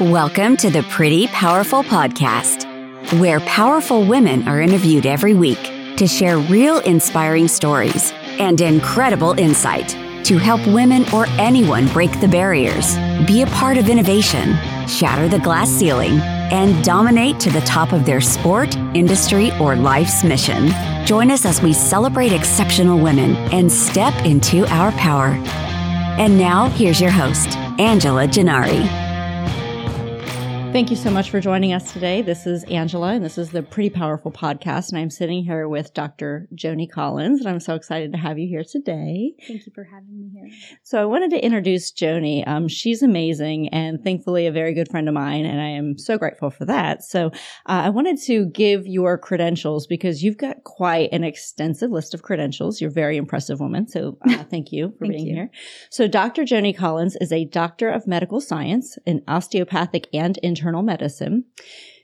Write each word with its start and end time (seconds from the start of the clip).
Welcome 0.00 0.56
to 0.58 0.70
the 0.70 0.84
Pretty 0.84 1.26
Powerful 1.26 1.82
Podcast, 1.82 2.62
where 3.18 3.40
powerful 3.40 4.06
women 4.06 4.46
are 4.46 4.60
interviewed 4.60 5.06
every 5.06 5.34
week 5.34 5.58
to 5.96 6.06
share 6.06 6.38
real 6.38 6.78
inspiring 6.78 7.48
stories 7.48 8.12
and 8.38 8.60
incredible 8.60 9.32
insight 9.40 9.88
to 10.24 10.38
help 10.38 10.64
women 10.68 11.04
or 11.12 11.26
anyone 11.30 11.88
break 11.88 12.12
the 12.20 12.28
barriers, 12.28 12.96
be 13.26 13.42
a 13.42 13.48
part 13.48 13.76
of 13.76 13.88
innovation, 13.88 14.56
shatter 14.86 15.28
the 15.28 15.40
glass 15.40 15.68
ceiling, 15.68 16.20
and 16.52 16.84
dominate 16.84 17.40
to 17.40 17.50
the 17.50 17.62
top 17.62 17.92
of 17.92 18.06
their 18.06 18.20
sport, 18.20 18.76
industry, 18.94 19.50
or 19.58 19.74
life's 19.74 20.22
mission. 20.22 20.68
Join 21.06 21.28
us 21.28 21.44
as 21.44 21.60
we 21.60 21.72
celebrate 21.72 22.32
exceptional 22.32 23.00
women 23.00 23.34
and 23.52 23.72
step 23.72 24.14
into 24.24 24.64
our 24.72 24.92
power. 24.92 25.30
And 26.20 26.38
now, 26.38 26.68
here's 26.68 27.00
your 27.00 27.10
host, 27.10 27.56
Angela 27.80 28.28
Gennari. 28.28 29.07
Thank 30.70 30.90
you 30.90 30.96
so 30.96 31.10
much 31.10 31.30
for 31.30 31.40
joining 31.40 31.72
us 31.72 31.92
today. 31.92 32.20
This 32.20 32.46
is 32.46 32.62
Angela, 32.64 33.14
and 33.14 33.24
this 33.24 33.38
is 33.38 33.50
the 33.50 33.62
Pretty 33.62 33.88
Powerful 33.90 34.30
Podcast. 34.30 34.90
And 34.90 34.98
I'm 34.98 35.10
sitting 35.10 35.42
here 35.42 35.66
with 35.66 35.94
Dr. 35.94 36.46
Joni 36.54 36.88
Collins, 36.88 37.40
and 37.40 37.48
I'm 37.48 37.58
so 37.58 37.74
excited 37.74 38.12
to 38.12 38.18
have 38.18 38.38
you 38.38 38.46
here 38.46 38.62
today. 38.62 39.32
Thank 39.48 39.66
you 39.66 39.72
for 39.74 39.84
having 39.84 40.16
me 40.16 40.30
here. 40.32 40.50
So, 40.84 41.02
I 41.02 41.06
wanted 41.06 41.30
to 41.30 41.44
introduce 41.44 41.90
Joni. 41.90 42.46
Um, 42.46 42.68
she's 42.68 43.02
amazing 43.02 43.70
and 43.70 44.04
thankfully 44.04 44.46
a 44.46 44.52
very 44.52 44.74
good 44.74 44.88
friend 44.88 45.08
of 45.08 45.14
mine, 45.14 45.46
and 45.46 45.60
I 45.60 45.68
am 45.68 45.98
so 45.98 46.16
grateful 46.18 46.50
for 46.50 46.66
that. 46.66 47.02
So, 47.02 47.28
uh, 47.28 47.30
I 47.66 47.88
wanted 47.88 48.20
to 48.24 48.46
give 48.46 48.86
your 48.86 49.18
credentials 49.18 49.86
because 49.86 50.22
you've 50.22 50.38
got 50.38 50.64
quite 50.64 51.08
an 51.12 51.24
extensive 51.24 51.90
list 51.90 52.14
of 52.14 52.22
credentials. 52.22 52.80
You're 52.80 52.90
a 52.90 52.92
very 52.92 53.16
impressive 53.16 53.58
woman. 53.58 53.88
So, 53.88 54.18
uh, 54.28 54.44
thank 54.50 54.70
you 54.70 54.90
for 54.98 55.06
thank 55.06 55.14
being 55.14 55.26
you. 55.26 55.34
here. 55.34 55.50
So, 55.90 56.06
Dr. 56.06 56.42
Joni 56.42 56.76
Collins 56.76 57.16
is 57.20 57.32
a 57.32 57.46
doctor 57.46 57.88
of 57.88 58.06
medical 58.06 58.40
science 58.40 58.98
in 59.06 59.22
osteopathic 59.26 60.08
and 60.12 60.38
internal 60.38 60.58
medicine. 60.82 61.44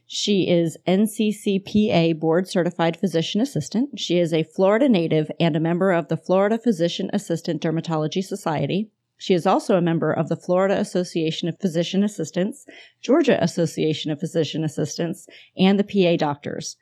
She 0.06 0.48
is 0.48 0.76
NCCPA 0.86 2.20
board 2.20 2.46
certified 2.48 2.96
physician 2.96 3.40
assistant. 3.40 3.98
She 3.98 4.18
is 4.18 4.32
a 4.32 4.42
Florida 4.42 4.88
native 4.88 5.30
and 5.40 5.56
a 5.56 5.60
member 5.60 5.92
of 5.92 6.08
the 6.08 6.16
Florida 6.16 6.58
Physician 6.58 7.08
Assistant 7.12 7.62
Dermatology 7.62 8.22
Society. 8.22 8.90
She 9.16 9.32
is 9.32 9.46
also 9.46 9.76
a 9.76 9.82
member 9.82 10.12
of 10.12 10.28
the 10.28 10.36
Florida 10.36 10.78
Association 10.78 11.48
of 11.48 11.58
Physician 11.58 12.04
Assistants, 12.04 12.66
Georgia 13.00 13.42
Association 13.42 14.10
of 14.10 14.20
Physician 14.20 14.64
Assistants, 14.64 15.26
and 15.56 15.78
the 15.78 15.84
PA 15.84 16.16
Doctors. 16.16 16.76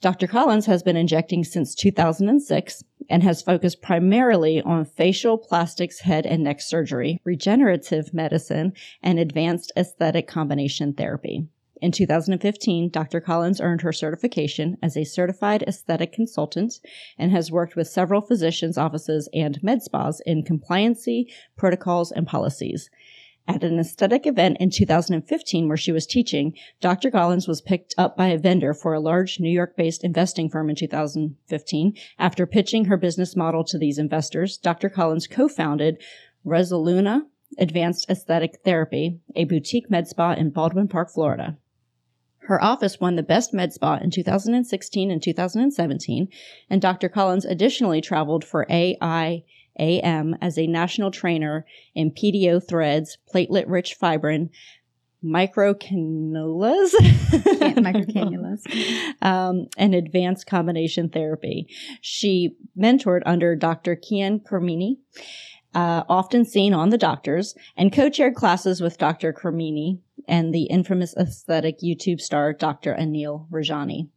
Dr. 0.00 0.28
Collins 0.28 0.66
has 0.66 0.84
been 0.84 0.96
injecting 0.96 1.42
since 1.42 1.74
2006 1.74 2.84
and 3.10 3.24
has 3.24 3.42
focused 3.42 3.82
primarily 3.82 4.62
on 4.62 4.84
facial 4.84 5.36
plastics, 5.36 6.00
head 6.00 6.24
and 6.24 6.44
neck 6.44 6.60
surgery, 6.60 7.20
regenerative 7.24 8.14
medicine, 8.14 8.74
and 9.02 9.18
advanced 9.18 9.72
aesthetic 9.76 10.28
combination 10.28 10.92
therapy. 10.92 11.48
In 11.80 11.90
2015, 11.90 12.90
Dr. 12.90 13.20
Collins 13.20 13.60
earned 13.60 13.82
her 13.82 13.92
certification 13.92 14.76
as 14.82 14.96
a 14.96 15.04
certified 15.04 15.62
aesthetic 15.64 16.12
consultant 16.12 16.80
and 17.16 17.32
has 17.32 17.50
worked 17.50 17.74
with 17.74 17.88
several 17.88 18.20
physicians' 18.20 18.78
offices 18.78 19.28
and 19.32 19.60
med 19.62 19.82
spas 19.82 20.20
in 20.26 20.44
compliancy, 20.44 21.26
protocols, 21.56 22.12
and 22.12 22.26
policies. 22.26 22.88
At 23.50 23.64
an 23.64 23.78
aesthetic 23.78 24.26
event 24.26 24.58
in 24.60 24.68
2015 24.68 25.68
where 25.68 25.76
she 25.78 25.90
was 25.90 26.06
teaching, 26.06 26.54
Dr. 26.82 27.10
Collins 27.10 27.48
was 27.48 27.62
picked 27.62 27.94
up 27.96 28.14
by 28.14 28.26
a 28.26 28.36
vendor 28.36 28.74
for 28.74 28.92
a 28.92 29.00
large 29.00 29.40
New 29.40 29.48
York 29.48 29.74
based 29.74 30.04
investing 30.04 30.50
firm 30.50 30.68
in 30.68 30.76
2015. 30.76 31.96
After 32.18 32.46
pitching 32.46 32.84
her 32.84 32.98
business 32.98 33.34
model 33.34 33.64
to 33.64 33.78
these 33.78 33.96
investors, 33.96 34.58
Dr. 34.58 34.90
Collins 34.90 35.26
co 35.26 35.48
founded 35.48 35.96
Resoluna 36.44 37.22
Advanced 37.58 38.10
Aesthetic 38.10 38.58
Therapy, 38.66 39.18
a 39.34 39.44
boutique 39.44 39.90
med 39.90 40.06
spa 40.06 40.34
in 40.34 40.50
Baldwin 40.50 40.86
Park, 40.86 41.10
Florida. 41.10 41.56
Her 42.48 42.62
office 42.62 43.00
won 43.00 43.16
the 43.16 43.22
Best 43.22 43.54
Med 43.54 43.72
Spa 43.72 43.96
in 43.96 44.10
2016 44.10 45.10
and 45.10 45.22
2017, 45.22 46.28
and 46.68 46.82
Dr. 46.82 47.08
Collins 47.08 47.46
additionally 47.46 48.02
traveled 48.02 48.44
for 48.44 48.66
AI 48.68 49.42
AM 49.78 50.36
as 50.40 50.58
a 50.58 50.66
national 50.66 51.10
trainer 51.10 51.64
in 51.94 52.10
PDO 52.10 52.66
threads, 52.66 53.18
platelet 53.32 53.64
rich 53.66 53.96
fibrin, 54.00 54.50
microcannulas, 55.24 56.90
Microcannulas. 57.76 58.62
um, 59.22 59.66
and 59.76 59.94
advanced 59.94 60.46
combination 60.46 61.08
therapy. 61.08 61.66
She 62.00 62.56
mentored 62.78 63.22
under 63.26 63.56
Dr. 63.56 63.96
Kian 63.96 64.40
Karimi, 64.42 64.98
uh, 65.74 66.04
often 66.08 66.44
seen 66.44 66.72
on 66.72 66.90
The 66.90 66.98
Doctors, 66.98 67.54
and 67.76 67.92
co-chaired 67.92 68.34
classes 68.34 68.80
with 68.80 68.98
Dr. 68.98 69.32
Karimi 69.32 69.98
and 70.26 70.54
the 70.54 70.64
infamous 70.64 71.14
aesthetic 71.16 71.80
YouTube 71.80 72.20
star 72.20 72.52
Dr. 72.52 72.94
Anil 72.94 73.48
Rajani. 73.50 74.08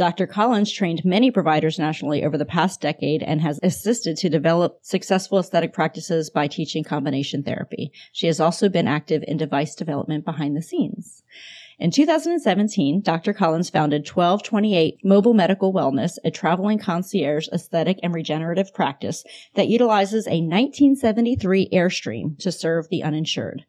Dr. 0.00 0.26
Collins 0.26 0.72
trained 0.72 1.04
many 1.04 1.30
providers 1.30 1.78
nationally 1.78 2.24
over 2.24 2.38
the 2.38 2.46
past 2.46 2.80
decade 2.80 3.22
and 3.22 3.42
has 3.42 3.60
assisted 3.62 4.16
to 4.16 4.30
develop 4.30 4.78
successful 4.80 5.38
aesthetic 5.38 5.74
practices 5.74 6.30
by 6.30 6.46
teaching 6.46 6.82
combination 6.82 7.42
therapy. 7.42 7.92
She 8.10 8.26
has 8.26 8.40
also 8.40 8.70
been 8.70 8.88
active 8.88 9.22
in 9.28 9.36
device 9.36 9.74
development 9.74 10.24
behind 10.24 10.56
the 10.56 10.62
scenes. 10.62 11.22
In 11.78 11.90
2017, 11.90 13.02
Dr. 13.02 13.34
Collins 13.34 13.68
founded 13.68 14.08
1228 14.08 15.04
Mobile 15.04 15.34
Medical 15.34 15.70
Wellness, 15.70 16.16
a 16.24 16.30
traveling 16.30 16.78
concierge 16.78 17.48
aesthetic 17.52 17.98
and 18.02 18.14
regenerative 18.14 18.72
practice 18.72 19.22
that 19.52 19.68
utilizes 19.68 20.26
a 20.26 20.40
1973 20.40 21.68
Airstream 21.74 22.38
to 22.38 22.50
serve 22.50 22.88
the 22.88 23.02
uninsured. 23.02 23.66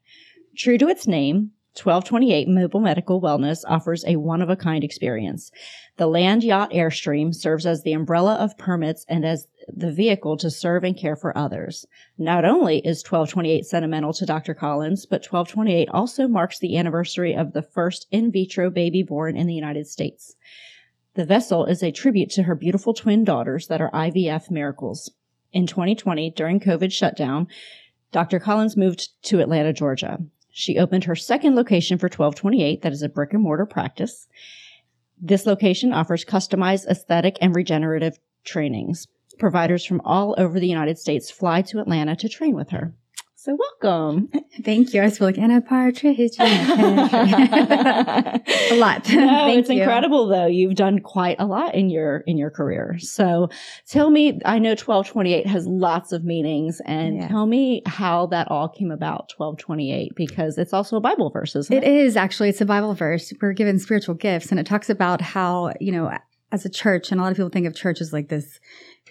True 0.56 0.78
to 0.78 0.88
its 0.88 1.06
name, 1.08 1.52
1228 1.74 2.50
Mobile 2.50 2.82
Medical 2.82 3.22
Wellness 3.22 3.64
offers 3.66 4.04
a 4.06 4.18
one 4.18 4.42
of 4.42 4.50
a 4.50 4.58
kind 4.58 4.84
experience. 4.84 5.52
The 6.02 6.08
Land 6.08 6.44
Yacht 6.44 6.72
Airstream 6.72 7.32
serves 7.32 7.68
as 7.68 7.84
the 7.84 7.94
umbrella 7.94 8.34
of 8.34 8.58
permits 8.58 9.06
and 9.08 9.24
as 9.24 9.48
the 9.72 9.92
vehicle 9.92 10.36
to 10.38 10.50
serve 10.50 10.84
and 10.84 10.98
care 10.98 11.16
for 11.16 11.38
others. 11.38 11.86
Not 12.18 12.44
only 12.44 12.80
is 12.80 13.04
1228 13.04 13.68
sentimental 13.68 14.12
to 14.14 14.26
Dr. 14.26 14.56
Collins, 14.56 15.06
but 15.06 15.24
1228 15.24 15.90
also 15.90 16.28
marks 16.28 16.58
the 16.58 16.76
anniversary 16.76 17.36
of 17.36 17.54
the 17.54 17.62
first 17.62 18.08
in 18.10 18.32
vitro 18.32 18.72
baby 18.72 19.04
born 19.04 19.38
in 19.38 19.46
the 19.46 19.54
United 19.54 19.86
States. 19.86 20.36
The 21.14 21.24
vessel 21.24 21.66
is 21.66 21.84
a 21.84 21.92
tribute 21.92 22.32
to 22.32 22.44
her 22.44 22.56
beautiful 22.56 22.96
twin 22.96 23.24
daughters 23.24 23.68
that 23.68 23.80
are 23.80 23.92
IVF 23.92 24.50
miracles. 24.50 25.12
In 25.54 25.68
2020, 25.68 26.32
during 26.32 26.60
COVID 26.60 26.92
shutdown, 26.92 27.48
Dr. 28.12 28.40
Collins 28.40 28.76
moved 28.76 29.10
to 29.26 29.40
Atlanta, 29.40 29.72
Georgia. 29.72 30.18
She 30.50 30.80
opened 30.80 31.04
her 31.04 31.16
second 31.16 31.54
location 31.54 32.00
for 32.00 32.08
1228, 32.08 32.82
that 32.82 32.92
is 32.92 33.04
a 33.04 33.08
brick 33.08 33.34
and 33.34 33.44
mortar 33.44 33.68
practice. 33.68 34.28
This 35.24 35.46
location 35.46 35.94
offers 35.94 36.26
customized 36.26 36.88
aesthetic 36.88 37.38
and 37.40 37.56
regenerative 37.56 38.18
trainings. 38.44 39.06
Providers 39.38 39.86
from 39.86 40.02
all 40.04 40.34
over 40.38 40.60
the 40.60 40.68
United 40.68 40.98
States 40.98 41.30
fly 41.30 41.62
to 41.62 41.80
Atlanta 41.80 42.16
to 42.16 42.28
train 42.28 42.56
with 42.56 42.72
her. 42.72 42.96
So 43.44 43.58
welcome. 43.82 44.30
Thank 44.64 44.94
you. 44.94 45.02
I 45.02 45.10
feel 45.10 45.26
like 45.26 45.40
Anna 45.40 45.62
Partridge. 45.62 46.34
a 46.40 46.44
lot. 48.76 49.10
No, 49.10 49.48
it's 49.48 49.68
you. 49.68 49.80
incredible 49.80 50.28
though. 50.28 50.46
You've 50.46 50.76
done 50.76 51.00
quite 51.00 51.38
a 51.40 51.48
lot 51.48 51.74
in 51.74 51.90
your 51.90 52.18
in 52.28 52.38
your 52.38 52.52
career. 52.52 53.00
So 53.00 53.50
tell 53.88 54.12
me, 54.12 54.40
I 54.46 54.60
know 54.60 54.74
1228 54.74 55.48
has 55.48 55.66
lots 55.66 56.12
of 56.12 56.24
meanings 56.24 56.82
and 56.86 57.28
tell 57.28 57.48
me 57.48 57.82
how 57.88 58.28
that 58.28 58.52
all 58.52 58.70
came 58.70 58.92
about 58.92 59.34
1228 59.36 60.12
because 60.16 60.60
it's 60.60 60.72
also 60.72 60.98
a 60.98 61.02
Bible 61.02 61.32
verse, 61.32 61.56
isn't 61.56 61.76
it? 61.76 61.84
It 61.84 61.90
is 61.90 62.16
actually, 62.16 62.50
it's 62.50 62.62
a 62.62 62.66
Bible 62.66 62.94
verse. 62.94 63.34
We're 63.42 63.54
given 63.54 63.80
spiritual 63.80 64.14
gifts 64.14 64.52
and 64.52 64.60
it 64.60 64.68
talks 64.68 64.88
about 64.88 65.20
how, 65.20 65.74
you 65.80 65.92
know, 65.92 66.12
as 66.52 66.66
a 66.66 66.70
church, 66.70 67.12
and 67.12 67.20
a 67.20 67.24
lot 67.24 67.32
of 67.32 67.38
people 67.38 67.50
think 67.50 67.66
of 67.66 67.76
church 67.76 68.02
as 68.02 68.12
like 68.12 68.28
this, 68.28 68.60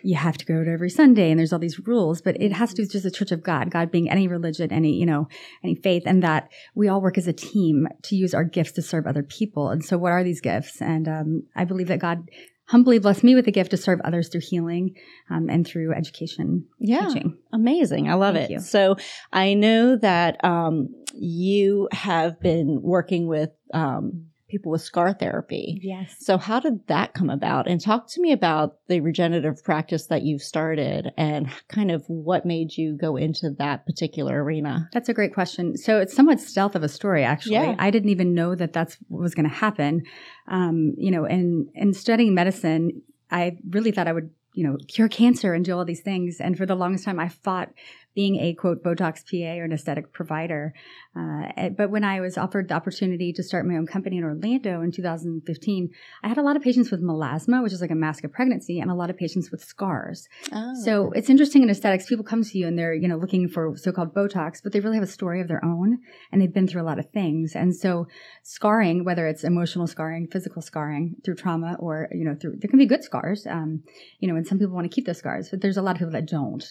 you 0.03 0.17
have 0.17 0.37
to 0.39 0.45
go 0.45 0.65
to 0.65 0.71
every 0.71 0.91
Sunday 0.91 1.31
and 1.31 1.39
there's 1.39 1.53
all 1.53 1.59
these 1.59 1.79
rules, 1.87 2.21
but 2.23 2.41
it 2.41 2.53
has 2.53 2.71
to 2.71 2.77
do 2.77 2.83
with 2.83 2.93
just 2.93 3.05
the 3.05 3.11
church 3.11 3.33
of 3.33 3.43
God, 3.43 3.71
God 3.71 3.91
being 3.91 4.11
any 4.11 4.29
religion, 4.29 4.73
any, 4.73 4.95
you 4.95 5.07
know, 5.07 5.29
any 5.63 5.75
faith, 5.75 6.03
and 6.07 6.23
that 6.23 6.49
we 6.75 6.89
all 6.89 7.01
work 7.01 7.19
as 7.19 7.27
a 7.29 7.33
team 7.33 7.87
to 8.05 8.17
use 8.17 8.35
our 8.35 8.45
gifts 8.45 8.73
to 8.73 8.83
serve 8.83 9.07
other 9.07 9.23
people. 9.23 9.69
And 9.71 9.85
so 9.85 9.99
what 9.99 10.13
are 10.13 10.25
these 10.25 10.41
gifts? 10.41 10.81
And 10.81 11.09
um, 11.09 11.43
I 11.55 11.65
believe 11.65 11.89
that 11.89 11.99
God 11.99 12.29
humbly 12.67 13.01
blessed 13.01 13.25
me 13.25 13.35
with 13.35 13.45
the 13.45 13.51
gift 13.53 13.73
to 13.73 13.77
serve 13.77 14.01
others 14.05 14.29
through 14.29 14.43
healing 14.43 14.95
um, 15.29 15.49
and 15.51 15.67
through 15.67 15.93
education 15.93 16.67
Yeah. 16.79 17.09
teaching. 17.09 17.37
Amazing. 17.53 18.09
I 18.09 18.15
love 18.15 18.35
Thank 18.37 18.51
it. 18.51 18.53
you. 18.55 18.61
So 18.61 18.95
I 19.33 19.55
know 19.55 19.97
that 19.97 20.43
um, 20.45 20.89
you 21.15 21.89
have 21.93 22.39
been 22.41 22.81
working 22.81 23.27
with 23.27 23.51
um, 23.75 24.27
people 24.51 24.73
with 24.73 24.83
scar 24.83 25.15
therapy. 25.15 25.79
Yes. 25.83 26.15
So 26.21 26.37
how 26.37 26.61
did 26.61 26.87
that 26.89 27.15
come 27.15 27.31
about? 27.31 27.69
And 27.69 27.81
talk 27.81 28.09
to 28.11 28.21
me 28.21 28.33
about 28.33 28.77
the 28.89 29.01
regenerative 29.01 29.63
practice 29.65 30.07
that 30.07 30.23
you've 30.23 30.43
started 30.43 31.13
and 31.17 31.49
kind 31.69 31.91
of 31.91 32.05
what 32.09 32.45
made 32.45 32.77
you 32.77 32.97
go 33.01 33.17
into 33.17 33.51
that 33.59 33.87
particular 33.87 34.43
arena. 34.43 34.89
That's 34.93 35.09
a 35.09 35.15
great 35.15 35.33
question. 35.33 35.77
So 35.77 36.01
it's 36.01 36.15
somewhat 36.15 36.41
stealth 36.41 36.75
of 36.75 36.83
a 36.83 36.89
story, 36.89 37.25
actually. 37.25 37.55
Yeah. 37.55 37.77
I 37.79 37.91
didn't 37.91 38.11
even 38.11 38.35
know 38.35 38.55
that 38.55 38.73
that's 38.73 38.97
what 39.09 39.23
was 39.23 39.35
going 39.35 39.49
to 39.49 39.55
happen. 39.55 40.03
Um, 40.49 40.95
you 40.99 41.11
know, 41.11 41.25
and 41.25 41.69
in 41.75 41.95
studying 41.95 42.35
medicine, 42.35 43.03
I 43.31 43.57
really 43.69 43.93
thought 43.93 44.09
I 44.09 44.13
would, 44.13 44.31
you 44.55 44.67
know, 44.67 44.77
cure 44.89 45.09
cancer 45.09 45.55
and 45.55 45.65
do 45.65 45.77
all 45.77 45.85
these 45.85 46.03
things. 46.03 46.39
And 46.41 46.59
for 46.59 46.67
the 46.67 46.75
longest 46.75 47.05
time, 47.05 47.21
I 47.21 47.29
fought 47.29 47.71
being 48.15 48.37
a 48.37 48.55
quote 48.55 48.83
Botox 48.83 49.25
PA 49.25 49.61
or 49.61 49.65
an 49.65 49.73
aesthetic 49.73 50.13
provider. 50.13 50.75
Uh, 51.17 51.71
but 51.77 51.91
when 51.91 52.05
I 52.05 52.21
was 52.21 52.37
offered 52.37 52.69
the 52.69 52.75
opportunity 52.75 53.33
to 53.33 53.43
start 53.43 53.67
my 53.67 53.77
own 53.77 53.87
company 53.87 54.19
in 54.19 54.25
Orlando 54.25 54.81
in 54.83 54.93
2015, 54.93 55.91
I 56.23 56.29
had 56.29 56.39
a 56.39 56.43
lot 56.43 56.57
of 56.57 56.63
patients 56.63 56.91
with 56.91 57.03
melasma, 57.03 57.63
which 57.63 57.73
is 57.73 57.81
like 57.81 57.91
a 57.91 57.97
mask 57.97 58.25
of 58.25 58.33
pregnancy, 58.33 58.81
and 58.81 58.91
a 58.91 58.95
lot 58.95 59.11
of 59.11 59.17
patients 59.17 59.51
with 59.51 59.63
scars. 59.63 60.29
Oh. 60.53 60.75
So 60.85 61.11
it's 61.13 61.31
interesting 61.31 61.63
in 61.63 61.71
aesthetics, 61.71 62.07
people 62.07 62.25
come 62.25 62.43
to 62.43 62.59
you 62.59 62.67
and 62.67 62.79
they're, 62.79 62.95
you 62.95 63.09
know, 63.09 63.17
looking 63.17 63.49
for 63.49 63.77
so-called 63.77 64.15
Botox, 64.15 64.63
but 64.63 64.73
they 64.73 64.81
really 64.81 64.97
have 64.97 65.05
a 65.05 65.11
story 65.11 65.41
of 65.41 65.49
their 65.49 65.65
own 65.65 65.99
and 66.33 66.41
they've 66.41 66.53
been 66.53 66.67
through 66.67 66.83
a 66.83 66.85
lot 66.85 66.99
of 66.99 67.11
things. 67.11 67.55
And 67.55 67.75
so 67.75 68.07
scarring, 68.43 69.05
whether 69.05 69.27
it's 69.27 69.45
emotional 69.45 69.87
scarring, 69.87 70.29
physical 70.29 70.63
scarring 70.63 71.17
through 71.25 71.37
trauma 71.37 71.77
or, 71.79 72.09
you 72.13 72.25
know, 72.25 72.35
through, 72.35 72.57
there 72.59 72.69
can 72.69 72.79
be 72.79 72.87
good 72.87 73.05
scars, 73.05 73.47
um, 73.47 73.83
you 74.19 74.29
know, 74.29 74.37
and 74.37 74.47
some 74.47 74.59
people 74.59 74.75
want 74.75 74.91
to 74.91 74.95
keep 74.95 75.07
those 75.07 75.19
scars, 75.19 75.49
but 75.49 75.61
there's 75.61 75.77
a 75.77 75.83
lot 75.83 75.93
of 75.93 75.99
people 75.99 76.13
that 76.13 76.27
don't. 76.27 76.65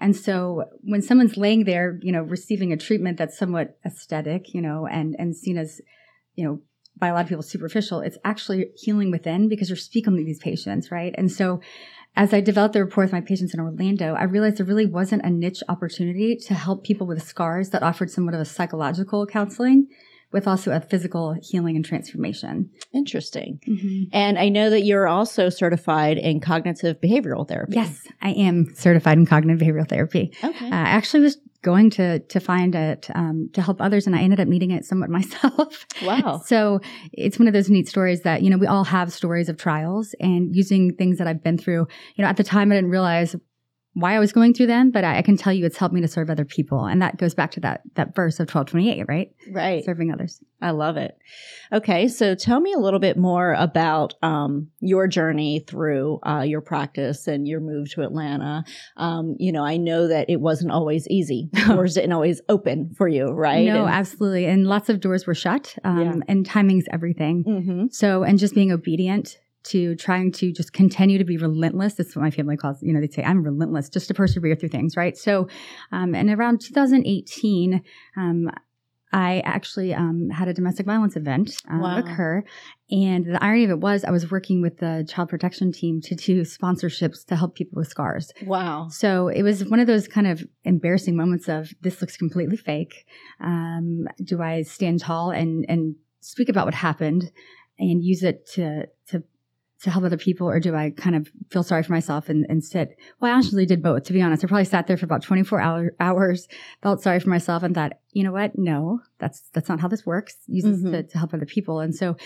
And 0.00 0.16
so 0.16 0.64
when 0.82 1.02
someone's 1.02 1.36
laying 1.36 1.64
there, 1.64 1.98
you 2.02 2.12
know, 2.12 2.22
receiving 2.22 2.72
a 2.72 2.76
treatment 2.76 3.18
that's 3.18 3.38
somewhat 3.38 3.78
aesthetic, 3.84 4.54
you 4.54 4.62
know, 4.62 4.86
and, 4.86 5.16
and 5.18 5.36
seen 5.36 5.58
as, 5.58 5.80
you 6.34 6.44
know, 6.44 6.60
by 6.96 7.08
a 7.08 7.14
lot 7.14 7.22
of 7.22 7.28
people 7.28 7.42
superficial, 7.42 8.00
it's 8.00 8.18
actually 8.24 8.66
healing 8.76 9.10
within 9.10 9.48
because 9.48 9.68
you're 9.68 9.76
speaking 9.76 10.16
to 10.16 10.24
these 10.24 10.40
patients, 10.40 10.90
right? 10.90 11.14
And 11.16 11.30
so 11.30 11.60
as 12.16 12.32
I 12.32 12.40
developed 12.40 12.74
the 12.74 12.84
rapport 12.84 13.04
with 13.04 13.12
my 13.12 13.20
patients 13.20 13.54
in 13.54 13.60
Orlando, 13.60 14.14
I 14.14 14.24
realized 14.24 14.58
there 14.58 14.66
really 14.66 14.86
wasn't 14.86 15.24
a 15.24 15.30
niche 15.30 15.62
opportunity 15.68 16.36
to 16.46 16.54
help 16.54 16.84
people 16.84 17.06
with 17.06 17.22
scars 17.22 17.70
that 17.70 17.82
offered 17.82 18.10
somewhat 18.10 18.34
of 18.34 18.40
a 18.40 18.44
psychological 18.44 19.26
counseling 19.26 19.88
with 20.32 20.46
also 20.46 20.72
a 20.72 20.80
physical 20.80 21.34
healing 21.40 21.76
and 21.76 21.84
transformation. 21.84 22.70
Interesting. 22.92 23.60
Mm-hmm. 23.66 24.04
And 24.12 24.38
I 24.38 24.48
know 24.48 24.70
that 24.70 24.82
you're 24.82 25.08
also 25.08 25.48
certified 25.48 26.18
in 26.18 26.40
cognitive 26.40 27.00
behavioral 27.00 27.48
therapy. 27.48 27.74
Yes, 27.76 28.06
I 28.20 28.30
am 28.30 28.74
certified 28.74 29.18
in 29.18 29.26
cognitive 29.26 29.66
behavioral 29.66 29.88
therapy. 29.88 30.32
Okay. 30.42 30.66
Uh, 30.66 30.74
I 30.74 30.88
actually 30.90 31.20
was 31.20 31.38
going 31.62 31.90
to 31.90 32.20
to 32.20 32.40
find 32.40 32.74
it 32.74 33.08
um, 33.14 33.50
to 33.52 33.62
help 33.62 33.80
others, 33.80 34.06
and 34.06 34.14
I 34.14 34.20
ended 34.20 34.40
up 34.40 34.48
meeting 34.48 34.70
it 34.70 34.84
somewhat 34.84 35.10
myself. 35.18 35.86
Wow! 36.02 36.42
so 36.44 36.80
it's 37.12 37.38
one 37.38 37.48
of 37.48 37.54
those 37.54 37.70
neat 37.70 37.88
stories 37.88 38.22
that 38.22 38.42
you 38.42 38.50
know 38.50 38.58
we 38.58 38.66
all 38.66 38.84
have 38.84 39.12
stories 39.12 39.48
of 39.48 39.56
trials 39.56 40.14
and 40.20 40.54
using 40.54 40.94
things 40.94 41.18
that 41.18 41.26
I've 41.26 41.42
been 41.42 41.58
through. 41.58 41.86
You 42.16 42.22
know, 42.22 42.28
at 42.28 42.36
the 42.36 42.44
time 42.44 42.70
I 42.70 42.76
didn't 42.76 42.90
realize 42.90 43.34
why 43.94 44.14
I 44.14 44.18
was 44.18 44.32
going 44.32 44.54
through 44.54 44.68
them, 44.68 44.90
but 44.90 45.02
I, 45.02 45.18
I, 45.18 45.22
can 45.22 45.36
tell 45.36 45.52
you 45.52 45.66
it's 45.66 45.76
helped 45.76 45.94
me 45.94 46.00
to 46.02 46.08
serve 46.08 46.30
other 46.30 46.44
people. 46.44 46.84
And 46.84 47.02
that 47.02 47.16
goes 47.16 47.34
back 47.34 47.50
to 47.52 47.60
that 47.60 47.82
that 47.94 48.14
verse 48.14 48.34
of 48.34 48.48
1228, 48.48 49.04
right? 49.08 49.32
Right. 49.50 49.84
Serving 49.84 50.12
others. 50.12 50.40
I 50.60 50.70
love 50.70 50.96
it. 50.96 51.16
Okay. 51.72 52.08
So 52.08 52.34
tell 52.34 52.60
me 52.60 52.72
a 52.72 52.78
little 52.78 53.00
bit 53.00 53.16
more 53.16 53.54
about 53.54 54.14
um, 54.22 54.68
your 54.80 55.08
journey 55.08 55.64
through 55.66 56.20
uh, 56.24 56.42
your 56.42 56.60
practice 56.60 57.26
and 57.26 57.46
your 57.46 57.60
move 57.60 57.90
to 57.92 58.02
Atlanta. 58.02 58.64
Um, 58.96 59.36
you 59.38 59.52
know, 59.52 59.64
I 59.64 59.76
know 59.76 60.08
that 60.08 60.28
it 60.28 60.40
wasn't 60.40 60.72
always 60.72 61.06
easy. 61.08 61.48
Doors 61.66 61.94
didn't 61.94 62.12
always 62.12 62.40
open 62.48 62.94
for 62.96 63.08
you, 63.08 63.26
right? 63.28 63.66
No, 63.66 63.84
and, 63.84 63.94
absolutely. 63.94 64.46
And 64.46 64.66
lots 64.66 64.88
of 64.88 65.00
doors 65.00 65.26
were 65.26 65.34
shut. 65.34 65.76
Um, 65.84 66.00
yeah. 66.00 66.14
And 66.28 66.46
timing's 66.46 66.84
everything. 66.92 67.44
Mm-hmm. 67.44 67.86
So, 67.90 68.22
and 68.22 68.38
just 68.38 68.54
being 68.54 68.72
obedient 68.72 69.38
to 69.64 69.94
trying 69.96 70.32
to 70.32 70.52
just 70.52 70.72
continue 70.72 71.18
to 71.18 71.24
be 71.24 71.36
relentless. 71.36 71.94
That's 71.94 72.14
what 72.14 72.22
my 72.22 72.30
family 72.30 72.56
calls, 72.56 72.82
you 72.82 72.92
know, 72.92 73.00
they'd 73.00 73.12
say, 73.12 73.22
I'm 73.22 73.42
relentless 73.42 73.88
just 73.88 74.08
to 74.08 74.14
persevere 74.14 74.54
through 74.54 74.70
things, 74.70 74.96
right? 74.96 75.16
So, 75.16 75.48
um, 75.92 76.14
and 76.14 76.30
around 76.30 76.60
2018, 76.60 77.82
um, 78.16 78.50
I 79.12 79.40
actually 79.40 79.94
um, 79.94 80.28
had 80.30 80.48
a 80.48 80.54
domestic 80.54 80.84
violence 80.84 81.16
event 81.16 81.62
uh, 81.72 81.78
wow. 81.78 81.98
occur. 81.98 82.44
And 82.90 83.24
the 83.24 83.42
irony 83.42 83.64
of 83.64 83.70
it 83.70 83.80
was, 83.80 84.04
I 84.04 84.10
was 84.10 84.30
working 84.30 84.60
with 84.60 84.78
the 84.78 85.06
child 85.08 85.30
protection 85.30 85.72
team 85.72 86.00
to 86.02 86.14
do 86.14 86.42
sponsorships 86.42 87.24
to 87.26 87.36
help 87.36 87.54
people 87.54 87.78
with 87.78 87.88
scars. 87.88 88.32
Wow. 88.44 88.88
So 88.90 89.28
it 89.28 89.42
was 89.42 89.64
one 89.64 89.80
of 89.80 89.86
those 89.86 90.08
kind 90.08 90.26
of 90.26 90.44
embarrassing 90.64 91.16
moments 91.16 91.48
of 91.48 91.70
this 91.80 92.00
looks 92.00 92.16
completely 92.16 92.56
fake. 92.56 93.06
Um, 93.40 94.08
do 94.22 94.42
I 94.42 94.62
stand 94.62 95.00
tall 95.00 95.30
and, 95.30 95.64
and 95.68 95.96
speak 96.20 96.48
about 96.48 96.66
what 96.66 96.74
happened 96.74 97.30
and 97.78 98.04
use 98.04 98.22
it 98.22 98.46
to, 98.54 98.86
to 99.08 99.22
to 99.82 99.90
help 99.90 100.04
other 100.04 100.16
people 100.16 100.48
or 100.48 100.58
do 100.58 100.74
I 100.74 100.90
kind 100.90 101.14
of 101.14 101.30
feel 101.50 101.62
sorry 101.62 101.82
for 101.82 101.92
myself 101.92 102.28
and, 102.28 102.44
and 102.48 102.64
sit? 102.64 102.96
Well, 103.20 103.32
I 103.32 103.38
actually 103.38 103.64
did 103.64 103.82
both, 103.82 104.04
to 104.04 104.12
be 104.12 104.20
honest. 104.20 104.44
I 104.44 104.48
probably 104.48 104.64
sat 104.64 104.86
there 104.88 104.96
for 104.96 105.04
about 105.04 105.22
24 105.22 105.60
hour, 105.60 105.94
hours, 106.00 106.48
felt 106.82 107.00
sorry 107.00 107.20
for 107.20 107.28
myself 107.28 107.62
and 107.62 107.74
thought, 107.74 107.92
you 108.12 108.24
know 108.24 108.32
what? 108.32 108.58
No, 108.58 109.00
that's, 109.18 109.42
that's 109.52 109.68
not 109.68 109.78
how 109.78 109.86
this 109.86 110.04
works. 110.04 110.36
Use 110.48 110.64
this 110.64 110.78
mm-hmm. 110.78 110.92
to, 110.92 111.02
to, 111.04 111.18
help 111.18 111.32
other 111.32 111.46
people. 111.46 111.78
And 111.78 111.94
so 111.94 112.16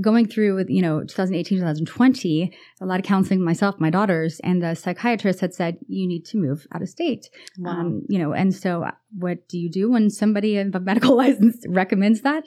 going 0.00 0.28
through, 0.28 0.54
with, 0.54 0.70
you 0.70 0.82
know, 0.82 1.00
2018, 1.00 1.58
2020, 1.58 2.52
a 2.80 2.86
lot 2.86 3.00
of 3.00 3.06
counseling 3.06 3.42
myself, 3.42 3.80
my 3.80 3.90
daughters, 3.90 4.40
and 4.44 4.62
the 4.62 4.74
psychiatrist 4.74 5.40
had 5.40 5.52
said, 5.52 5.78
you 5.88 6.06
need 6.06 6.24
to 6.26 6.36
move 6.36 6.66
out 6.72 6.82
of 6.82 6.88
state. 6.88 7.28
Wow. 7.58 7.70
Um, 7.72 8.02
you 8.08 8.18
know, 8.18 8.32
and 8.32 8.54
so 8.54 8.88
what 9.18 9.48
do 9.48 9.58
you 9.58 9.68
do 9.68 9.90
when 9.90 10.10
somebody 10.10 10.58
of 10.58 10.74
a 10.74 10.80
medical 10.80 11.16
license 11.16 11.64
recommends 11.66 12.20
that? 12.20 12.44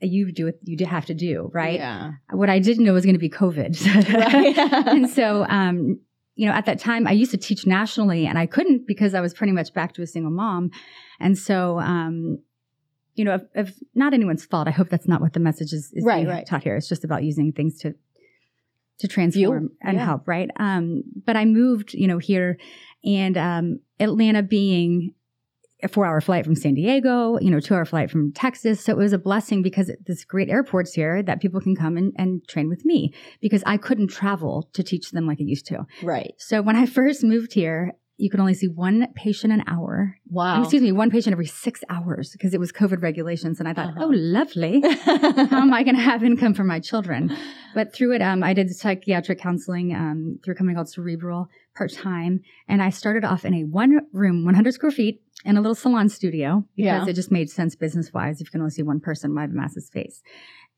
You 0.00 0.32
do 0.32 0.46
what 0.46 0.54
you 0.62 0.84
have 0.86 1.06
to 1.06 1.14
do, 1.14 1.50
right? 1.52 1.78
Yeah. 1.78 2.12
What 2.30 2.50
I 2.50 2.58
didn't 2.58 2.84
know 2.84 2.92
was 2.92 3.04
going 3.04 3.14
to 3.14 3.18
be 3.18 3.30
COVID. 3.30 4.86
and 4.86 5.08
so, 5.08 5.44
um, 5.48 6.00
you 6.34 6.46
know, 6.46 6.52
at 6.52 6.66
that 6.66 6.78
time 6.78 7.06
I 7.06 7.12
used 7.12 7.30
to 7.32 7.36
teach 7.36 7.66
nationally 7.66 8.26
and 8.26 8.38
I 8.38 8.46
couldn't 8.46 8.86
because 8.86 9.14
I 9.14 9.20
was 9.20 9.34
pretty 9.34 9.52
much 9.52 9.72
back 9.74 9.94
to 9.94 10.02
a 10.02 10.06
single 10.06 10.30
mom. 10.30 10.70
And 11.20 11.36
so, 11.36 11.80
um, 11.80 12.38
you 13.14 13.24
know, 13.24 13.34
if, 13.34 13.42
if 13.54 13.74
not 13.94 14.14
anyone's 14.14 14.44
fault, 14.44 14.68
I 14.68 14.70
hope 14.70 14.88
that's 14.88 15.08
not 15.08 15.20
what 15.20 15.32
the 15.32 15.40
message 15.40 15.72
is, 15.72 15.90
is 15.92 16.04
right, 16.04 16.26
right. 16.26 16.46
taught 16.46 16.62
here. 16.62 16.76
It's 16.76 16.88
just 16.88 17.04
about 17.04 17.24
using 17.24 17.52
things 17.52 17.80
to, 17.80 17.94
to 19.00 19.08
transform 19.08 19.62
you, 19.62 19.70
and 19.82 19.96
yeah. 19.96 20.04
help, 20.04 20.28
right? 20.28 20.50
Um, 20.56 21.02
but 21.26 21.36
I 21.36 21.44
moved, 21.44 21.94
you 21.94 22.06
know, 22.06 22.18
here 22.18 22.58
and, 23.04 23.36
um, 23.36 23.80
Atlanta 24.00 24.42
being 24.42 25.14
a 25.82 25.88
four 25.88 26.06
hour 26.06 26.20
flight 26.20 26.44
from 26.44 26.54
San 26.54 26.74
Diego, 26.74 27.38
you 27.40 27.50
know, 27.50 27.60
two 27.60 27.74
hour 27.74 27.84
flight 27.84 28.10
from 28.10 28.32
Texas. 28.32 28.84
So 28.84 28.92
it 28.92 28.98
was 28.98 29.12
a 29.12 29.18
blessing 29.18 29.62
because 29.62 29.90
there's 30.06 30.24
great 30.24 30.48
airports 30.48 30.92
here 30.92 31.22
that 31.22 31.40
people 31.40 31.60
can 31.60 31.76
come 31.76 31.96
and, 31.96 32.12
and 32.16 32.46
train 32.48 32.68
with 32.68 32.84
me 32.84 33.12
because 33.40 33.62
I 33.66 33.76
couldn't 33.76 34.08
travel 34.08 34.68
to 34.72 34.82
teach 34.82 35.12
them 35.12 35.26
like 35.26 35.38
I 35.40 35.44
used 35.44 35.66
to. 35.66 35.86
Right. 36.02 36.34
So 36.38 36.62
when 36.62 36.76
I 36.76 36.86
first 36.86 37.22
moved 37.22 37.52
here, 37.52 37.92
you 38.18 38.28
could 38.28 38.40
only 38.40 38.54
see 38.54 38.66
one 38.66 39.06
patient 39.14 39.52
an 39.52 39.62
hour. 39.68 40.18
Wow. 40.28 40.60
Excuse 40.60 40.82
me, 40.82 40.90
one 40.90 41.08
patient 41.08 41.32
every 41.32 41.46
six 41.46 41.84
hours 41.88 42.32
because 42.32 42.52
it 42.52 42.58
was 42.58 42.72
COVID 42.72 43.00
regulations. 43.00 43.60
And 43.60 43.68
I 43.68 43.72
thought, 43.72 43.90
uh-huh. 43.90 44.06
oh, 44.06 44.10
lovely. 44.12 44.80
How 45.04 45.60
am 45.60 45.72
I 45.72 45.84
going 45.84 45.94
to 45.94 46.02
have 46.02 46.24
income 46.24 46.52
for 46.52 46.64
my 46.64 46.80
children? 46.80 47.34
But 47.74 47.94
through 47.94 48.16
it, 48.16 48.22
um, 48.22 48.42
I 48.42 48.54
did 48.54 48.74
psychiatric 48.74 49.38
counseling 49.38 49.94
um, 49.94 50.40
through 50.44 50.54
a 50.54 50.56
company 50.56 50.74
called 50.74 50.88
Cerebral 50.88 51.48
part 51.76 51.92
time. 51.92 52.40
And 52.66 52.82
I 52.82 52.90
started 52.90 53.24
off 53.24 53.44
in 53.44 53.54
a 53.54 53.62
one 53.62 54.00
room, 54.12 54.44
100 54.44 54.74
square 54.74 54.90
feet 54.90 55.22
in 55.48 55.56
a 55.56 55.62
little 55.62 55.74
salon 55.74 56.10
studio 56.10 56.62
because 56.76 57.06
yeah. 57.06 57.08
it 57.08 57.14
just 57.14 57.32
made 57.32 57.48
sense 57.48 57.74
business 57.74 58.12
wise. 58.12 58.40
If 58.40 58.48
you 58.48 58.50
can 58.50 58.60
only 58.60 58.70
see 58.70 58.82
one 58.82 59.00
person, 59.00 59.34
why 59.34 59.40
have 59.40 59.50
a 59.50 59.54
massive 59.54 59.82
space? 59.82 60.22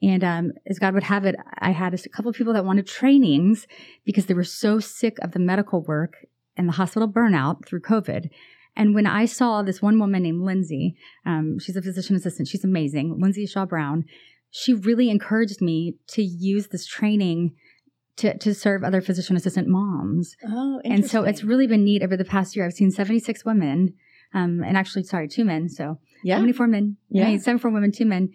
And 0.01 0.23
um, 0.23 0.53
as 0.65 0.79
God 0.79 0.95
would 0.95 1.03
have 1.03 1.27
it, 1.27 1.35
I 1.59 1.73
had 1.73 1.93
a 1.93 2.09
couple 2.09 2.31
of 2.31 2.37
people 2.37 2.53
that 2.53 2.65
wanted 2.65 2.87
trainings 2.87 3.67
because 4.05 4.27
they 4.27 4.35
were 4.35 4.45
so 4.45 4.79
sick 4.79 5.19
of 5.23 5.33
the 5.33 5.41
medical 5.41 5.83
work 5.83 6.25
and 6.57 6.69
the 6.69 6.75
hospital 6.75 7.09
burnout 7.09 7.67
through 7.67 7.81
COVID. 7.81 8.31
And 8.77 8.95
when 8.95 9.07
I 9.07 9.25
saw 9.25 9.63
this 9.63 9.83
one 9.83 9.99
woman 9.99 10.23
named 10.23 10.43
Lindsay, 10.43 10.95
um, 11.27 11.59
she's 11.59 11.77
a 11.77 11.83
physician 11.83 12.15
assistant, 12.15 12.47
she's 12.47 12.65
amazing, 12.65 13.21
Lindsay 13.21 13.47
Shaw 13.47 13.67
Brown, 13.67 14.05
she 14.51 14.73
really 14.73 15.11
encouraged 15.11 15.61
me 15.61 15.97
to 16.09 16.23
use 16.23 16.69
this 16.69 16.87
training 16.87 17.57
to, 18.19 18.39
to 18.39 18.55
serve 18.55 18.85
other 18.85 19.01
physician 19.01 19.35
assistant 19.35 19.67
moms. 19.67 20.37
Oh, 20.47 20.81
And 20.85 21.09
so 21.09 21.25
it's 21.25 21.43
really 21.43 21.67
been 21.67 21.85
neat 21.85 22.03
over 22.03 22.17
the 22.17 22.25
past 22.25 22.55
year. 22.55 22.67
I've 22.67 22.73
seen 22.73 22.91
76 22.91 23.45
women, 23.45 23.95
um, 24.35 24.63
and 24.63 24.77
actually, 24.77 25.05
sorry, 25.05 25.29
two 25.29 25.45
men. 25.45 25.69
So 25.69 25.99
yeah. 26.23 26.37
74 26.37 26.67
men, 26.67 26.97
yeah. 27.09 27.37
74 27.37 27.71
women, 27.71 27.93
two 27.93 28.07
men 28.07 28.31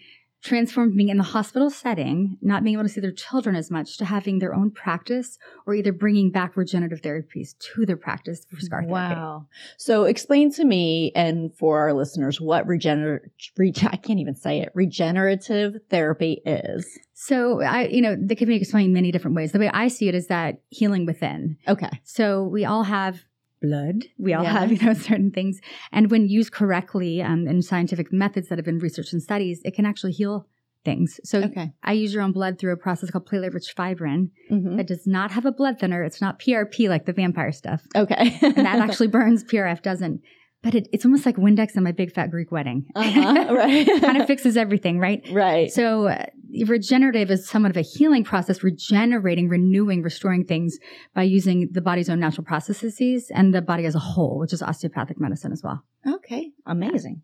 transformed 0.46 0.96
being 0.96 1.10
in 1.10 1.18
the 1.18 1.24
hospital 1.24 1.72
setting, 1.72 2.38
not 2.40 2.64
being 2.64 2.76
able 2.76 2.84
to 2.84 2.90
see 2.90 3.02
their 3.02 3.12
children 3.12 3.56
as 3.56 3.72
much, 3.72 3.98
to 3.98 4.06
having 4.06 4.38
their 4.38 4.54
own 4.54 4.70
practice 4.70 5.40
or 5.66 5.74
either 5.74 5.92
bringing 5.92 6.30
back 6.30 6.56
regenerative 6.56 7.02
therapies 7.02 7.58
to 7.58 7.86
their 7.86 7.98
practice 7.98 8.46
for 8.48 8.60
scar 8.60 8.82
therapy. 8.82 9.16
Wow. 9.16 9.48
So 9.78 10.04
explain 10.04 10.52
to 10.54 10.64
me 10.64 11.12
and 11.16 11.52
for 11.58 11.80
our 11.80 11.94
listeners 11.94 12.40
what 12.40 12.68
regenerative, 12.68 13.32
I 13.60 13.98
can't 13.98 14.20
even 14.20 14.36
say 14.36 14.60
it, 14.60 14.70
regenerative 14.76 15.78
therapy 15.90 16.42
is. 16.46 16.88
So 17.14 17.62
I, 17.62 17.88
you 17.88 18.02
know, 18.02 18.16
they 18.20 18.36
can 18.36 18.48
be 18.48 18.56
explained 18.56 18.94
many 18.94 19.12
different 19.12 19.36
ways. 19.36 19.52
The 19.52 19.60
way 19.60 19.72
I 19.74 19.88
see 19.88 20.08
it 20.10 20.16
is 20.16 20.28
that 20.28 20.62
healing 20.70 21.08
within. 21.08 21.58
Okay. 21.68 22.02
So 22.04 22.44
we 22.44 22.66
all 22.66 22.84
have 22.84 23.26
blood. 23.66 24.06
We 24.18 24.34
all 24.34 24.46
have, 24.46 24.72
you 24.72 24.86
know, 24.86 24.94
certain 24.94 25.32
things. 25.32 25.60
And 25.92 26.12
when 26.12 26.28
used 26.28 26.52
correctly 26.52 27.22
um, 27.22 27.48
in 27.48 27.62
scientific 27.62 28.12
methods 28.12 28.50
that 28.50 28.58
have 28.58 28.66
been 28.66 28.80
researched 28.80 29.14
and 29.14 29.22
studies, 29.22 29.62
it 29.66 29.76
can 29.76 29.86
actually 29.86 30.14
heal 30.14 30.48
things. 30.84 31.20
So 31.24 31.40
okay. 31.40 31.74
I 31.84 31.94
use 31.94 32.14
your 32.14 32.24
own 32.24 32.32
blood 32.32 32.60
through 32.60 32.74
a 32.74 32.78
process 32.78 33.10
called 33.10 33.28
platelet 33.28 33.54
rich 33.54 33.76
fibrin 33.76 34.30
mm-hmm. 34.52 34.78
that 34.78 34.88
does 34.88 35.06
not 35.08 35.32
have 35.32 35.46
a 35.46 35.52
blood 35.52 35.80
thinner. 35.80 36.04
It's 36.04 36.22
not 36.22 36.40
PRP 36.40 36.88
like 36.88 37.06
the 37.06 37.14
vampire 37.14 37.52
stuff. 37.52 37.82
Okay. 37.96 38.38
and 38.42 38.58
that 38.58 38.80
actually 38.90 39.08
burns. 39.08 39.44
PRF 39.44 39.82
doesn't. 39.82 40.22
But 40.66 40.74
it, 40.74 40.90
it's 40.92 41.06
almost 41.06 41.28
like 41.28 41.36
Windex 41.36 41.78
on 41.78 41.84
my 41.84 41.92
big 41.92 42.12
fat 42.12 42.32
Greek 42.32 42.52
wedding. 42.52 42.88
Uh-huh, 42.96 43.46
right. 43.54 43.86
kind 44.02 44.18
of 44.20 44.26
fixes 44.26 44.58
everything, 44.58 44.98
right? 45.00 45.24
Right. 45.32 45.72
So, 45.72 46.08
uh, 46.08 46.26
regenerative 46.66 47.30
is 47.30 47.48
somewhat 47.48 47.70
of 47.70 47.78
a 47.78 47.82
healing 47.84 48.24
process, 48.24 48.64
regenerating, 48.64 49.48
renewing, 49.48 50.02
restoring 50.02 50.44
things 50.44 50.80
by 51.14 51.22
using 51.22 51.70
the 51.72 51.82
body's 51.82 52.10
own 52.10 52.20
natural 52.20 52.46
processes 52.46 53.30
and 53.34 53.54
the 53.54 53.62
body 53.62 53.86
as 53.86 53.94
a 53.94 54.00
whole, 54.00 54.40
which 54.40 54.54
is 54.54 54.64
osteopathic 54.64 55.20
medicine 55.20 55.52
as 55.52 55.62
well. 55.64 55.84
Okay, 56.08 56.52
amazing. 56.66 57.22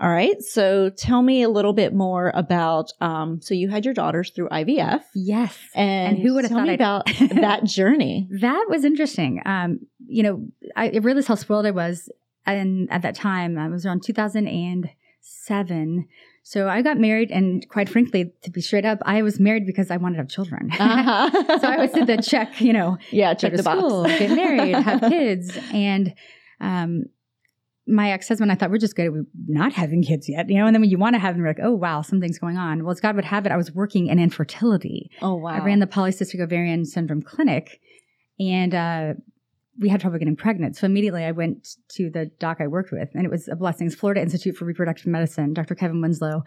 All 0.00 0.08
right, 0.08 0.40
so 0.40 0.88
tell 0.88 1.20
me 1.20 1.42
a 1.42 1.48
little 1.50 1.74
bit 1.74 1.92
more 1.92 2.32
about. 2.34 2.90
Um, 3.02 3.42
so 3.42 3.52
you 3.52 3.68
had 3.68 3.84
your 3.84 3.92
daughters 3.92 4.30
through 4.30 4.48
IVF, 4.48 5.02
Yes. 5.14 5.58
and, 5.74 6.16
And 6.16 6.26
who 6.26 6.32
would 6.34 6.44
have 6.44 6.50
tell 6.50 6.60
thought 6.60 6.68
me 6.68 6.74
about 6.74 7.06
that 7.42 7.64
journey? 7.64 8.28
That 8.40 8.64
was 8.70 8.84
interesting. 8.84 9.42
Um, 9.44 9.80
you 10.06 10.22
know, 10.22 10.48
I 10.74 10.86
it 10.86 11.04
realized 11.04 11.28
how 11.28 11.34
spoiled 11.34 11.66
I 11.66 11.70
was. 11.72 12.08
And 12.54 12.90
at 12.90 13.02
that 13.02 13.14
time, 13.14 13.56
I 13.58 13.68
was 13.68 13.84
around 13.86 14.02
2007. 14.02 16.08
So 16.42 16.68
I 16.68 16.80
got 16.80 16.96
married, 16.98 17.30
and 17.30 17.68
quite 17.68 17.90
frankly, 17.90 18.32
to 18.42 18.50
be 18.50 18.62
straight 18.62 18.86
up, 18.86 19.00
I 19.02 19.20
was 19.20 19.38
married 19.38 19.66
because 19.66 19.90
I 19.90 19.98
wanted 19.98 20.14
to 20.16 20.22
have 20.22 20.30
children. 20.30 20.70
Uh-huh. 20.72 21.28
so 21.60 21.68
I 21.68 21.74
always 21.74 21.92
did 21.92 22.06
the 22.06 22.22
check, 22.22 22.62
you 22.62 22.72
know, 22.72 22.96
yeah, 23.10 23.34
check 23.34 23.52
the 23.54 23.62
box. 23.62 23.82
get 24.18 24.30
married, 24.34 24.74
have 24.74 25.00
kids, 25.10 25.58
and 25.74 26.14
um, 26.60 27.04
my 27.86 28.12
ex 28.12 28.28
husband, 28.28 28.50
I 28.50 28.54
thought 28.54 28.70
we're 28.70 28.78
just 28.78 28.96
good 28.96 29.08
at 29.08 29.12
not 29.46 29.74
having 29.74 30.02
kids 30.02 30.26
yet, 30.26 30.48
you 30.48 30.56
know. 30.56 30.64
And 30.64 30.74
then 30.74 30.80
when 30.80 30.88
you 30.88 30.96
want 30.96 31.16
to 31.16 31.18
have 31.18 31.34
them, 31.34 31.42
you're 31.42 31.50
like, 31.50 31.60
oh 31.62 31.74
wow, 31.74 32.00
something's 32.00 32.38
going 32.38 32.56
on. 32.56 32.82
Well, 32.82 32.92
as 32.92 33.00
God 33.00 33.14
would 33.16 33.26
have 33.26 33.44
it, 33.44 33.52
I 33.52 33.58
was 33.58 33.70
working 33.72 34.06
in 34.06 34.18
infertility. 34.18 35.10
oh 35.20 35.34
wow! 35.34 35.50
I 35.50 35.58
ran 35.62 35.80
the 35.80 35.86
polycystic 35.86 36.40
ovarian 36.40 36.86
syndrome 36.86 37.20
clinic, 37.20 37.78
and 38.40 38.74
uh, 38.74 39.12
we 39.80 39.88
had 39.88 40.00
trouble 40.00 40.18
getting 40.18 40.34
pregnant. 40.36 40.76
So 40.76 40.86
immediately 40.86 41.24
I 41.24 41.30
went 41.30 41.76
to 41.90 42.10
the 42.10 42.26
doc 42.40 42.58
I 42.60 42.66
worked 42.66 42.90
with, 42.90 43.08
and 43.14 43.24
it 43.24 43.30
was 43.30 43.46
a 43.48 43.54
blessings, 43.54 43.94
Florida 43.94 44.20
Institute 44.20 44.56
for 44.56 44.64
Reproductive 44.64 45.06
Medicine, 45.06 45.52
Dr. 45.52 45.74
Kevin 45.76 46.00
Winslow. 46.00 46.42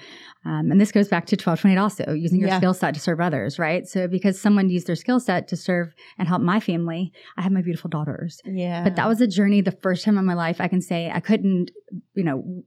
Um, 0.45 0.69
and 0.71 0.81
this 0.81 0.91
goes 0.91 1.07
back 1.07 1.25
to 1.27 1.35
1228 1.35 1.77
also, 1.77 2.13
using 2.13 2.39
your 2.39 2.49
Yeah. 2.49 2.57
skill 2.57 2.73
set 2.73 2.93
to 2.93 2.99
serve 2.99 3.21
others, 3.21 3.57
right? 3.57 3.87
So 3.87 4.07
because 4.07 4.39
someone 4.39 4.69
used 4.69 4.87
their 4.87 4.95
skill 4.97 5.19
set 5.19 5.47
to 5.47 5.55
serve 5.55 5.93
and 6.17 6.27
help 6.27 6.41
my 6.41 6.59
family, 6.59 7.13
I 7.37 7.41
have 7.43 7.51
my 7.53 7.61
beautiful 7.61 7.89
daughters. 7.89 8.41
yeah, 8.45 8.83
But 8.83 8.95
that 8.97 9.07
was 9.07 9.21
a 9.21 9.27
journey 9.27 9.61
the 9.61 9.71
first 9.71 10.03
time 10.03 10.17
in 10.17 10.25
my 10.25 10.33
life 10.33 10.59
I 10.59 10.67
can 10.67 10.81
say 10.81 11.09
I 11.13 11.19
couldn't, 11.21 11.71
you 12.15 12.23
know, 12.23 12.63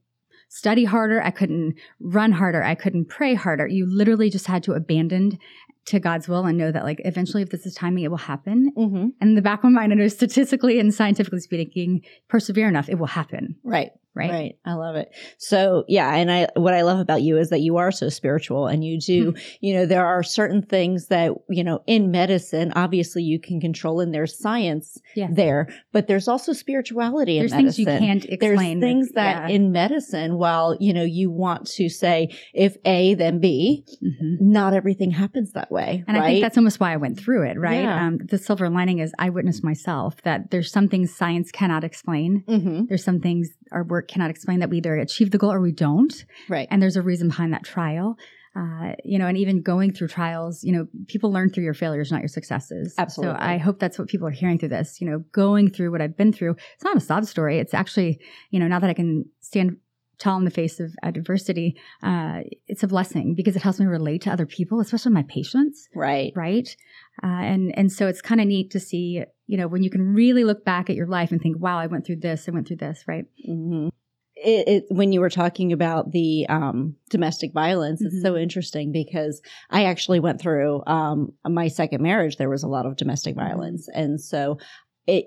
study 0.49 0.85
harder. 0.85 1.21
I 1.23 1.31
couldn't 1.31 1.75
run 2.01 2.33
harder. 2.33 2.63
I 2.63 2.75
couldn't 2.75 3.07
pray 3.09 3.35
harder. 3.35 3.67
You 3.67 3.87
literally 3.87 4.31
just 4.31 4.47
had 4.47 4.63
to 4.65 4.73
abandon 4.73 5.39
to 5.87 6.01
God's 6.01 6.29
will 6.29 6.45
and 6.47 6.57
know 6.59 6.73
that 6.73 6.85
like 6.85 7.01
eventually 7.05 7.43
if 7.43 7.51
this 7.51 7.67
is 7.67 7.75
timing, 7.75 8.05
it 8.05 8.11
will 8.11 8.17
happen. 8.19 8.73
hmm 8.77 9.09
And 9.21 9.37
the 9.37 9.43
back 9.43 9.59
of 9.59 9.65
my 9.71 9.81
mind, 9.83 9.93
I 9.93 9.97
know 9.97 10.09
statistically 10.09 10.79
and 10.81 10.93
scientifically 10.95 11.41
speaking, 11.41 12.03
persevere 12.29 12.69
enough, 12.69 12.89
it 12.89 12.99
will 12.99 13.07
happen. 13.07 13.57
right. 13.65 13.91
Right. 14.17 14.31
Right. 14.31 14.59
I 14.65 14.75
love 14.75 14.95
it. 14.95 15.09
So 15.39 15.83
yeah, 15.89 16.15
and 16.15 16.31
I 16.31 16.47
what 16.55 16.73
I 16.73 16.83
love 16.83 17.01
about 17.01 17.23
you 17.23 17.37
is 17.37 17.51
that 17.51 17.63
you 17.63 17.79
are 17.79 17.91
so 17.91 18.09
spiritual 18.09 18.69
and 18.69 18.85
you 18.85 19.01
do, 19.01 19.33
Hmm. 19.33 19.39
you 19.61 19.75
know, 19.75 19.87
there 19.87 20.07
are 20.07 20.23
certain 20.23 20.63
things 20.63 21.09
that, 21.09 21.33
you 21.51 21.65
know, 21.65 21.83
in 21.89 22.13
medicine, 22.13 22.73
obviously 22.77 23.25
you 23.25 23.41
can 23.41 23.61
control 23.61 23.99
and 23.99 24.15
there's 24.15 24.39
science 24.39 25.01
Yeah. 25.17 25.31
there, 25.33 25.67
but 25.93 26.07
there's 26.07 26.29
also 26.29 26.53
spirituality 26.53 27.41
There's 27.41 27.51
in 27.55 27.59
things 27.59 27.77
you 27.81 27.87
can't 27.87 28.25
explain. 28.27 28.79
there's 28.79 28.93
things 28.93 29.11
that 29.17 29.49
Yeah. 29.51 29.57
in 29.57 29.73
medicine, 29.73 30.39
while, 30.39 30.77
you 30.79 30.93
know, 30.93 31.03
you 31.03 31.33
want 31.33 31.67
to 31.79 31.89
say 31.89 32.29
if 32.55 32.77
A, 32.85 33.15
then 33.15 33.41
B, 33.41 33.85
Mhm. 34.01 34.41
not 34.41 34.75
everything 34.75 35.11
happens 35.11 35.51
that 35.55 35.73
way. 35.73 35.74
And 35.77 36.17
right? 36.17 36.23
I 36.25 36.27
think 36.29 36.43
that's 36.43 36.57
almost 36.57 36.81
why 36.81 36.93
I 36.93 36.97
went 36.97 37.19
through 37.19 37.49
it, 37.49 37.59
right? 37.59 37.83
Yeah. 37.83 38.07
Um, 38.07 38.19
the 38.19 38.39
silver 38.39 38.69
lining 38.69 38.99
is 38.99 39.13
I 39.19 39.31
witnessed 39.31 39.65
myself 39.65 40.23
that 40.23 40.51
there's 40.51 40.71
some 40.71 40.89
things 40.89 41.15
science 41.15 41.51
cannot 41.51 41.85
explain. 41.85 42.45
Mhm. 42.49 42.89
There's 42.89 43.05
some 43.05 43.21
things 43.21 43.51
our 43.73 43.85
work 43.85 44.09
cannot 44.09 44.31
explain 44.31 44.61
that 44.61 44.71
we 44.71 44.79
either 44.79 44.95
achieve 44.97 45.31
the 45.31 45.39
goal 45.39 45.53
or 45.53 45.61
we 45.61 45.73
don't. 45.73 46.25
right. 46.49 46.69
And 46.71 46.83
there's 46.83 46.97
a 46.97 47.03
reason 47.03 47.29
behind 47.29 47.53
that 47.53 47.65
trial. 47.65 48.17
Uh, 48.57 48.93
you 49.05 49.19
know, 49.19 49.27
and 49.27 49.37
even 49.37 49.61
going 49.63 49.93
through 49.93 50.07
trials, 50.07 50.63
you 50.63 50.71
know, 50.71 50.87
people 51.09 51.33
learn 51.33 51.51
through 51.51 51.65
your 51.65 51.75
failures, 51.75 52.13
not 52.13 52.21
your 52.21 52.29
successes. 52.29 52.95
Absolutely. 52.97 53.37
So 53.37 53.45
I 53.45 53.57
hope 53.59 53.81
that's 53.81 53.99
what 53.99 54.07
people 54.07 54.29
are 54.29 54.31
hearing 54.31 54.61
through 54.61 54.69
this. 54.69 55.01
You 55.01 55.11
know, 55.11 55.25
going 55.33 55.73
through 55.73 55.91
what 55.91 56.01
I've 56.01 56.17
been 56.17 56.33
through. 56.33 56.55
It's 56.77 56.85
not 56.85 56.97
a 56.97 57.01
sob 57.01 57.25
story. 57.25 57.59
It's 57.59 57.75
actually, 57.75 58.21
you 58.51 58.61
know, 58.61 58.69
now 58.69 58.79
that 58.79 58.89
I 58.89 58.95
can 58.95 59.25
stand 59.41 59.79
tall 60.19 60.39
in 60.39 60.45
the 60.45 60.51
face 60.51 60.81
of 60.81 60.95
adversity, 61.03 61.77
uh, 62.03 62.41
it's 62.67 62.83
a 62.83 62.89
blessing 62.89 63.35
because 63.35 63.57
it 63.57 63.63
helps 63.63 63.81
me 63.81 63.87
relate 63.87 64.23
to 64.23 64.31
other 64.31 64.47
people, 64.47 64.81
especially 64.81 65.13
my 65.13 65.25
patients 65.29 65.89
right. 65.95 66.33
right? 66.35 66.77
Uh, 67.23 67.27
and 67.27 67.77
and 67.79 67.93
so 67.93 68.07
it's 68.07 68.21
kind 68.23 68.41
of 68.41 68.47
neat 68.47 68.71
to 68.73 68.81
see, 68.81 69.23
you 69.47 69.57
know, 69.57 69.69
when 69.69 69.83
you 69.83 69.91
can 69.91 70.15
really 70.15 70.45
look 70.45 70.65
back 70.65 70.91
at 70.91 70.97
your 70.97 71.07
life 71.07 71.31
and 71.33 71.41
think, 71.41 71.59
"Wow, 71.59 71.79
I 71.79 71.87
went 71.87 72.05
through 72.07 72.17
this. 72.21 72.49
I 72.49 72.53
went 72.53 72.67
through 72.69 72.79
this." 72.79 73.05
Right? 73.07 73.25
hmm 73.45 73.89
It, 74.37 74.69
it, 74.69 74.85
when 74.89 75.13
you 75.13 75.21
were 75.21 75.31
talking 75.31 75.73
about 75.73 76.11
the 76.11 76.47
um, 76.49 76.97
domestic 77.09 77.53
violence, 77.53 78.03
Mhm. 78.03 78.07
it's 78.07 78.23
so 78.23 78.37
interesting 78.37 78.91
because 78.93 79.41
I 79.71 79.85
actually 79.85 80.21
went 80.21 80.41
through 80.41 80.83
um, 80.87 81.33
my 81.49 81.69
second 81.69 82.03
marriage. 82.03 82.37
There 82.37 82.51
was 82.51 82.65
a 82.65 82.69
lot 82.69 82.85
of 82.87 82.97
domestic 82.97 83.37
violence, 83.37 83.89
and 83.95 84.21
so 84.21 84.59
it. 85.07 85.27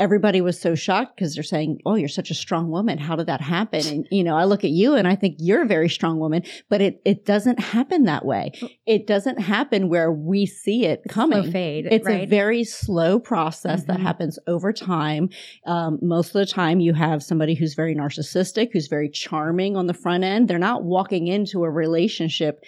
Everybody 0.00 0.40
was 0.40 0.60
so 0.60 0.74
shocked 0.74 1.14
because 1.16 1.34
they're 1.34 1.44
saying, 1.44 1.78
"Oh, 1.86 1.94
you're 1.94 2.08
such 2.08 2.30
a 2.30 2.34
strong 2.34 2.68
woman. 2.70 2.98
How 2.98 3.14
did 3.14 3.26
that 3.26 3.40
happen?" 3.40 3.86
And 3.86 4.08
you 4.10 4.24
know, 4.24 4.36
I 4.36 4.42
look 4.44 4.64
at 4.64 4.70
you 4.70 4.94
and 4.94 5.06
I 5.06 5.14
think 5.14 5.36
you're 5.38 5.62
a 5.62 5.66
very 5.66 5.88
strong 5.88 6.18
woman, 6.18 6.42
but 6.68 6.80
it 6.80 7.00
it 7.04 7.24
doesn't 7.24 7.60
happen 7.60 8.04
that 8.04 8.24
way. 8.24 8.50
It 8.86 9.06
doesn't 9.06 9.38
happen 9.38 9.88
where 9.88 10.10
we 10.10 10.46
see 10.46 10.84
it 10.84 11.02
coming. 11.08 11.42
Slow 11.44 11.52
fade. 11.52 11.86
It's 11.88 12.06
right? 12.06 12.24
a 12.24 12.26
very 12.26 12.64
slow 12.64 13.20
process 13.20 13.84
that 13.84 13.98
Mhm. 13.98 14.02
happens 14.02 14.38
over 14.48 14.72
time. 14.72 15.28
Um, 15.64 16.00
most 16.02 16.28
of 16.34 16.40
the 16.40 16.46
time, 16.46 16.80
you 16.80 16.92
have 16.94 17.22
somebody 17.22 17.54
who's 17.54 17.74
very 17.74 17.94
narcissistic, 17.94 18.70
who's 18.72 18.88
very 18.88 19.08
charming 19.08 19.76
on 19.76 19.86
the 19.86 19.94
front 19.94 20.24
end. 20.24 20.48
They're 20.48 20.58
not 20.58 20.82
walking 20.82 21.28
into 21.28 21.62
a 21.62 21.70
relationship 21.70 22.64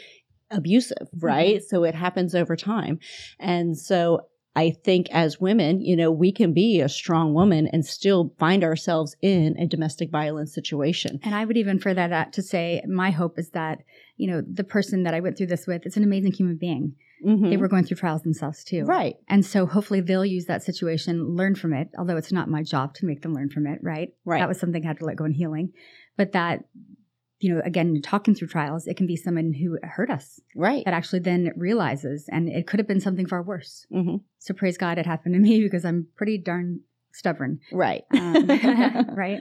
abusive, 0.53 1.09
right? 1.21 1.61
So 1.63 1.83
it 1.83 1.97
happens 1.97 2.35
over 2.37 2.55
time. 2.55 3.01
And 3.41 3.77
so 3.77 4.21
I 4.57 4.71
think 4.71 5.09
as 5.13 5.39
women, 5.41 5.83
you 5.83 5.95
know, 5.95 6.11
we 6.11 6.33
can 6.33 6.53
be 6.53 6.81
a 6.81 6.89
strong 6.89 7.35
woman 7.35 7.69
and 7.73 7.85
still 7.85 8.33
find 8.39 8.65
ourselves 8.65 9.15
in 9.21 9.57
a 9.59 9.67
domestic 9.67 10.11
violence 10.11 10.53
situation. 10.55 11.21
and 11.23 11.35
I 11.35 11.45
would 11.45 11.57
even 11.59 11.79
further 11.79 12.09
that 12.09 12.33
to 12.33 12.43
say, 12.43 12.83
my 12.89 13.11
hope 13.11 13.39
is 13.39 13.51
that 13.51 13.79
you 14.17 14.27
know 14.31 14.41
the 14.41 14.65
person 14.65 15.03
that 15.05 15.15
I 15.15 15.21
went 15.21 15.37
through 15.37 15.49
this 15.49 15.67
with 15.67 15.87
is 15.87 15.97
an 15.97 16.03
amazing 16.05 16.33
human 16.33 16.57
being. 16.57 16.95
Mhm. 17.25 17.51
They 17.51 17.57
were 17.57 17.69
going 17.69 17.85
through 17.85 17.97
trials 17.99 18.23
themselves 18.23 18.65
too, 18.65 18.85
right. 18.85 19.17
And 19.29 19.45
so 19.45 19.67
hopefully 19.67 20.01
they'll 20.01 20.25
use 20.25 20.47
that 20.47 20.63
situation, 20.63 21.37
learn 21.37 21.55
from 21.55 21.73
it. 21.73 21.89
Although 21.99 22.17
it's 22.17 22.33
not 22.33 22.49
my 22.49 22.63
job 22.63 22.95
to 22.95 23.07
make 23.07 23.21
them 23.23 23.35
learn 23.35 23.51
from 23.51 23.67
it, 23.67 23.79
right? 23.83 24.09
Right. 24.25 24.41
That 24.41 24.49
was 24.49 24.59
something 24.59 24.83
I 24.85 24.89
had 24.89 24.99
to 24.99 25.05
let 25.05 25.17
go 25.17 25.25
in 25.27 25.33
healing, 25.33 25.73
but 26.17 26.33
that. 26.33 26.65
You 27.39 27.55
know, 27.55 27.63
again, 27.65 28.01
talking 28.03 28.35
through 28.35 28.49
trials, 28.49 28.87
it 28.87 28.97
can 28.97 29.07
be 29.07 29.17
someone 29.17 29.53
who 29.53 29.79
hurt 29.83 30.11
us 30.11 30.41
Right. 30.55 30.85
that 30.87 30.95
actually 30.95 31.19
then 31.21 31.53
realizes, 31.57 32.29
and 32.31 32.49
it 32.49 32.67
could 32.67 32.81
have 32.81 32.89
been 32.89 33.01
something 33.01 33.27
far 33.27 33.43
worse. 33.43 33.87
Mhm. 33.93 34.23
So 34.39 34.55
praise 34.55 34.79
God 34.79 34.97
it 34.99 35.07
happened 35.07 35.35
to 35.35 35.41
me 35.41 35.61
because 35.67 35.85
I'm 35.85 36.07
pretty 36.17 36.39
darn 36.39 36.81
stubborn. 37.13 37.61
Right. 37.73 38.05
Um, 38.11 38.47
right? 39.15 39.41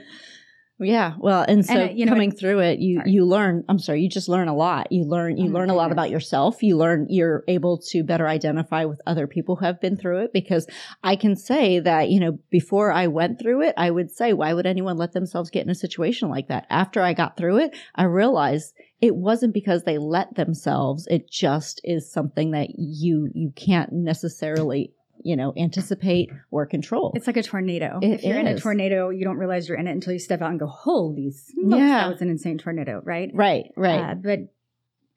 Yeah, 0.78 1.14
well, 1.18 1.42
and 1.48 1.64
so 1.64 1.84
uh, 1.84 1.88
you 1.88 2.04
know, 2.04 2.12
coming 2.12 2.30
through 2.30 2.58
it, 2.58 2.80
you 2.80 2.98
Sorry. 2.98 3.10
you 3.10 3.24
learn. 3.24 3.64
I'm 3.66 3.78
sorry, 3.78 4.02
you 4.02 4.10
just 4.10 4.28
learn 4.28 4.48
a 4.48 4.54
lot. 4.54 4.92
You 4.92 5.04
learn 5.04 5.38
you 5.38 5.48
Oh 5.48 5.52
learn 5.54 5.70
a 5.70 5.74
lot 5.74 5.90
about 5.90 6.10
yourself. 6.10 6.62
You 6.62 6.76
learn 6.76 7.06
you're 7.08 7.44
able 7.48 7.78
to 7.92 8.04
better 8.04 8.28
identify 8.28 8.84
with 8.84 9.00
other 9.06 9.26
people 9.26 9.56
who 9.56 9.64
have 9.64 9.80
been 9.80 9.96
through 9.96 10.24
it. 10.24 10.34
Because 10.34 10.66
I 11.02 11.16
can 11.16 11.34
say 11.34 11.78
that 11.78 12.10
you 12.10 12.20
know 12.20 12.38
before 12.50 12.92
I 12.92 13.06
went 13.06 13.40
through 13.40 13.62
it, 13.62 13.74
I 13.78 13.90
would 13.90 14.10
say, 14.10 14.34
why 14.34 14.52
would 14.52 14.66
anyone 14.66 14.98
let 14.98 15.12
themselves 15.12 15.48
get 15.48 15.64
in 15.64 15.70
a 15.70 15.74
situation 15.74 16.28
like 16.28 16.48
that? 16.48 16.66
After 16.68 17.00
I 17.00 17.14
got 17.14 17.38
through 17.38 17.58
it, 17.58 17.76
I 17.94 18.04
realized 18.04 18.74
it 19.00 19.16
wasn't 19.16 19.54
because 19.54 19.84
they 19.84 19.96
let 19.96 20.34
themselves. 20.34 21.06
It 21.10 21.30
just 21.30 21.80
is 21.84 22.12
something 22.12 22.50
that 22.50 22.68
you 22.76 23.30
you 23.32 23.50
can't 23.56 23.92
necessarily 23.92 24.92
you 25.22 25.36
know 25.36 25.52
anticipate 25.56 26.30
or 26.50 26.66
control. 26.66 27.12
It's 27.14 27.26
like 27.26 27.36
a 27.36 27.42
tornado. 27.42 27.98
It 28.02 28.08
if 28.14 28.24
you're 28.24 28.38
in 28.38 28.46
a 28.46 28.58
tornado, 28.58 29.10
you 29.10 29.24
don't 29.24 29.38
realize 29.38 29.68
you're 29.68 29.78
in 29.78 29.86
it 29.86 29.92
until 29.92 30.12
you 30.12 30.18
step 30.18 30.42
out 30.42 30.50
and 30.50 30.60
go, 30.60 30.66
holy 30.66 31.30
smokes, 31.30 31.78
Yeah. 31.80 32.02
that 32.04 32.08
was 32.10 32.22
an 32.22 32.28
insane 32.30 32.58
tornado, 32.58 33.00
right? 33.04 33.30
right, 33.34 33.66
right, 33.76 34.10
Uh, 34.10 34.14
but 34.14 34.40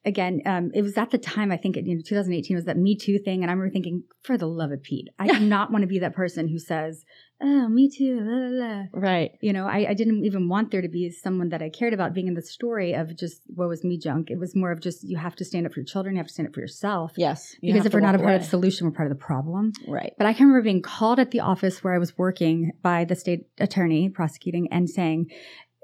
again, 0.06 0.42
um, 0.46 0.72
it 0.74 0.82
was 0.82 0.98
at 0.98 1.12
the 1.12 1.18
time, 1.18 1.52
I 1.52 1.58
think, 1.58 1.76
you 1.76 1.96
know, 1.96 2.02
2018 2.06 2.56
was 2.56 2.66
that 2.66 2.78
Me 2.78 2.96
Too 2.98 3.20
thing. 3.20 3.42
And 3.42 3.52
I 3.52 3.54
remember 3.54 3.72
thinking, 3.72 4.04
for 4.24 4.38
the 4.38 4.48
love 4.48 4.72
of 4.72 4.82
Pete, 4.82 5.08
I 5.20 5.28
do 5.28 5.40
not 5.46 5.72
want 5.72 5.84
to 5.84 5.88
be 5.88 6.00
that 6.00 6.16
person 6.16 6.48
who 6.48 6.58
says, 6.60 7.04
oh, 7.42 7.68
Me 7.68 7.90
Too, 7.90 8.20
la, 8.22 8.38
la, 8.38 8.68
la. 8.68 8.84
right. 8.94 9.32
You 9.42 9.54
know, 9.54 9.66
I, 9.66 9.88
I 9.90 9.94
didn't 9.94 10.24
even 10.26 10.48
want 10.48 10.72
there 10.72 10.82
to 10.82 10.88
be 10.88 11.10
someone 11.10 11.50
that 11.50 11.62
I 11.62 11.70
cared 11.70 11.94
about 11.94 12.14
being 12.14 12.28
in 12.28 12.34
the 12.34 12.42
story 12.42 12.94
of 12.94 13.16
just 13.18 13.42
what 13.48 13.68
was 13.68 13.84
me 13.84 13.98
junk. 13.98 14.30
It 14.30 14.40
was 14.40 14.56
more 14.56 14.72
of 14.72 14.82
just 14.82 15.04
you 15.04 15.18
have 15.18 15.36
to 15.38 15.46
stand 15.46 15.66
up 15.66 15.74
for 15.74 15.80
your 15.80 15.86
children, 15.86 16.16
you 16.16 16.20
have 16.20 16.28
to 16.28 16.34
stand 16.34 16.48
up 16.48 16.54
for 16.54 16.62
yourself. 16.62 17.14
Yes, 17.18 17.56
you 17.62 17.74
because 17.74 17.86
if 17.86 17.94
we're 17.94 18.00
not 18.00 18.16
a 18.16 18.20
part 18.20 18.36
of 18.36 18.42
the 18.42 18.48
solution, 18.48 18.88
we're 18.88 18.94
part 18.94 19.12
of 19.12 19.18
the 19.18 19.24
problem. 19.24 19.74
right. 19.88 20.14
But 20.18 20.28
I 20.28 20.34
can 20.34 20.48
remember 20.48 20.64
being 20.64 20.82
called 20.82 21.20
at 21.20 21.32
the 21.32 21.42
office 21.42 21.84
where 21.84 21.94
I 21.94 21.98
was 21.98 22.18
working 22.18 22.72
by 22.82 23.06
the 23.06 23.16
state 23.16 23.48
attorney 23.58 24.10
prosecuting 24.10 24.72
and 24.72 24.90
saying, 24.90 25.28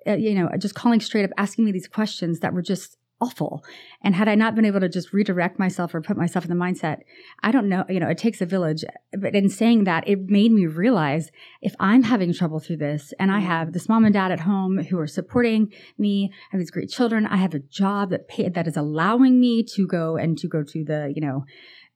uh, 0.07 0.13
you 0.13 0.35
know, 0.35 0.49
just 0.59 0.75
calling 0.75 0.99
straight 0.99 1.25
up, 1.25 1.31
asking 1.37 1.65
me 1.65 1.71
these 1.71 1.87
questions 1.87 2.39
that 2.39 2.53
were 2.53 2.61
just 2.61 2.97
awful. 3.21 3.63
And 4.03 4.13
had 4.15 4.27
I 4.27 4.35
not 4.35 4.55
been 4.55 4.65
able 4.65 4.81
to 4.81 4.89
just 4.89 5.13
redirect 5.13 5.57
myself 5.57 5.95
or 5.95 6.01
put 6.01 6.17
myself 6.17 6.45
in 6.45 6.49
the 6.49 6.63
mindset, 6.63 6.99
I 7.41 7.51
don't 7.51 7.69
know, 7.69 7.85
you 7.87 7.99
know, 7.99 8.09
it 8.09 8.17
takes 8.17 8.41
a 8.41 8.45
village. 8.45 8.83
But 9.17 9.35
in 9.35 9.49
saying 9.49 9.85
that, 9.85 10.07
it 10.07 10.29
made 10.29 10.51
me 10.51 10.65
realize 10.65 11.31
if 11.61 11.75
I'm 11.79 12.03
having 12.03 12.33
trouble 12.33 12.59
through 12.59 12.77
this 12.77 13.13
and 13.19 13.31
I 13.31 13.39
mm. 13.39 13.45
have 13.45 13.73
this 13.73 13.87
mom 13.87 14.05
and 14.05 14.13
dad 14.13 14.31
at 14.31 14.41
home 14.41 14.83
who 14.83 14.99
are 14.99 15.07
supporting 15.07 15.71
me, 15.97 16.31
I 16.33 16.47
have 16.51 16.59
these 16.59 16.71
great 16.71 16.89
children, 16.89 17.25
I 17.25 17.37
have 17.37 17.53
a 17.53 17.59
job 17.59 18.09
that 18.09 18.27
pay, 18.27 18.49
that 18.49 18.67
is 18.67 18.77
allowing 18.77 19.39
me 19.39 19.63
to 19.75 19.87
go 19.87 20.17
and 20.17 20.37
to 20.39 20.47
go 20.47 20.63
to 20.63 20.83
the, 20.83 21.11
you 21.15 21.21
know, 21.21 21.45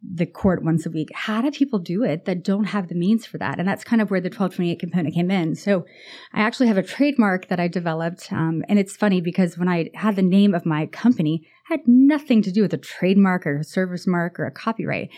the 0.02 0.26
court 0.26 0.64
once 0.64 0.86
a 0.86 0.90
week. 0.90 1.10
How 1.14 1.42
do 1.42 1.52
people 1.52 1.78
do 1.78 2.04
it 2.04 2.26
that 2.26 2.44
don't 2.44 2.66
have 2.66 2.88
the 2.88 2.96
means 2.96 3.26
for 3.26 3.38
that? 3.38 3.60
And 3.60 3.68
that's 3.68 3.84
kind 3.84 4.02
of 4.02 4.10
where 4.10 4.22
the 4.22 4.30
1228 4.30 4.80
component 4.80 5.14
came 5.14 5.30
in. 5.30 5.56
So 5.56 5.86
I 6.34 6.42
actually 6.42 6.68
have 6.68 6.78
a 6.78 6.84
trademark 6.84 7.50
that 7.50 7.60
I 7.60 7.68
developed. 7.68 8.32
Um, 8.32 8.64
and 8.70 8.80
it's 8.80 8.96
funny 8.96 9.20
because 9.20 9.58
when 9.58 9.68
I 9.68 9.90
had 9.94 10.16
the 10.16 10.22
name 10.22 10.56
of 10.56 10.66
my 10.66 10.86
company, 10.86 11.48
had 11.66 11.82
nothing 11.86 12.42
to 12.44 12.52
do 12.52 12.62
with 12.62 12.74
a 12.74 12.78
trademark 12.78 13.46
or 13.46 13.60
a 13.60 13.64
service 13.64 14.08
mark 14.08 14.40
or 14.40 14.46
a 14.46 14.52
copyright. 14.52 15.10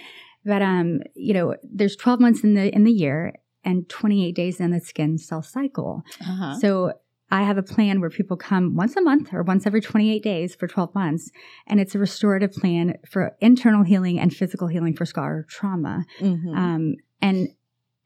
But, 0.44 0.64
um, 0.64 1.02
you 1.16 1.34
know, 1.34 1.56
there's 1.64 1.96
12 1.96 2.20
months 2.20 2.44
in 2.44 2.56
the, 2.56 2.74
in 2.74 2.84
the 2.84 2.92
year 2.92 3.34
and 3.64 3.88
28 3.88 4.36
days 4.36 4.60
in 4.60 4.72
the 4.72 4.80
skin 4.80 5.20
cell 5.20 5.44
cycle. 5.44 6.04
Uh-huh. 6.20 6.58
So 6.60 6.94
I 7.32 7.44
have 7.44 7.58
a 7.58 7.64
plan 7.64 8.02
where 8.02 8.10
people 8.10 8.36
come 8.36 8.76
once 8.76 8.96
a 8.96 9.02
month 9.02 9.34
or 9.34 9.42
once 9.42 9.66
every 9.66 9.82
28 9.82 10.22
days 10.22 10.54
for 10.54 10.68
12 10.68 10.94
months. 10.94 11.32
And 11.66 11.80
it's 11.80 11.96
a 11.96 12.00
restorative 12.00 12.52
plan 12.52 12.98
for 13.10 13.36
internal 13.40 13.84
healing 13.84 14.20
and 14.20 14.34
physical 14.34 14.68
healing 14.68 14.96
for 14.96 15.06
scar 15.06 15.46
trauma. 15.48 16.06
Mm-hmm. 16.20 16.56
Um, 16.56 16.96
and 17.22 17.50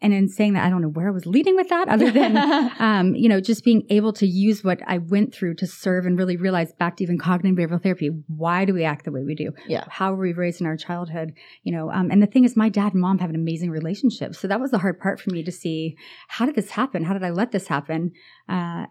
and 0.02 0.14
in 0.14 0.28
saying 0.28 0.54
that, 0.54 0.64
I 0.66 0.70
don't 0.70 0.82
know 0.82 0.90
where 0.90 1.08
I 1.08 1.12
was 1.12 1.26
leading 1.26 1.56
with 1.56 1.70
that, 1.70 1.88
other 1.88 2.12
than 2.12 2.38
um, 2.80 3.16
you 3.16 3.28
know 3.30 3.40
just 3.40 3.64
being 3.64 3.84
able 3.90 4.14
to 4.14 4.28
use 4.28 4.64
what 4.64 4.80
I 4.86 5.00
went 5.00 5.34
through 5.34 5.56
to 5.56 5.68
serve 5.68 6.06
and 6.06 6.18
really 6.18 6.38
realize 6.38 6.74
back 6.74 6.98
to 6.98 7.04
even 7.04 7.18
cognitive 7.18 7.58
behavioral 7.58 7.82
therapy. 7.82 8.10
Why 8.28 8.66
do 8.66 8.74
we 8.74 8.84
act 8.84 9.06
the 9.06 9.12
way 9.12 9.24
we 9.24 9.34
do? 9.34 9.52
Yeah. 9.68 9.86
How 9.88 10.12
were 10.12 10.22
we 10.22 10.34
raised 10.34 10.62
in 10.62 10.68
our 10.68 10.78
childhood? 10.78 11.34
You 11.64 11.72
know, 11.72 11.92
um, 11.92 12.12
and 12.12 12.22
the 12.22 12.28
thing 12.28 12.44
is, 12.44 12.56
my 12.56 12.70
dad 12.70 12.92
and 12.92 13.02
mom 13.02 13.20
have 13.20 13.30
an 13.30 13.36
amazing 13.36 13.72
relationship, 13.72 14.36
so 14.36 14.48
that 14.48 14.60
was 14.60 14.72
the 14.72 14.80
hard 14.80 15.00
part 15.00 15.20
for 15.20 15.32
me 15.32 15.44
to 15.44 15.52
see. 15.52 15.96
How 16.28 16.46
did 16.46 16.56
this 16.56 16.72
happen? 16.72 17.06
How 17.06 17.14
did 17.14 17.24
I 17.24 17.32
let 17.32 17.52
this 17.52 17.68
happen? 17.68 18.12
Uh, 18.50 18.86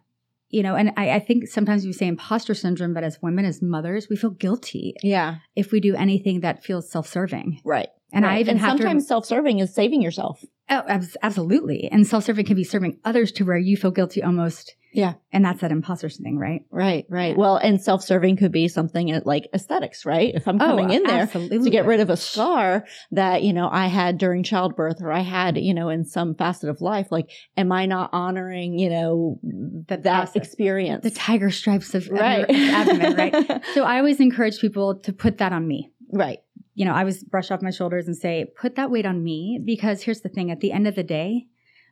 you 0.54 0.62
know, 0.62 0.76
and 0.76 0.92
I, 0.96 1.10
I, 1.10 1.18
think 1.18 1.48
sometimes 1.48 1.84
we 1.84 1.92
say 1.92 2.06
imposter 2.06 2.54
syndrome, 2.54 2.94
but 2.94 3.02
as 3.02 3.20
women, 3.20 3.44
as 3.44 3.60
mothers, 3.60 4.08
we 4.08 4.14
feel 4.14 4.30
guilty. 4.30 4.94
Yeah. 5.02 5.38
If 5.56 5.72
we 5.72 5.80
do 5.80 5.96
anything 5.96 6.40
that 6.40 6.62
feels 6.62 6.88
self 6.88 7.08
serving. 7.08 7.60
Right. 7.64 7.88
And 8.14 8.24
right. 8.24 8.36
I 8.36 8.40
even 8.40 8.52
and 8.52 8.60
have 8.60 8.78
sometimes 8.78 9.04
to, 9.04 9.08
self 9.08 9.26
serving 9.26 9.58
is 9.58 9.74
saving 9.74 10.00
yourself. 10.00 10.42
Oh, 10.70 10.82
absolutely. 11.22 11.88
And 11.92 12.06
self 12.06 12.24
serving 12.24 12.46
can 12.46 12.56
be 12.56 12.64
serving 12.64 12.98
others 13.04 13.32
to 13.32 13.44
where 13.44 13.58
you 13.58 13.76
feel 13.76 13.90
guilty 13.90 14.22
almost 14.22 14.76
yeah. 14.94 15.14
And 15.32 15.44
that's 15.44 15.60
that 15.60 15.72
imposter 15.72 16.08
thing, 16.08 16.38
right? 16.38 16.64
Right, 16.70 17.04
right. 17.08 17.32
Yeah. 17.32 17.36
Well, 17.36 17.56
and 17.56 17.82
self 17.82 18.04
serving 18.04 18.36
could 18.36 18.52
be 18.52 18.68
something 18.68 19.12
uh, 19.12 19.22
like 19.24 19.48
aesthetics, 19.52 20.06
right? 20.06 20.32
If 20.32 20.46
I'm 20.46 20.56
coming 20.56 20.92
oh, 20.92 20.94
in 20.94 21.02
there 21.02 21.22
absolutely. 21.22 21.58
to 21.64 21.70
get 21.70 21.84
rid 21.84 21.98
of 21.98 22.10
a 22.10 22.16
scar 22.16 22.84
that, 23.10 23.42
you 23.42 23.52
know, 23.52 23.68
I 23.70 23.88
had 23.88 24.18
during 24.18 24.44
childbirth 24.44 25.02
or 25.02 25.10
I 25.10 25.20
had, 25.20 25.58
you 25.58 25.74
know, 25.74 25.88
in 25.88 26.04
some 26.04 26.36
facet 26.36 26.70
of 26.70 26.80
life, 26.80 27.08
like, 27.10 27.28
am 27.56 27.72
I 27.72 27.86
not 27.86 28.10
honoring, 28.12 28.78
you 28.78 28.88
know, 28.88 29.40
the, 29.42 29.96
that 29.96 30.36
experience? 30.36 31.02
The 31.02 31.10
tiger 31.10 31.50
stripes 31.50 31.92
of, 31.96 32.08
right. 32.08 32.48
abdomen, 32.48 33.16
right? 33.16 33.64
so 33.74 33.82
I 33.82 33.98
always 33.98 34.20
encourage 34.20 34.60
people 34.60 35.00
to 35.00 35.12
put 35.12 35.38
that 35.38 35.52
on 35.52 35.66
me. 35.66 35.90
Right. 36.12 36.38
You 36.74 36.84
know, 36.84 36.92
I 36.92 37.00
always 37.00 37.22
brush 37.22 37.50
off 37.50 37.62
my 37.62 37.70
shoulders 37.70 38.06
and 38.06 38.16
say, 38.16 38.46
put 38.56 38.76
that 38.76 38.90
weight 38.90 39.06
on 39.06 39.22
me 39.22 39.60
because 39.64 40.02
here's 40.02 40.20
the 40.20 40.28
thing 40.28 40.50
at 40.50 40.60
the 40.60 40.72
end 40.72 40.86
of 40.86 40.94
the 40.94 41.02
day, 41.02 41.46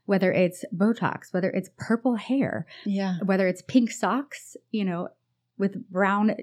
whether 0.07 0.33
it's 0.33 0.65
Botox, 0.75 1.33
whether 1.33 1.51
it's 1.51 1.71
purple 1.79 2.17
hair, 2.17 2.67
yeah, 2.85 3.19
whether 3.25 3.47
it's 3.47 3.63
pink 3.63 3.91
socks, 3.91 4.57
you 4.71 4.85
know, 4.85 5.09
with 5.59 5.89
brown 5.89 6.35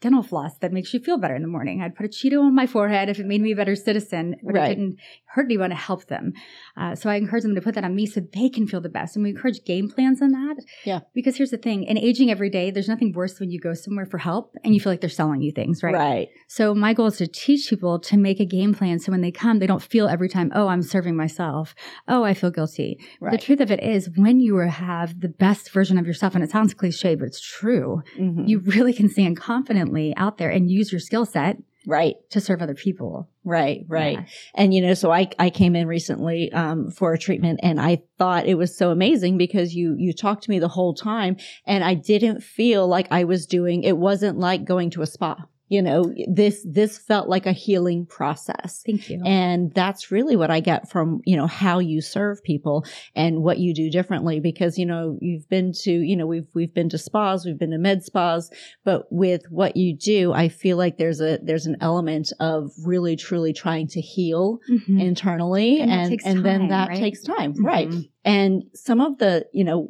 dental 0.00 0.22
floss 0.22 0.56
that 0.58 0.72
makes 0.72 0.94
you 0.94 1.00
feel 1.00 1.18
better 1.18 1.34
in 1.34 1.42
the 1.42 1.48
morning. 1.48 1.82
I'd 1.82 1.96
put 1.96 2.06
a 2.06 2.08
Cheeto 2.08 2.40
on 2.42 2.54
my 2.54 2.66
forehead 2.66 3.08
if 3.08 3.18
it 3.18 3.26
made 3.26 3.40
me 3.40 3.50
a 3.52 3.56
better 3.56 3.74
citizen, 3.74 4.36
but 4.42 4.54
right. 4.54 4.70
it 4.70 4.74
didn't 4.76 4.98
hurt 5.30 5.46
anyone 5.46 5.70
to 5.70 5.76
help 5.76 6.06
them. 6.06 6.32
Uh, 6.76 6.94
so 6.94 7.10
I 7.10 7.16
encourage 7.16 7.42
them 7.42 7.54
to 7.54 7.60
put 7.60 7.74
that 7.74 7.84
on 7.84 7.94
me 7.94 8.06
so 8.06 8.20
they 8.20 8.48
can 8.48 8.66
feel 8.66 8.80
the 8.80 8.88
best. 8.88 9.16
And 9.16 9.22
we 9.22 9.30
encourage 9.30 9.64
game 9.64 9.88
plans 9.88 10.22
on 10.22 10.32
that. 10.32 10.56
Yeah. 10.84 11.00
Because 11.14 11.36
here's 11.36 11.50
the 11.50 11.58
thing 11.58 11.84
in 11.84 11.98
aging 11.98 12.30
every 12.30 12.50
day, 12.50 12.70
there's 12.70 12.88
nothing 12.88 13.12
worse 13.12 13.38
when 13.38 13.50
you 13.50 13.60
go 13.60 13.74
somewhere 13.74 14.06
for 14.06 14.18
help 14.18 14.54
and 14.64 14.74
you 14.74 14.80
feel 14.80 14.92
like 14.92 15.00
they're 15.00 15.10
selling 15.10 15.42
you 15.42 15.52
things, 15.52 15.82
right? 15.82 15.94
Right. 15.94 16.28
So 16.46 16.74
my 16.74 16.94
goal 16.94 17.06
is 17.06 17.18
to 17.18 17.26
teach 17.26 17.68
people 17.68 17.98
to 18.00 18.16
make 18.16 18.40
a 18.40 18.46
game 18.46 18.74
plan 18.74 18.98
so 18.98 19.12
when 19.12 19.20
they 19.20 19.30
come, 19.30 19.58
they 19.58 19.66
don't 19.66 19.82
feel 19.82 20.08
every 20.08 20.28
time, 20.28 20.50
oh, 20.54 20.68
I'm 20.68 20.82
serving 20.82 21.16
myself. 21.16 21.74
Oh, 22.06 22.24
I 22.24 22.34
feel 22.34 22.50
guilty. 22.50 22.98
Right. 23.20 23.32
The 23.32 23.38
truth 23.38 23.60
of 23.60 23.70
it 23.70 23.82
is, 23.82 24.10
when 24.16 24.40
you 24.40 24.56
have 24.58 25.20
the 25.20 25.28
best 25.28 25.70
version 25.70 25.98
of 25.98 26.06
yourself, 26.06 26.34
and 26.34 26.42
it 26.42 26.50
sounds 26.50 26.74
cliche, 26.74 27.14
but 27.14 27.26
it's 27.26 27.40
true, 27.40 28.02
mm-hmm. 28.18 28.46
you 28.46 28.60
really 28.60 28.92
can 28.92 29.08
stand 29.08 29.36
confidently 29.36 30.14
out 30.16 30.38
there 30.38 30.50
and 30.50 30.70
use 30.70 30.92
your 30.92 31.00
skill 31.00 31.24
set 31.24 31.58
right 31.88 32.16
to 32.30 32.40
serve 32.40 32.60
other 32.60 32.74
people. 32.74 33.28
Right 33.44 33.86
right. 33.88 34.18
Yeah. 34.18 34.24
and 34.54 34.74
you 34.74 34.82
know 34.82 34.92
so 34.92 35.10
i 35.10 35.26
i 35.38 35.48
came 35.48 35.74
in 35.74 35.86
recently 35.86 36.52
um, 36.52 36.90
for 36.90 37.14
a 37.14 37.18
treatment 37.18 37.60
and 37.62 37.80
i 37.80 38.02
thought 38.18 38.44
it 38.46 38.56
was 38.56 38.76
so 38.76 38.90
amazing 38.90 39.38
because 39.38 39.74
you 39.74 39.94
you 39.96 40.12
talked 40.12 40.42
to 40.44 40.50
me 40.50 40.58
the 40.58 40.68
whole 40.68 40.92
time 40.92 41.38
and 41.64 41.82
i 41.82 41.94
didn't 41.94 42.42
feel 42.42 42.86
like 42.86 43.08
i 43.10 43.24
was 43.24 43.46
doing 43.46 43.84
it 43.84 43.96
wasn't 43.96 44.38
like 44.38 44.66
going 44.66 44.90
to 44.90 45.00
a 45.00 45.06
spa 45.06 45.34
you 45.68 45.82
know 45.82 46.12
this 46.26 46.64
this 46.68 46.98
felt 46.98 47.28
like 47.28 47.46
a 47.46 47.52
healing 47.52 48.06
process 48.06 48.82
thank 48.84 49.08
you 49.10 49.20
and 49.24 49.72
that's 49.74 50.10
really 50.10 50.36
what 50.36 50.50
i 50.50 50.60
get 50.60 50.88
from 50.90 51.20
you 51.24 51.36
know 51.36 51.46
how 51.46 51.78
you 51.78 52.00
serve 52.00 52.42
people 52.42 52.84
and 53.14 53.42
what 53.42 53.58
you 53.58 53.74
do 53.74 53.90
differently 53.90 54.40
because 54.40 54.78
you 54.78 54.86
know 54.86 55.18
you've 55.20 55.48
been 55.48 55.72
to 55.72 55.92
you 55.92 56.16
know 56.16 56.26
we've 56.26 56.48
we've 56.54 56.74
been 56.74 56.88
to 56.88 56.98
spas 56.98 57.44
we've 57.44 57.58
been 57.58 57.70
to 57.70 57.78
med 57.78 58.02
spas 58.02 58.50
but 58.84 59.06
with 59.10 59.42
what 59.50 59.76
you 59.76 59.94
do 59.94 60.32
i 60.32 60.48
feel 60.48 60.76
like 60.76 60.96
there's 60.98 61.20
a 61.20 61.38
there's 61.42 61.66
an 61.66 61.76
element 61.80 62.32
of 62.40 62.70
really 62.84 63.16
truly 63.16 63.52
trying 63.52 63.86
to 63.86 64.00
heal 64.00 64.58
mm-hmm. 64.70 65.00
internally 65.00 65.80
and 65.80 65.90
and, 65.90 66.12
and 66.12 66.20
time, 66.22 66.42
then 66.42 66.68
that 66.68 66.88
right? 66.88 66.98
takes 66.98 67.22
time 67.22 67.52
mm-hmm. 67.52 67.66
right 67.66 67.92
and 68.24 68.62
some 68.74 69.00
of 69.00 69.18
the 69.18 69.46
you 69.52 69.64
know 69.64 69.88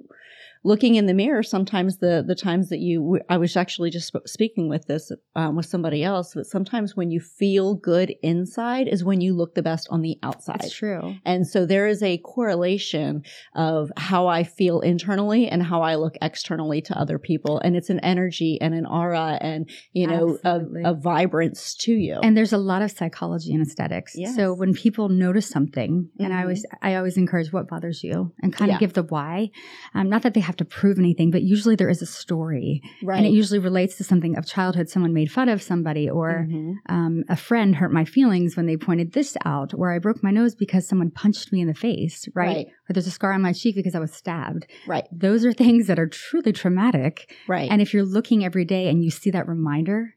looking 0.69 0.97
in 0.97 1.07
the 1.07 1.15
mirror 1.15 1.43
sometimes 1.43 1.99
the 1.99 2.23
the 2.27 2.35
times 2.35 2.69
that 2.69 2.79
you 2.79 3.19
i 3.29 3.37
was 3.37 3.57
actually 3.57 3.91
just 3.91 4.15
speaking 4.27 4.69
with 4.69 4.87
this 4.87 5.11
um, 5.35 5.57
with 5.57 5.67
somebody 5.67 6.05
else 6.05 6.33
that 6.33 6.47
sometimes 6.47 6.95
when 6.95 7.11
you 7.11 7.21
feel 7.21 7.75
good 7.75 8.15
inside 8.23 8.89
is 8.89 9.05
when 9.05 9.21
you 9.21 9.35
look 9.35 9.55
the 9.55 9.63
best 9.63 9.89
on 9.91 10.03
the 10.03 10.19
outside. 10.23 10.61
That's 10.61 10.75
true. 10.75 11.15
And 11.25 11.47
so 11.47 11.65
there 11.65 11.87
is 11.87 12.03
a 12.03 12.19
correlation 12.19 13.23
of 13.55 13.91
how 13.97 14.27
i 14.27 14.45
feel 14.45 14.81
internally 14.81 15.49
and 15.49 15.63
how 15.63 15.83
i 15.83 15.95
look 15.95 16.15
externally 16.21 16.81
to 16.83 16.99
other 16.99 17.19
people. 17.19 17.61
And 17.61 17.77
it's 17.77 17.91
an 17.91 18.01
energy 18.01 18.59
and 18.61 18.75
an 18.75 18.87
aura 18.87 19.39
and 19.41 19.69
you 19.93 20.07
know 20.07 20.39
a, 20.45 20.61
a, 20.85 20.95
vibrance 20.95 21.75
to 21.77 21.93
you. 21.93 22.19
And 22.23 22.37
there's 22.37 22.53
a 22.53 22.59
lot 22.59 22.83
of 22.83 22.91
psychology 22.91 23.55
and 23.55 23.63
aesthetics. 23.67 24.13
Yes. 24.15 24.37
so 24.37 24.53
when 24.53 24.75
people 24.75 25.09
notice 25.09 25.49
something 25.49 25.93
mm-hmm. 26.03 26.25
and 26.25 26.35
i 26.35 26.43
always 26.43 26.65
mm-hmm. 26.67 26.87
i 26.87 26.97
always 26.97 27.17
encourage 27.17 27.53
what 27.53 27.69
bothers 27.69 28.05
you 28.05 28.33
and 28.43 28.53
kind 28.53 28.71
of 28.71 28.81
give 28.81 28.93
the 28.93 29.03
why. 29.03 29.51
Um, 29.95 30.09
not 30.09 30.23
that 30.23 30.35
they 30.35 30.41
have 30.41 30.58
to 30.59 30.65
prove 30.65 30.99
anything, 30.99 31.31
but 31.31 31.43
usually 31.43 31.77
there 31.77 31.89
is 31.89 32.03
a 32.03 32.07
story. 32.07 32.83
Right. 33.03 33.19
And 33.19 33.27
it 33.27 33.31
usually 33.31 33.59
relates 33.59 33.97
to 33.97 34.05
something 34.05 34.37
of 34.37 34.47
childhood. 34.47 34.89
Someone 34.89 35.13
made 35.13 35.31
fun 35.31 35.49
of 35.49 35.63
somebody, 35.63 36.09
or 36.09 36.47
mm-hmm. 36.49 36.73
um, 36.89 37.25
a 37.29 37.37
friend 37.37 37.75
hurt 37.75 37.93
my 37.93 38.05
feelings 38.05 38.57
when 38.57 38.67
they 38.67 38.77
pointed 38.77 39.13
this 39.13 39.37
out, 39.45 39.73
or 39.75 39.93
I 39.93 39.99
broke 39.99 40.23
my 40.23 40.31
nose 40.31 40.55
because 40.55 40.87
someone 40.87 41.11
punched 41.11 41.53
me 41.53 41.61
in 41.61 41.69
the 41.69 41.75
face, 41.75 42.29
right? 42.35 42.47
right? 42.47 42.67
Or 42.89 42.93
there's 42.93 43.07
a 43.07 43.13
scar 43.13 43.33
on 43.33 43.43
my 43.43 43.53
cheek 43.53 43.77
because 43.77 43.95
I 43.95 44.01
was 44.01 44.13
stabbed. 44.13 44.67
Right. 44.87 45.07
Those 45.13 45.45
are 45.45 45.53
things 45.53 45.87
that 45.87 45.99
are 45.99 46.09
truly 46.09 46.53
traumatic. 46.53 47.35
Right. 47.47 47.71
And 47.71 47.81
if 47.81 47.95
you're 47.95 48.05
looking 48.05 48.45
every 48.45 48.65
day 48.65 48.89
and 48.89 49.03
you 49.03 49.11
see 49.11 49.31
that 49.31 49.49
reminder, 49.49 50.15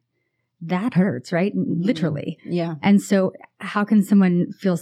that 0.61 0.93
hurts, 0.93 1.31
right? 1.31 1.55
Mm-hmm. 1.55 1.81
Literally. 1.81 2.37
Yeah. 2.45 2.75
And 2.81 3.01
so, 3.01 3.33
how 3.59 3.83
can 3.83 4.03
someone 4.03 4.51
feel 4.59 4.77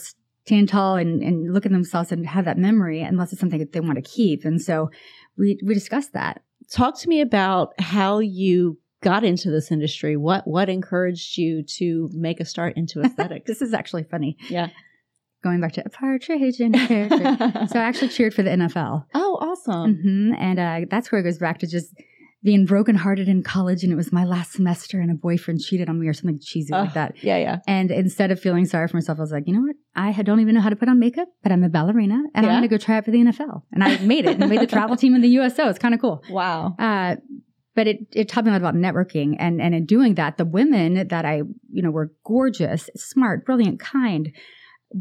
stand 0.49 0.67
tall 0.67 0.95
and, 0.95 1.21
and 1.21 1.53
look 1.53 1.65
at 1.67 1.71
themselves 1.71 2.11
and 2.11 2.25
have 2.25 2.45
that 2.45 2.57
memory 2.57 3.01
unless 3.01 3.31
it's 3.31 3.39
something 3.39 3.59
that 3.59 3.71
they 3.71 3.79
want 3.79 3.95
to 3.95 4.01
keep. 4.01 4.45
And 4.45 4.59
so 4.59 4.89
we 5.37 5.59
we 5.63 5.75
discussed 5.75 6.13
that. 6.13 6.41
Talk 6.71 6.99
to 7.01 7.07
me 7.07 7.21
about 7.21 7.73
how 7.79 8.17
you 8.19 8.79
got 9.03 9.23
into 9.23 9.51
this 9.51 9.71
industry. 9.71 10.17
What 10.17 10.47
what 10.47 10.67
encouraged 10.67 11.37
you 11.37 11.63
to 11.77 12.09
make 12.13 12.39
a 12.39 12.45
start 12.45 12.75
into 12.77 13.01
aesthetics? 13.05 13.45
this 13.45 13.61
is 13.61 13.75
actually 13.75 14.03
funny. 14.03 14.37
Yeah. 14.49 14.69
Going 15.43 15.61
back 15.61 15.73
to 15.73 15.83
a 15.85 15.89
partridge 15.89 16.59
in 16.59 16.75
a 16.75 16.87
pear 16.87 17.07
so 17.67 17.79
I 17.79 17.83
actually 17.83 18.09
cheered 18.09 18.33
for 18.33 18.41
the 18.43 18.49
NFL. 18.49 19.05
Oh, 19.13 19.37
awesome! 19.39 19.95
Mm-hmm. 19.95 20.33
And 20.33 20.59
uh, 20.59 20.87
that's 20.89 21.11
where 21.11 21.21
it 21.21 21.23
goes 21.23 21.37
back 21.37 21.59
to 21.59 21.67
just 21.67 21.93
being 22.41 22.65
brokenhearted 22.65 23.27
in 23.27 23.43
college 23.43 23.83
and 23.83 23.91
it 23.91 23.95
was 23.95 24.13
my 24.13 24.23
last 24.23 24.53
semester 24.53 24.99
and 24.99 25.11
a 25.11 25.13
boyfriend 25.13 25.59
cheated 25.59 25.89
on 25.89 25.99
me 25.99 26.07
or 26.07 26.13
something 26.13 26.39
cheesy 26.41 26.71
like 26.71 26.93
that. 26.93 27.21
Yeah, 27.21 27.37
yeah. 27.37 27.57
And 27.67 27.91
instead 27.91 28.31
of 28.31 28.39
feeling 28.39 28.65
sorry 28.65 28.87
for 28.87 28.95
myself, 28.95 29.17
I 29.19 29.21
was 29.21 29.31
like, 29.31 29.43
you 29.45 29.53
know 29.53 29.61
what? 29.61 29.75
I 29.95 30.11
don't 30.21 30.39
even 30.39 30.55
know 30.55 30.61
how 30.61 30.69
to 30.69 30.75
put 30.77 30.87
on 30.87 30.99
makeup, 30.99 31.27
but 31.43 31.51
I'm 31.51 31.63
a 31.65 31.69
ballerina 31.69 32.15
and 32.33 32.45
yeah. 32.45 32.51
I'm 32.51 32.59
going 32.59 32.61
to 32.61 32.67
go 32.69 32.77
try 32.77 32.97
it 32.97 33.05
for 33.05 33.11
the 33.11 33.17
NFL. 33.17 33.63
And 33.73 33.83
I 33.83 33.97
made 33.99 34.25
it 34.25 34.39
and 34.39 34.49
made 34.49 34.61
the 34.61 34.67
travel 34.75 34.95
team 34.95 35.15
in 35.15 35.21
the 35.21 35.27
USO. 35.29 35.67
It's 35.67 35.79
kind 35.79 35.93
of 35.93 35.99
cool. 35.99 36.23
Wow. 36.29 36.75
Uh, 36.79 37.17
but 37.75 37.87
it, 37.87 37.99
it 38.13 38.29
taught 38.29 38.45
me 38.45 38.51
a 38.51 38.53
lot 38.53 38.61
about 38.61 38.75
networking 38.75 39.35
and, 39.37 39.61
and 39.61 39.75
in 39.75 39.85
doing 39.85 40.15
that, 40.15 40.37
the 40.37 40.45
women 40.45 41.07
that 41.09 41.25
I, 41.25 41.41
you 41.71 41.81
know, 41.81 41.91
were 41.91 42.13
gorgeous, 42.25 42.89
smart, 42.95 43.45
brilliant, 43.45 43.79
kind, 43.79 44.33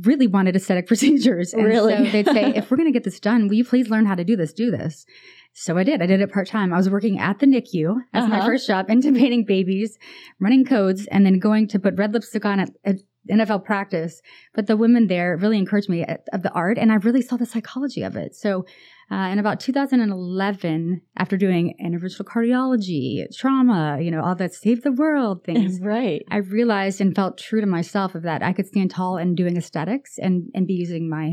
really 0.04 0.26
wanted 0.26 0.56
aesthetic 0.56 0.86
procedures. 0.92 1.52
And 1.54 1.64
Really? 1.64 1.96
So 1.96 2.04
they'd 2.10 2.26
say, 2.26 2.52
if 2.54 2.70
we're 2.70 2.76
going 2.76 2.88
to 2.88 2.92
get 2.92 3.04
this 3.04 3.20
done, 3.20 3.48
will 3.48 3.54
you 3.54 3.64
please 3.64 3.88
learn 3.88 4.06
how 4.06 4.14
to 4.14 4.24
do 4.24 4.36
this? 4.36 4.52
Do 4.52 4.70
this. 4.70 5.06
So 5.54 5.76
I 5.76 5.82
did. 5.82 6.02
I 6.02 6.06
did 6.06 6.20
it 6.20 6.32
part 6.32 6.46
time. 6.46 6.72
I 6.72 6.76
was 6.76 6.88
working 6.90 7.18
at 7.18 7.38
the 7.40 7.46
NICU 7.46 7.96
as 8.14 8.28
my 8.28 8.38
Uh-huh. 8.38 8.46
first 8.46 8.66
job, 8.66 8.86
intubating 8.90 9.46
babies, 9.46 9.98
running 10.40 10.64
codes, 10.64 11.06
and 11.06 11.24
then 11.26 11.38
going 11.38 11.66
to 11.68 11.78
put 11.78 11.96
red 11.98 12.12
lipstick 12.12 12.44
on 12.44 12.60
at, 12.60 12.70
at 12.84 12.96
NFL 13.30 13.64
practice. 13.64 14.22
But 14.54 14.66
the 14.66 14.76
women 14.76 15.06
there 15.08 15.36
really 15.36 15.58
encouraged 15.58 15.88
me 15.88 16.02
at, 16.02 16.26
of 16.32 16.42
the 16.42 16.52
art, 16.52 16.78
and 16.78 16.92
I 16.92 16.96
really 16.96 17.22
saw 17.22 17.36
the 17.36 17.46
psychology 17.46 18.02
of 18.02 18.14
it. 18.16 18.36
So 18.36 18.66
uh, 19.10 19.28
in 19.32 19.38
about 19.38 19.60
2011, 19.60 21.00
after 21.16 21.36
doing 21.36 21.74
interventional 21.82 22.24
cardiology, 22.24 23.24
trauma, 23.36 23.98
you 24.00 24.10
know, 24.10 24.22
all 24.22 24.34
that 24.34 24.52
save 24.54 24.82
the 24.82 24.92
world 24.92 25.44
things, 25.46 25.80
right. 25.80 26.22
I 26.30 26.38
realized 26.38 27.00
and 27.00 27.14
felt 27.14 27.38
true 27.38 27.60
to 27.60 27.66
myself 27.66 28.14
of 28.14 28.22
that 28.22 28.42
I 28.42 28.52
could 28.52 28.66
stand 28.66 28.90
tall 28.90 29.16
in 29.16 29.34
doing 29.34 29.56
aesthetics 29.56 30.18
and 30.18 30.50
and 30.54 30.66
be 30.66 30.74
using 30.74 31.08
my, 31.08 31.26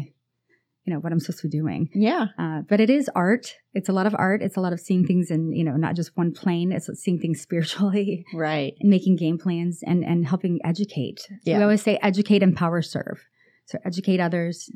you 0.86 0.94
know, 0.94 1.00
what 1.00 1.12
I'm 1.12 1.20
supposed 1.20 1.42
to 1.42 1.48
be 1.50 1.58
doing. 1.58 1.90
Yeah. 1.94 2.28
Uh, 2.38 2.62
but 2.70 2.80
it 2.80 2.90
is 2.90 3.10
art. 3.16 3.56
It's 3.74 3.90
a 3.90 3.94
lot 3.94 4.08
of 4.08 4.16
art. 4.18 4.42
It's 4.42 4.56
a 4.58 4.62
lot 4.62 4.72
of 4.74 4.80
seeing 4.80 5.06
things 5.06 5.30
in 5.30 5.52
you 5.52 5.64
know 5.64 5.76
not 5.76 5.96
just 5.96 6.16
one 6.16 6.32
plane. 6.32 6.72
It's 6.72 6.90
seeing 7.02 7.20
things 7.20 7.42
spiritually 7.48 8.24
Right. 8.34 8.74
and 8.80 8.90
making 8.90 9.18
game 9.18 9.38
plans 9.38 9.82
and 9.86 10.04
and 10.04 10.26
helping 10.28 10.60
educate. 10.64 11.28
Yeah. 11.44 11.58
We 11.58 11.64
always 11.64 11.82
say 11.82 12.00
educate, 12.02 12.42
empower, 12.44 12.82
serve. 12.82 13.26
So 13.68 13.80
educate 13.84 14.20
others, 14.20 14.70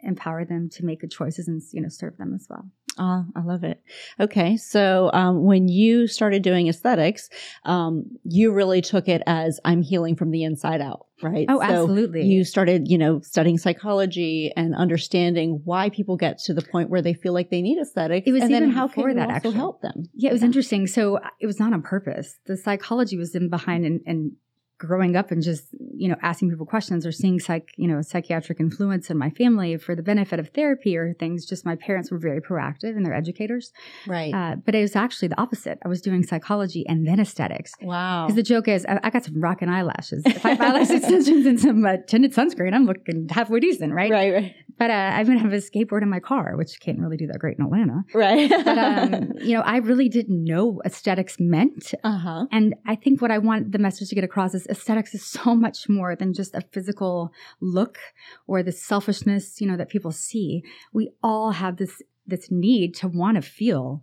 empower 0.00 0.44
them 0.44 0.68
to 0.70 0.84
make 0.84 1.00
good 1.00 1.10
choices 1.10 1.48
and 1.48 1.62
you 1.72 1.80
know 1.80 1.88
serve 1.88 2.16
them 2.16 2.34
as 2.34 2.46
well. 2.48 2.70
Oh, 3.00 3.24
I 3.36 3.42
love 3.42 3.62
it. 3.62 3.80
Okay. 4.18 4.56
So, 4.56 5.10
um, 5.12 5.44
when 5.44 5.68
you 5.68 6.08
started 6.08 6.42
doing 6.42 6.68
aesthetics, 6.68 7.30
um, 7.64 8.04
you 8.24 8.52
really 8.52 8.80
took 8.80 9.06
it 9.08 9.22
as 9.26 9.60
I'm 9.64 9.82
healing 9.82 10.16
from 10.16 10.32
the 10.32 10.42
inside 10.42 10.80
out, 10.80 11.06
right? 11.22 11.46
Oh, 11.48 11.60
So 11.60 11.64
absolutely. 11.64 12.24
You 12.24 12.44
started, 12.44 12.88
you 12.88 12.98
know, 12.98 13.20
studying 13.20 13.56
psychology 13.56 14.52
and 14.56 14.74
understanding 14.74 15.60
why 15.64 15.90
people 15.90 16.16
get 16.16 16.38
to 16.40 16.54
the 16.54 16.62
point 16.62 16.90
where 16.90 17.02
they 17.02 17.14
feel 17.14 17.32
like 17.32 17.50
they 17.50 17.62
need 17.62 17.78
aesthetics. 17.78 18.26
It 18.26 18.32
was 18.32 18.42
and 18.42 18.52
then 18.52 18.64
even 18.64 18.74
how 18.74 18.88
before 18.88 19.08
can 19.08 19.18
that, 19.18 19.28
also 19.28 19.36
actually. 19.36 19.54
help 19.54 19.80
them? 19.80 20.08
Yeah, 20.14 20.30
it 20.30 20.32
was 20.32 20.42
interesting. 20.42 20.88
So 20.88 21.18
uh, 21.18 21.28
it 21.40 21.46
was 21.46 21.60
not 21.60 21.72
on 21.72 21.82
purpose. 21.82 22.38
The 22.46 22.56
psychology 22.56 23.16
was 23.16 23.32
in 23.34 23.48
behind 23.48 23.84
and, 23.84 24.00
and 24.06 24.32
growing 24.78 25.14
up 25.14 25.30
and 25.30 25.42
just, 25.42 25.68
you 25.98 26.08
know, 26.08 26.16
asking 26.22 26.50
people 26.50 26.66
questions 26.66 27.04
or 27.06 27.12
seeing 27.12 27.38
psych, 27.38 27.72
you 27.76 27.88
know, 27.88 28.00
psychiatric 28.02 28.60
influence 28.60 29.10
in 29.10 29.18
my 29.18 29.30
family 29.30 29.76
for 29.76 29.94
the 29.94 30.02
benefit 30.02 30.38
of 30.38 30.48
therapy 30.50 30.96
or 30.96 31.14
things. 31.14 31.44
Just 31.44 31.64
my 31.64 31.76
parents 31.76 32.10
were 32.10 32.18
very 32.18 32.40
proactive 32.40 32.96
and 32.96 33.04
they're 33.04 33.14
educators. 33.14 33.72
Right. 34.06 34.32
Uh, 34.32 34.56
but 34.56 34.74
it 34.74 34.82
was 34.82 34.96
actually 34.96 35.28
the 35.28 35.40
opposite. 35.40 35.78
I 35.84 35.88
was 35.88 36.00
doing 36.00 36.22
psychology 36.22 36.86
and 36.88 37.06
then 37.06 37.20
aesthetics. 37.20 37.72
wow. 37.80 38.26
Because 38.26 38.36
the 38.36 38.42
joke 38.42 38.68
is, 38.68 38.86
I, 38.86 39.00
I 39.02 39.10
got 39.10 39.24
some 39.24 39.40
rockin' 39.40 39.68
eyelashes. 39.68 40.22
If 40.26 40.44
I 40.44 40.50
have 40.50 40.60
eyelash 40.60 40.90
extensions 40.90 41.46
and 41.46 41.58
some 41.60 41.84
uh, 41.84 41.96
tinted 42.06 42.32
sunscreen, 42.32 42.74
I'm 42.74 42.86
looking 42.86 43.28
halfway 43.28 43.60
decent, 43.60 43.92
right? 43.92 44.10
Right. 44.10 44.32
Right. 44.32 44.54
But 44.78 44.90
uh, 44.90 45.12
I 45.16 45.20
even 45.20 45.38
have 45.38 45.52
a 45.52 45.56
skateboard 45.56 46.02
in 46.02 46.08
my 46.08 46.20
car, 46.20 46.56
which 46.56 46.78
can't 46.80 47.00
really 47.00 47.16
do 47.16 47.26
that 47.26 47.38
great 47.40 47.58
in 47.58 47.64
Atlanta. 47.64 48.04
Right. 48.14 48.48
But 48.48 48.78
um, 48.78 49.32
you 49.40 49.54
know, 49.54 49.62
I 49.62 49.78
really 49.78 50.08
didn't 50.08 50.44
know 50.44 50.80
aesthetics 50.84 51.36
meant. 51.40 51.94
uh 52.04 52.18
huh. 52.18 52.46
And 52.52 52.74
I 52.86 52.94
think 52.94 53.20
what 53.20 53.30
I 53.30 53.38
want 53.38 53.72
the 53.72 53.78
message 53.78 54.08
to 54.10 54.14
get 54.14 54.22
across 54.24 54.54
is 54.54 54.66
aesthetics 54.68 55.14
is 55.14 55.24
so 55.24 55.54
much 55.54 55.87
more 55.88 56.14
than 56.16 56.32
just 56.34 56.54
a 56.54 56.60
physical 56.72 57.32
look 57.60 57.98
or 58.46 58.62
the 58.62 58.72
selfishness, 58.72 59.60
you 59.60 59.66
know, 59.66 59.76
that 59.76 59.88
people 59.88 60.12
see. 60.12 60.62
We 60.92 61.10
all 61.22 61.52
have 61.52 61.76
this 61.76 62.02
this 62.26 62.50
need 62.50 62.94
to 62.96 63.08
want 63.08 63.36
to 63.36 63.42
feel 63.42 64.02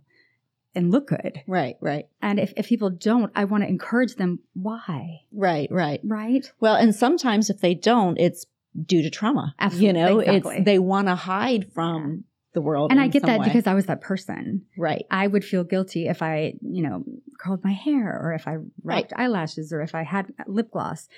and 0.74 0.90
look 0.90 1.06
good. 1.08 1.40
Right. 1.46 1.76
Right. 1.80 2.06
And 2.20 2.38
if, 2.40 2.52
if 2.56 2.66
people 2.68 2.90
don't, 2.90 3.30
I 3.34 3.44
want 3.44 3.62
to 3.62 3.68
encourage 3.68 4.16
them. 4.16 4.40
Why? 4.54 5.20
Right. 5.32 5.68
Right. 5.70 6.00
Right? 6.04 6.50
Well, 6.60 6.74
and 6.74 6.94
sometimes 6.94 7.48
if 7.50 7.60
they 7.60 7.74
don't, 7.74 8.18
it's 8.18 8.44
due 8.84 9.00
to 9.02 9.08
trauma. 9.10 9.54
Absolutely, 9.58 9.86
You 9.86 9.92
know, 9.94 10.18
exactly. 10.18 10.56
it's 10.56 10.64
they 10.66 10.78
want 10.78 11.06
to 11.08 11.14
hide 11.14 11.72
from 11.72 12.24
the 12.52 12.60
world. 12.60 12.90
And 12.90 13.00
I 13.00 13.08
get 13.08 13.22
that 13.22 13.40
way. 13.40 13.46
because 13.46 13.66
I 13.66 13.74
was 13.74 13.86
that 13.86 14.00
person. 14.00 14.66
right. 14.76 15.06
I 15.10 15.26
would 15.26 15.44
feel 15.44 15.62
guilty 15.64 16.08
if 16.08 16.20
I, 16.22 16.54
you 16.60 16.82
know, 16.82 17.04
curled 17.38 17.62
my 17.64 17.72
hair 17.72 18.18
or 18.22 18.32
if 18.34 18.46
I 18.48 18.56
Right. 18.82 19.10
eyelashes 19.16 19.72
or 19.72 19.80
if 19.82 19.94
I 19.94 20.02
had 20.02 20.32
lip 20.46 20.70
gloss. 20.72 21.08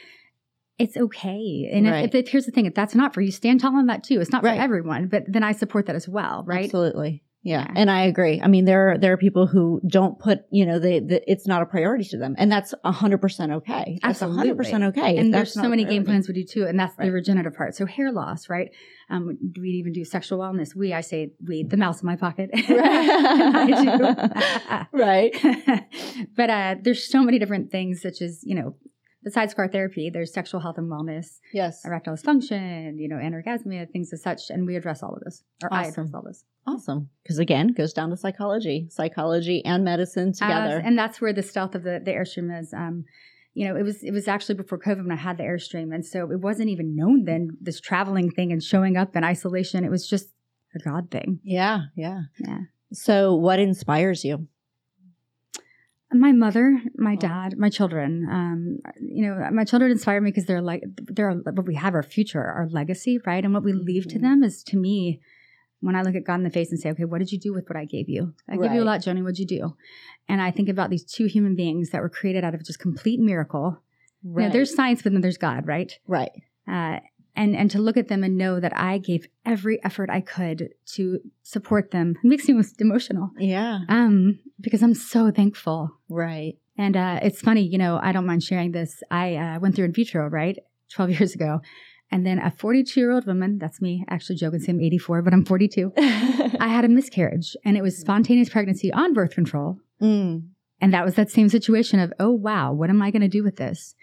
It's 0.78 0.96
okay. 0.96 1.68
And 1.72 1.86
Right. 1.86 2.04
if, 2.04 2.14
if 2.14 2.28
here's 2.28 2.46
the 2.46 2.52
thing, 2.52 2.66
if 2.66 2.74
that's 2.74 2.94
not 2.94 3.14
for 3.14 3.20
you, 3.20 3.32
stand 3.32 3.60
tall 3.60 3.74
on 3.76 3.86
that 3.86 4.04
too. 4.04 4.20
It's 4.20 4.30
not 4.30 4.44
Right. 4.44 4.56
for 4.56 4.62
everyone, 4.62 5.08
but 5.08 5.24
then 5.26 5.42
I 5.42 5.52
support 5.52 5.86
that 5.86 5.96
as 5.96 6.08
well, 6.08 6.44
right? 6.46 6.64
Absolutely. 6.66 7.10
Yeah. 7.10 7.18
Yeah. 7.64 7.72
And 7.76 7.90
I 7.90 8.02
agree. 8.02 8.40
I 8.42 8.48
mean, 8.48 8.64
there 8.64 8.90
are, 8.90 8.98
there 8.98 9.12
are 9.12 9.16
people 9.16 9.46
who 9.46 9.80
don't 9.86 10.18
put, 10.18 10.40
you 10.50 10.66
know, 10.66 10.78
they, 10.80 10.98
the, 10.98 11.22
it's 11.30 11.46
not 11.46 11.62
a 11.62 11.66
priority 11.66 12.04
to 12.06 12.18
them. 12.18 12.34
And 12.36 12.50
that's 12.50 12.74
a 12.84 12.90
hundred 12.92 13.18
percent 13.18 13.52
okay. 13.52 13.98
That's 14.02 14.20
a 14.20 14.28
hundred 14.28 14.56
percent 14.56 14.82
okay. 14.84 15.16
And 15.16 15.32
there's 15.32 15.54
so 15.54 15.68
many 15.68 15.84
game 15.84 16.04
plans 16.04 16.28
we 16.28 16.34
do 16.34 16.44
too, 16.44 16.66
and 16.66 16.78
that's 16.78 16.98
Right. 16.98 17.06
the 17.06 17.12
regenerative 17.12 17.54
part. 17.54 17.74
So 17.76 17.86
hair 17.86 18.12
loss, 18.12 18.50
right? 18.50 18.70
Um, 19.08 19.38
do 19.52 19.60
we 19.62 19.68
even 19.70 19.92
do 19.92 20.04
sexual 20.04 20.40
wellness? 20.40 20.74
We, 20.74 20.92
I 20.92 21.00
say, 21.00 21.32
we, 21.46 21.62
the 21.62 21.76
mouse 21.76 22.02
in 22.02 22.06
my 22.06 22.16
pocket. 22.16 22.50
Do. 22.68 22.76
right. 24.92 25.32
but 26.36 26.50
uh, 26.50 26.74
there's 26.82 27.08
so 27.08 27.22
many 27.22 27.38
different 27.38 27.70
things, 27.70 28.02
such 28.02 28.20
as 28.20 28.40
you 28.42 28.54
know, 28.54 28.74
besides 29.24 29.52
scar 29.52 29.68
therapy, 29.68 30.10
there's 30.12 30.32
sexual 30.32 30.60
health 30.60 30.78
and 30.78 30.90
wellness, 30.90 31.38
Yes. 31.52 31.84
erectile 31.84 32.14
dysfunction, 32.14 32.98
you 32.98 33.08
know, 33.08 33.16
anorgasmia, 33.16 33.90
things 33.90 34.12
as 34.12 34.22
such, 34.22 34.50
and 34.50 34.66
we 34.66 34.76
address 34.76 35.02
all 35.02 35.14
of 35.14 35.22
this. 35.24 35.42
Or 35.62 35.72
I 35.72 35.86
address 35.86 36.10
all 36.14 36.22
this 36.22 36.44
Awesome. 36.66 37.08
Because 37.22 37.38
again, 37.38 37.68
goes 37.68 37.92
down 37.94 38.10
to 38.10 38.16
psychology, 38.16 38.88
psychology 38.90 39.64
and 39.64 39.84
medicine 39.84 40.32
together. 40.32 40.78
As- 40.78 40.82
and 40.84 40.98
that's 40.98 41.20
where 41.20 41.32
the 41.32 41.42
stealth 41.42 41.74
of 41.74 41.82
the 41.82 42.00
the 42.04 42.10
airstream 42.12 42.56
is. 42.60 42.72
Um, 42.74 43.04
you 43.54 43.66
know, 43.66 43.74
it 43.74 43.82
was 43.82 44.02
it 44.04 44.12
was 44.12 44.28
actually 44.28 44.54
before 44.56 44.78
COVID 44.78 44.98
when 45.04 45.10
I 45.10 45.16
had 45.16 45.38
the 45.38 45.44
airstream, 45.44 45.94
and 45.94 46.04
so 46.04 46.30
it 46.30 46.40
wasn't 46.40 46.68
even 46.68 46.94
known 46.94 47.24
then 47.24 47.48
this 47.60 47.80
traveling 47.80 48.30
thing 48.30 48.52
and 48.52 48.62
showing 48.62 48.96
up 48.96 49.16
in 49.16 49.24
isolation. 49.24 49.82
It 49.84 49.90
was 49.90 50.06
just 50.08 50.28
a 50.76 50.78
God 50.78 51.10
thing. 51.10 51.40
yeah. 51.42 51.84
Yeah. 51.96 52.20
Yeah. 52.38 52.58
So 52.92 53.34
what 53.34 53.58
inspires 53.58 54.24
you? 54.24 54.46
My 56.12 56.32
mother, 56.32 56.80
my 56.96 57.14
Oh. 57.14 57.16
dad, 57.16 57.58
my 57.58 57.68
children. 57.68 58.26
Um, 58.30 58.78
you 59.00 59.26
know, 59.26 59.48
my 59.52 59.64
children 59.64 59.90
inspire 59.90 60.20
me 60.20 60.30
because 60.30 60.46
they're 60.46 60.62
like 60.62 60.82
they're 60.96 61.32
what 61.34 61.66
we 61.66 61.74
have 61.74 61.94
our 61.94 62.02
future, 62.02 62.42
our 62.42 62.66
legacy, 62.68 63.18
right? 63.26 63.44
And 63.44 63.52
what 63.52 63.62
we 63.62 63.72
leave 63.74 64.06
to 64.08 64.18
Mhm. 64.18 64.22
them 64.22 64.42
is 64.42 64.62
to 64.64 64.76
me. 64.78 65.20
When 65.80 65.94
I 65.94 66.02
look 66.02 66.16
at 66.16 66.24
God 66.24 66.34
in 66.36 66.42
the 66.42 66.50
face 66.50 66.72
and 66.72 66.80
say, 66.80 66.90
okay, 66.90 67.04
what 67.04 67.18
did 67.18 67.30
you 67.30 67.38
do 67.38 67.52
with 67.52 67.68
what 67.68 67.76
I 67.76 67.84
gave 67.84 68.08
you? 68.08 68.34
I 68.48 68.56
gave 68.56 68.72
you 68.72 68.82
a 68.82 68.84
lot, 68.84 69.00
Joni. 69.00 69.22
What'd 69.22 69.38
you 69.38 69.46
do? 69.46 69.76
And 70.28 70.42
I 70.42 70.50
think 70.50 70.68
about 70.68 70.90
these 70.90 71.04
two 71.04 71.26
human 71.26 71.54
beings 71.54 71.90
that 71.90 72.02
were 72.02 72.08
created 72.08 72.42
out 72.42 72.52
of 72.52 72.64
just 72.64 72.80
complete 72.80 73.20
miracle. 73.20 73.80
You 74.24 74.30
know, 74.42 74.48
there's 74.48 74.74
science, 74.74 75.02
but 75.02 75.12
then 75.12 75.20
there's 75.20 75.38
God, 75.38 75.68
right? 75.68 75.96
right. 76.08 76.32
Uh, 76.66 76.98
and 77.38 77.56
and 77.56 77.70
to 77.70 77.78
look 77.78 77.96
at 77.96 78.08
them 78.08 78.24
and 78.24 78.36
know 78.36 78.60
that 78.60 78.76
I 78.76 78.98
gave 78.98 79.28
every 79.46 79.82
effort 79.84 80.10
I 80.10 80.20
could 80.20 80.70
to 80.94 81.20
support 81.42 81.92
them 81.92 82.16
it 82.22 82.28
makes 82.28 82.48
me 82.48 82.54
most 82.54 82.80
emotional. 82.80 83.30
Yeah. 83.38 83.80
Um, 83.88 84.40
because 84.60 84.82
I'm 84.82 84.94
so 84.94 85.30
thankful. 85.30 85.90
Right. 86.08 86.58
And 86.76 86.96
uh, 86.96 87.20
it's 87.22 87.40
funny, 87.40 87.62
you 87.62 87.78
know, 87.78 87.98
I 88.02 88.12
don't 88.12 88.26
mind 88.26 88.42
sharing 88.42 88.72
this. 88.72 89.02
I 89.10 89.36
uh, 89.36 89.60
went 89.60 89.74
through 89.74 89.86
in 89.86 89.92
vitro, 89.92 90.28
right, 90.28 90.58
12 90.90 91.10
years 91.18 91.34
ago, 91.34 91.60
and 92.10 92.26
then 92.26 92.38
a 92.38 92.50
42 92.50 93.00
year 93.00 93.12
old 93.12 93.26
woman. 93.26 93.58
That's 93.58 93.80
me. 93.80 94.04
Actually, 94.08 94.36
joking, 94.36 94.60
say 94.60 94.72
I'm 94.72 94.80
84, 94.80 95.22
but 95.22 95.32
I'm 95.32 95.44
42. 95.44 95.92
I 95.96 96.68
had 96.68 96.84
a 96.84 96.88
miscarriage, 96.88 97.56
and 97.64 97.76
it 97.76 97.82
was 97.82 97.98
spontaneous 97.98 98.48
pregnancy 98.48 98.92
on 98.92 99.12
birth 99.12 99.34
control. 99.34 99.78
Mm. 100.00 100.48
And 100.80 100.94
that 100.94 101.04
was 101.04 101.14
that 101.14 101.30
same 101.30 101.48
situation 101.48 101.98
of, 101.98 102.12
oh, 102.20 102.30
wow, 102.30 102.72
what 102.72 102.90
am 102.90 103.02
I 103.02 103.10
going 103.10 103.22
to 103.22 103.28
do 103.28 103.42
with 103.42 103.56
this? 103.56 103.96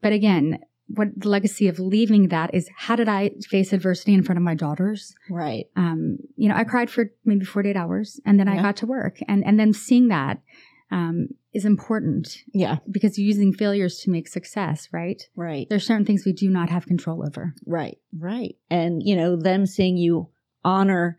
But 0.00 0.12
again, 0.12 0.60
what 0.88 1.08
the 1.16 1.28
legacy 1.28 1.66
of 1.68 1.78
leaving 1.78 2.28
that 2.28 2.54
is 2.54 2.68
how 2.76 2.94
did 2.96 3.08
I 3.08 3.30
face 3.48 3.72
adversity 3.72 4.12
in 4.14 4.22
front 4.22 4.36
of 4.38 4.42
my 4.42 4.54
daughters? 4.54 5.14
Right. 5.30 5.66
Um, 5.76 6.18
you 6.36 6.48
know, 6.48 6.54
I 6.54 6.64
cried 6.64 6.90
for 6.90 7.10
maybe 7.24 7.44
48 7.44 7.76
hours 7.76 8.20
and 8.26 8.38
then 8.38 8.48
I 8.48 8.60
got 8.60 8.76
to 8.78 8.86
work. 8.86 9.18
And, 9.26 9.44
and 9.46 9.58
then 9.58 9.72
seeing 9.72 10.08
that 10.08 10.42
um, 10.90 11.28
is 11.54 11.64
important 11.64 12.36
Yeah. 12.52 12.76
because 12.90 13.18
you're 13.18 13.26
using 13.26 13.52
failures 13.52 13.98
to 14.00 14.10
make 14.10 14.28
success, 14.28 14.88
right? 14.92 15.22
Right. 15.34 15.66
There's 15.70 15.86
certain 15.86 16.04
things 16.04 16.24
we 16.26 16.32
do 16.32 16.50
not 16.50 16.68
have 16.68 16.86
control 16.86 17.24
over. 17.26 17.54
Right. 17.66 17.98
Right. 18.16 18.56
And, 18.70 19.02
you 19.02 19.16
know, 19.16 19.36
them 19.36 19.66
seeing 19.66 19.96
you 19.96 20.28
honor 20.64 21.16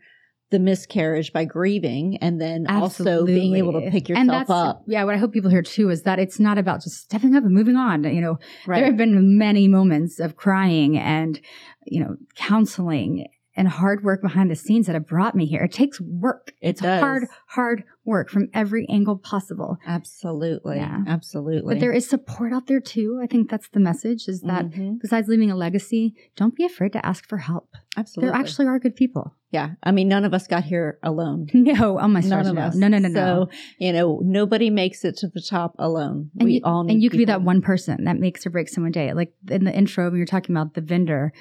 the 0.50 0.58
miscarriage 0.60 1.32
by 1.32 1.44
grieving 1.44 2.16
and 2.18 2.40
then 2.40 2.66
also 2.68 3.24
being 3.26 3.56
able 3.56 3.72
to 3.72 3.78
Absolutely. 3.78 4.00
pick 4.00 4.10
And 4.16 4.26
yourself 4.28 4.46
that's- 4.46 4.68
up. 4.68 4.84
Yeah, 4.86 5.02
what 5.04 5.14
I 5.14 5.18
hope 5.18 5.32
people 5.32 5.50
hear 5.50 5.62
too 5.62 5.90
is 5.90 6.02
that 6.02 6.18
it's 6.20 6.38
not 6.38 6.56
about 6.56 6.82
just 6.82 6.96
stepping 7.02 7.34
up 7.34 7.42
and 7.44 7.52
moving 7.52 7.74
on. 7.76 8.04
You 8.04 8.20
know, 8.20 8.38
Right. 8.66 8.76
There 8.78 8.86
have 8.86 8.96
been 8.96 9.36
many 9.38 9.66
moments 9.66 10.20
of 10.20 10.36
crying 10.36 10.96
and, 10.98 11.40
you 11.84 12.00
know, 12.00 12.16
counseling 12.36 13.26
and 13.58 13.68
hard 13.68 14.04
work 14.04 14.20
behind 14.20 14.50
the 14.50 14.54
scenes 14.54 14.86
that 14.86 14.92
have 14.92 15.06
brought 15.06 15.34
me 15.34 15.46
here. 15.46 15.62
It 15.62 15.72
takes 15.72 15.98
work. 16.00 16.52
It 16.60 16.68
it's 16.70 16.80
does. 16.82 17.00
hard, 17.00 17.24
hard 17.48 17.84
work 18.04 18.28
from 18.28 18.48
every 18.52 18.86
angle 18.90 19.16
possible. 19.16 19.78
Absolutely. 19.86 20.76
Yeah. 20.76 21.02
Absolutely. 21.06 21.74
But 21.74 21.80
there 21.80 21.92
is 21.92 22.06
support 22.08 22.52
out 22.52 22.66
there 22.66 22.80
too. 22.80 23.18
I 23.22 23.26
think 23.26 23.50
that's 23.50 23.68
the 23.70 23.80
message 23.80 24.28
is 24.28 24.42
that 24.42 24.66
Mhm. 24.70 25.00
besides 25.00 25.26
leaving 25.28 25.50
a 25.50 25.56
legacy, 25.56 26.14
don't 26.36 26.54
be 26.54 26.64
afraid 26.66 26.92
to 26.92 27.04
ask 27.04 27.26
for 27.26 27.38
help. 27.38 27.70
absolutely. 27.98 28.30
There 28.30 28.38
actually 28.38 28.66
are 28.66 28.78
good 28.78 28.94
people. 28.94 29.34
Yeah. 29.52 29.70
I 29.82 29.92
mean, 29.92 30.08
none 30.08 30.24
of 30.24 30.34
us 30.34 30.46
got 30.46 30.64
here 30.64 30.98
alone. 31.02 31.46
No, 31.54 31.98
oh 32.00 32.08
my 32.08 32.20
None 32.20 32.46
of 32.46 32.54
no. 32.54 32.62
us. 32.62 32.74
no, 32.74 32.88
no, 32.88 32.98
no, 32.98 33.08
no. 33.08 33.14
So, 33.48 33.50
you 33.78 33.92
know, 33.92 34.20
nobody 34.24 34.70
makes 34.70 35.04
it 35.04 35.16
to 35.18 35.28
the 35.28 35.40
top 35.40 35.74
alone. 35.78 36.30
and 36.38 36.44
we 36.46 36.54
you, 36.54 36.60
all 36.64 36.84
need 36.84 36.94
and 36.94 37.02
you 37.02 37.10
could 37.10 37.18
be 37.18 37.24
that 37.26 37.42
one 37.42 37.62
person 37.62 38.04
that 38.04 38.18
makes 38.18 38.44
or 38.46 38.50
breaks 38.50 38.72
someone 38.74 38.92
day. 38.92 39.12
Like 39.12 39.32
in 39.48 39.64
the 39.64 39.72
intro, 39.74 40.08
when 40.10 40.16
you're 40.16 40.26
talking 40.26 40.54
about 40.54 40.74
the 40.74 40.80
vendor, 40.80 41.32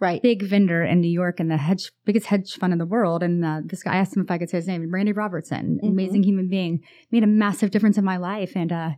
Right. 0.00 0.20
big 0.20 0.42
vendor 0.42 0.84
in 0.84 1.00
New 1.00 1.08
York 1.10 1.40
and 1.40 1.50
the 1.50 1.56
hedge 1.56 1.90
biggest 2.04 2.26
hedge 2.26 2.52
fund 2.54 2.72
in 2.74 2.78
the 2.78 2.84
world. 2.86 3.22
And 3.22 3.42
uh, 3.44 3.60
this 3.64 3.82
guy 3.82 3.94
I 3.94 3.96
asked 3.96 4.14
him 4.16 4.22
if 4.22 4.30
I 4.30 4.36
could 4.38 4.50
say 4.50 4.58
his 4.58 4.66
name, 4.68 4.90
Randy 4.92 5.12
Robertson, 5.12 5.78
Mhm. 5.82 5.88
amazing 5.88 6.22
human 6.24 6.48
being, 6.48 6.80
made 7.10 7.22
a 7.22 7.26
massive 7.28 7.70
difference 7.70 7.96
in 7.96 8.04
my 8.04 8.18
life. 8.18 8.52
And 8.54 8.70
uh, 8.72 8.90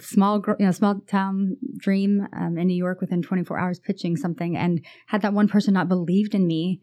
small, 0.00 0.42
you 0.58 0.66
know, 0.66 0.70
small 0.72 1.00
town 1.08 1.56
dream 1.76 2.26
um, 2.32 2.56
in 2.58 2.68
New 2.68 2.76
York 2.76 3.00
within 3.00 3.22
24 3.22 3.58
hours 3.58 3.80
pitching 3.80 4.16
something, 4.16 4.56
and 4.56 4.84
had 5.08 5.22
that 5.22 5.32
one 5.32 5.48
person 5.48 5.74
not 5.74 5.88
believed 5.88 6.34
in 6.34 6.46
me. 6.46 6.80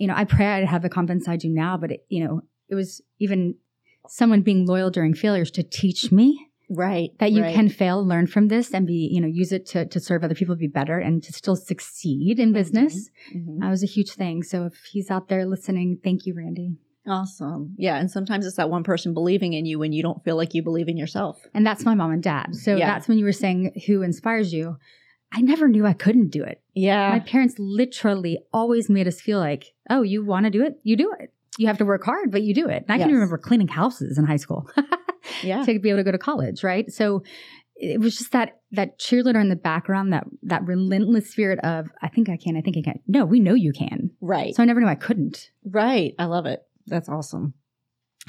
You 0.00 0.06
know, 0.06 0.14
I 0.16 0.24
pray 0.24 0.46
I'd 0.46 0.64
have 0.66 0.80
the 0.82 0.88
confidence 0.88 1.28
I 1.28 1.36
do 1.36 1.50
now, 1.50 1.76
but 1.76 1.92
it, 1.92 2.06
you 2.08 2.24
know, 2.24 2.40
it 2.70 2.74
was 2.74 3.02
even 3.18 3.56
someone 4.08 4.40
being 4.40 4.64
loyal 4.66 4.90
during 4.90 5.12
failures 5.14 5.50
to 5.52 5.62
teach 5.62 6.10
me 6.10 6.46
Right. 6.70 7.10
that 7.18 7.32
you 7.32 7.42
right. 7.42 7.54
can 7.54 7.68
fail, 7.68 8.02
learn 8.02 8.26
from 8.26 8.48
this, 8.48 8.72
and 8.72 8.86
be, 8.86 9.10
you 9.12 9.20
know, 9.20 9.26
use 9.26 9.52
it 9.52 9.66
to, 9.66 9.84
to 9.86 10.00
serve 10.00 10.24
other 10.24 10.34
people, 10.34 10.56
be 10.56 10.68
better, 10.68 10.98
and 10.98 11.22
to 11.24 11.32
still 11.34 11.54
succeed 11.54 12.38
in 12.38 12.52
business. 12.54 13.10
Mhm. 13.36 13.58
That 13.60 13.68
was 13.68 13.82
a 13.82 13.86
huge 13.86 14.12
thing. 14.12 14.42
So 14.42 14.64
if 14.64 14.74
he's 14.90 15.10
out 15.10 15.28
there 15.28 15.44
listening, 15.44 15.98
thank 16.02 16.24
you, 16.24 16.32
Randy. 16.34 16.76
Awesome. 17.06 17.74
Yeah. 17.76 17.96
And 17.98 18.10
sometimes 18.10 18.46
it's 18.46 18.56
that 18.56 18.70
one 18.70 18.84
person 18.84 19.12
believing 19.12 19.52
in 19.52 19.66
you 19.66 19.78
when 19.78 19.92
you 19.92 20.02
don't 20.02 20.22
feel 20.24 20.36
like 20.36 20.54
you 20.54 20.62
believe 20.62 20.88
in 20.88 20.96
yourself. 20.96 21.38
And 21.52 21.66
that's 21.66 21.84
my 21.84 21.94
mom 21.94 22.10
and 22.12 22.22
dad. 22.22 22.54
So 22.54 22.76
Yeah. 22.76 22.86
that's 22.86 23.06
when 23.08 23.18
you 23.18 23.24
were 23.26 23.32
saying 23.32 23.82
who 23.86 24.00
inspires 24.02 24.52
you. 24.54 24.76
I 25.32 25.40
never 25.42 25.68
knew 25.68 25.86
I 25.86 25.92
couldn't 25.92 26.28
do 26.30 26.42
it. 26.42 26.60
Yeah. 26.74 27.10
My 27.10 27.20
parents 27.20 27.54
literally 27.58 28.38
always 28.52 28.88
made 28.90 29.06
us 29.06 29.20
feel 29.20 29.38
like, 29.38 29.72
oh, 29.88 30.02
you 30.02 30.24
want 30.24 30.44
to 30.44 30.50
do 30.50 30.64
it? 30.64 30.80
You 30.82 30.96
do 30.96 31.12
it. 31.20 31.32
You 31.58 31.66
have 31.68 31.78
to 31.78 31.84
work 31.84 32.04
hard, 32.04 32.30
but 32.32 32.42
you 32.42 32.54
do 32.54 32.68
it. 32.68 32.84
And 32.88 32.90
I 32.90 32.96
Yes. 32.96 33.06
can 33.06 33.14
remember 33.14 33.38
cleaning 33.38 33.68
houses 33.68 34.18
in 34.18 34.24
high 34.24 34.36
school. 34.36 34.68
yeah. 35.42 35.64
to 35.64 35.78
be 35.78 35.90
able 35.90 35.98
to 36.00 36.04
go 36.04 36.12
to 36.12 36.18
college, 36.18 36.64
right? 36.64 36.90
So 36.90 37.22
it 37.76 38.00
was 38.00 38.16
just 38.18 38.32
that 38.32 38.60
that 38.72 38.98
cheerleader 38.98 39.40
in 39.40 39.48
the 39.48 39.56
background, 39.56 40.12
that 40.12 40.24
that 40.42 40.66
relentless 40.66 41.30
spirit 41.30 41.58
of 41.60 41.86
I 42.02 42.08
think 42.08 42.28
I 42.28 42.36
can, 42.36 42.56
I 42.56 42.60
think 42.60 42.76
I 42.76 42.82
can. 42.82 43.00
No, 43.06 43.24
we 43.24 43.40
know 43.40 43.54
you 43.54 43.72
can. 43.72 44.10
Right. 44.20 44.54
So 44.54 44.62
I 44.62 44.66
never 44.66 44.80
knew 44.80 44.86
I 44.88 44.94
couldn't. 44.96 45.50
Right. 45.64 46.14
I 46.18 46.26
love 46.26 46.46
it. 46.46 46.62
That's 46.86 47.08
awesome. 47.08 47.54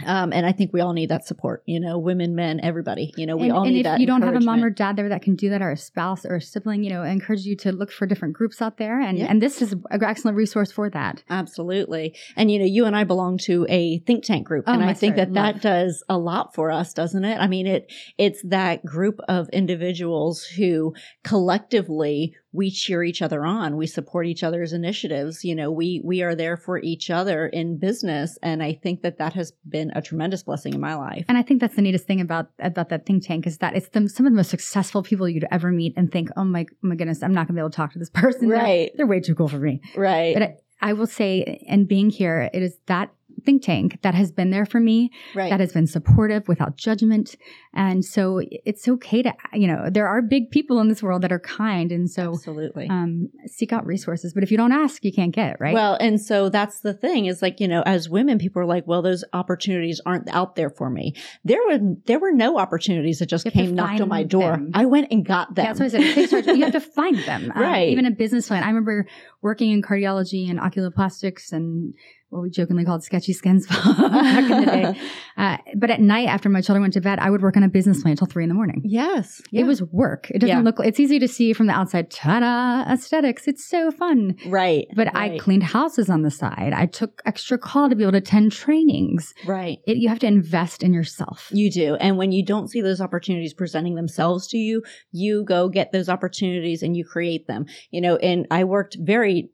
Um, 0.05 0.31
and 0.31 0.45
I 0.45 0.53
think 0.53 0.71
we 0.73 0.79
all 0.79 0.93
need 0.93 1.09
that 1.09 1.25
support, 1.27 1.63
you 1.65 1.79
know, 1.79 1.99
women, 1.99 2.33
men, 2.33 2.61
everybody, 2.63 3.13
you 3.17 3.25
know, 3.25 3.35
we 3.35 3.49
and, 3.49 3.51
all 3.51 3.63
and 3.63 3.73
need 3.73 3.81
if 3.81 3.83
that. 3.83 3.99
you 3.99 4.07
don't 4.07 4.21
have 4.21 4.35
a 4.35 4.39
mom 4.39 4.63
or 4.63 4.69
dad 4.69 4.95
there 4.95 5.09
that 5.09 5.21
can 5.21 5.35
do 5.35 5.49
that, 5.49 5.61
or 5.61 5.69
a 5.69 5.77
spouse 5.77 6.25
or 6.25 6.35
a 6.35 6.41
sibling, 6.41 6.83
you 6.83 6.89
know, 6.89 7.01
I 7.01 7.09
encourage 7.09 7.41
you 7.41 7.57
to 7.57 7.73
look 7.73 7.91
for 7.91 8.05
different 8.05 8.33
groups 8.33 8.61
out 8.61 8.77
there. 8.77 8.99
And 9.01 9.19
Yeah. 9.19 9.25
and 9.25 9.41
this 9.41 9.61
is 9.61 9.73
an 9.73 10.03
excellent 10.03 10.37
resource 10.37 10.71
for 10.71 10.89
that. 10.91 11.23
Absolutely. 11.29 12.15
And, 12.37 12.49
you 12.49 12.57
know, 12.57 12.65
you 12.65 12.85
and 12.85 12.95
I 12.95 13.03
belong 13.03 13.37
to 13.39 13.65
a 13.69 13.99
think 13.99 14.23
tank 14.23 14.47
group. 14.47 14.63
Oh, 14.65 14.73
and 14.73 14.83
I 14.83 14.93
think 14.93 15.17
that 15.17 15.33
that 15.33 15.61
does 15.61 16.03
a 16.07 16.17
lot 16.17 16.55
for 16.55 16.71
us, 16.71 16.93
doesn't 16.93 17.25
it? 17.25 17.37
I 17.37 17.47
mean, 17.47 17.67
it, 17.67 17.91
it's 18.17 18.41
that 18.43 18.85
group 18.85 19.19
of 19.27 19.49
individuals 19.49 20.45
who 20.45 20.95
collectively 21.23 22.35
we 22.53 22.69
cheer 22.69 23.01
each 23.03 23.21
other 23.21 23.45
on. 23.45 23.77
We 23.77 23.87
support 23.87 24.25
each 24.27 24.43
other's 24.43 24.73
initiatives. 24.73 25.45
You 25.45 25.55
know, 25.55 25.71
we, 25.71 26.01
we 26.03 26.21
are 26.21 26.35
there 26.35 26.57
for 26.57 26.79
each 26.79 27.09
other 27.09 27.47
in 27.47 27.77
business. 27.77 28.37
And 28.43 28.61
I 28.61 28.73
think 28.73 29.03
that 29.03 29.17
that 29.19 29.33
has 29.33 29.53
been 29.69 29.91
a 29.95 30.01
tremendous 30.01 30.43
blessing 30.43 30.73
in 30.73 30.81
my 30.81 30.95
life. 30.95 31.23
And 31.29 31.37
I 31.37 31.43
think 31.43 31.61
that's 31.61 31.75
the 31.75 31.81
neatest 31.81 32.05
thing 32.07 32.19
about 32.19 32.49
about 32.59 32.89
that 32.89 33.05
think 33.05 33.25
tank 33.25 33.47
is 33.47 33.59
that 33.59 33.75
it's 33.75 33.87
the, 33.89 34.09
some 34.09 34.25
of 34.25 34.33
the 34.33 34.35
most 34.37 34.49
successful 34.49 35.01
people 35.01 35.29
you'd 35.29 35.45
ever 35.49 35.71
meet 35.71 35.93
and 35.95 36.11
think, 36.11 36.29
oh 36.35 36.43
my, 36.43 36.65
my 36.81 36.95
goodness, 36.95 37.23
I'm 37.23 37.33
not 37.33 37.47
going 37.47 37.55
to 37.55 37.59
be 37.59 37.59
able 37.61 37.69
to 37.69 37.75
talk 37.77 37.93
to 37.93 37.99
this 37.99 38.09
person. 38.09 38.49
They're- 38.49 38.57
Right. 38.57 38.91
they're 38.97 39.07
way 39.07 39.21
too 39.21 39.35
cool 39.35 39.47
for 39.47 39.57
me. 39.59 39.81
Right. 39.95 40.33
But 40.33 40.43
I, 40.43 40.55
I 40.81 40.93
will 40.93 41.07
say, 41.07 41.63
and 41.69 41.87
being 41.87 42.09
here, 42.09 42.49
it 42.53 42.61
is 42.61 42.77
that 42.87 43.13
think 43.43 43.63
tank 43.63 43.99
that 44.01 44.15
has 44.15 44.31
been 44.31 44.49
there 44.49 44.65
for 44.65 44.79
me, 44.79 45.11
right. 45.35 45.49
that 45.49 45.59
has 45.59 45.71
been 45.73 45.87
supportive 45.87 46.47
without 46.47 46.77
judgment. 46.77 47.35
And 47.73 48.03
so 48.03 48.41
it's 48.65 48.87
okay 48.87 49.21
to, 49.23 49.33
you 49.53 49.67
know, 49.67 49.89
there 49.89 50.07
are 50.07 50.21
big 50.21 50.51
people 50.51 50.79
in 50.79 50.87
this 50.89 51.01
world 51.01 51.21
that 51.21 51.31
are 51.31 51.39
kind. 51.39 51.91
And 51.91 52.09
so 52.09 52.33
Absolutely. 52.33 52.87
um, 52.89 53.29
seek 53.47 53.71
out 53.71 53.85
resources. 53.85 54.33
But 54.33 54.43
if 54.43 54.51
you 54.51 54.57
don't 54.57 54.71
ask, 54.71 55.03
you 55.05 55.11
can't 55.13 55.33
get, 55.33 55.59
right? 55.59 55.73
Well, 55.73 55.97
and 55.99 56.19
so 56.21 56.49
that's 56.49 56.81
the 56.81 56.93
thing 56.93 57.25
is 57.27 57.41
like, 57.41 57.59
you 57.59 57.67
know, 57.67 57.81
as 57.85 58.09
women, 58.09 58.39
people 58.39 58.61
are 58.61 58.65
like, 58.65 58.85
well, 58.87 59.01
those 59.01 59.23
opportunities 59.33 60.01
aren't 60.05 60.27
out 60.29 60.55
there 60.55 60.69
for 60.69 60.89
me. 60.89 61.13
There 61.45 61.59
were, 61.67 61.79
there 62.05 62.19
were 62.19 62.31
no 62.33 62.57
opportunities 62.59 63.19
that 63.19 63.27
just 63.27 63.45
You 63.45 63.51
have 63.51 63.61
to 63.61 63.65
came 63.67 63.75
knocked 63.75 64.01
on 64.01 64.09
my 64.09 64.23
door. 64.23 64.51
them. 64.51 64.71
I 64.73 64.85
went 64.85 65.07
and 65.11 65.25
got 65.25 65.55
them. 65.55 65.65
That's 65.65 65.79
what 65.79 65.85
I 65.85 65.89
said. 65.89 66.01
It 66.01 66.13
takes 66.15 66.31
charge. 66.31 66.45
You 66.47 66.63
have 66.63 66.73
to 66.73 66.81
find 66.81 67.17
them. 67.19 67.51
Um, 67.55 67.61
Right. 67.61 67.89
even 67.89 68.05
a 68.05 68.11
business 68.11 68.47
plan. 68.47 68.63
I 68.63 68.67
remember 68.67 69.07
working 69.41 69.71
in 69.71 69.81
cardiology 69.81 70.49
and 70.49 70.59
oculoplastics 70.59 71.51
and 71.51 71.93
what 72.31 72.41
we 72.41 72.49
jokingly 72.49 72.83
called 72.85 73.03
sketchy 73.03 73.33
skins 73.33 73.67
back 73.67 74.49
in 74.51 74.59
the 74.61 74.65
day. 74.65 74.99
Uh, 75.37 75.57
but 75.75 75.89
at 75.89 75.99
night, 75.99 76.27
after 76.27 76.49
my 76.49 76.61
children 76.61 76.81
went 76.81 76.93
to 76.93 77.01
bed, 77.01 77.17
I 77.17 77.29
would 77.31 77.41
work 77.41 77.57
on 77.57 77.63
a 77.63 77.67
business 77.69 78.01
plan 78.01 78.11
until 78.11 78.27
three 78.27 78.43
in 78.43 78.49
the 78.49 78.53
morning. 78.53 78.81
Yes. 78.85 79.41
It 79.51 79.63
was 79.63 79.81
work. 79.81 80.29
It 80.29 80.39
doesn't 80.39 80.55
Yeah. 80.57 80.61
look. 80.61 80.75
It's 80.83 80.99
easy 80.99 81.17
to 81.19 81.27
see 81.27 81.53
from 81.53 81.65
the 81.67 81.73
outside. 81.73 82.11
Ta-da! 82.11 82.83
Aesthetics. 82.93 83.47
It's 83.47 83.67
so 83.67 83.89
fun. 83.91 84.35
right. 84.45 84.85
But 84.95 85.15
I 85.15 85.39
cleaned 85.39 85.63
houses 85.63 86.09
on 86.11 86.21
the 86.21 86.29
side. 86.29 86.73
I 86.75 86.85
took 86.85 87.21
extra 87.25 87.57
call 87.57 87.89
to 87.89 87.95
be 87.95 88.03
able 88.03 88.11
to 88.11 88.17
attend 88.19 88.51
trainings. 88.51 89.33
Right. 89.47 89.79
It, 89.87 89.97
you 89.97 90.09
have 90.09 90.19
to 90.19 90.27
invest 90.27 90.83
in 90.83 90.93
yourself. 90.93 91.47
You 91.51 91.71
do. 91.71 91.95
And 91.95 92.17
when 92.17 92.31
you 92.31 92.45
don't 92.45 92.67
see 92.69 92.81
those 92.81 93.01
opportunities 93.01 93.53
presenting 93.53 93.95
themselves 93.95 94.47
to 94.49 94.57
you, 94.57 94.83
you 95.11 95.43
go 95.43 95.69
get 95.69 95.91
those 95.91 96.07
opportunities 96.09 96.83
and 96.83 96.95
you 96.95 97.03
create 97.03 97.47
them. 97.47 97.65
You 97.89 98.01
know, 98.01 98.17
and 98.17 98.45
I 98.51 98.65
worked 98.65 98.97
very 98.99 99.49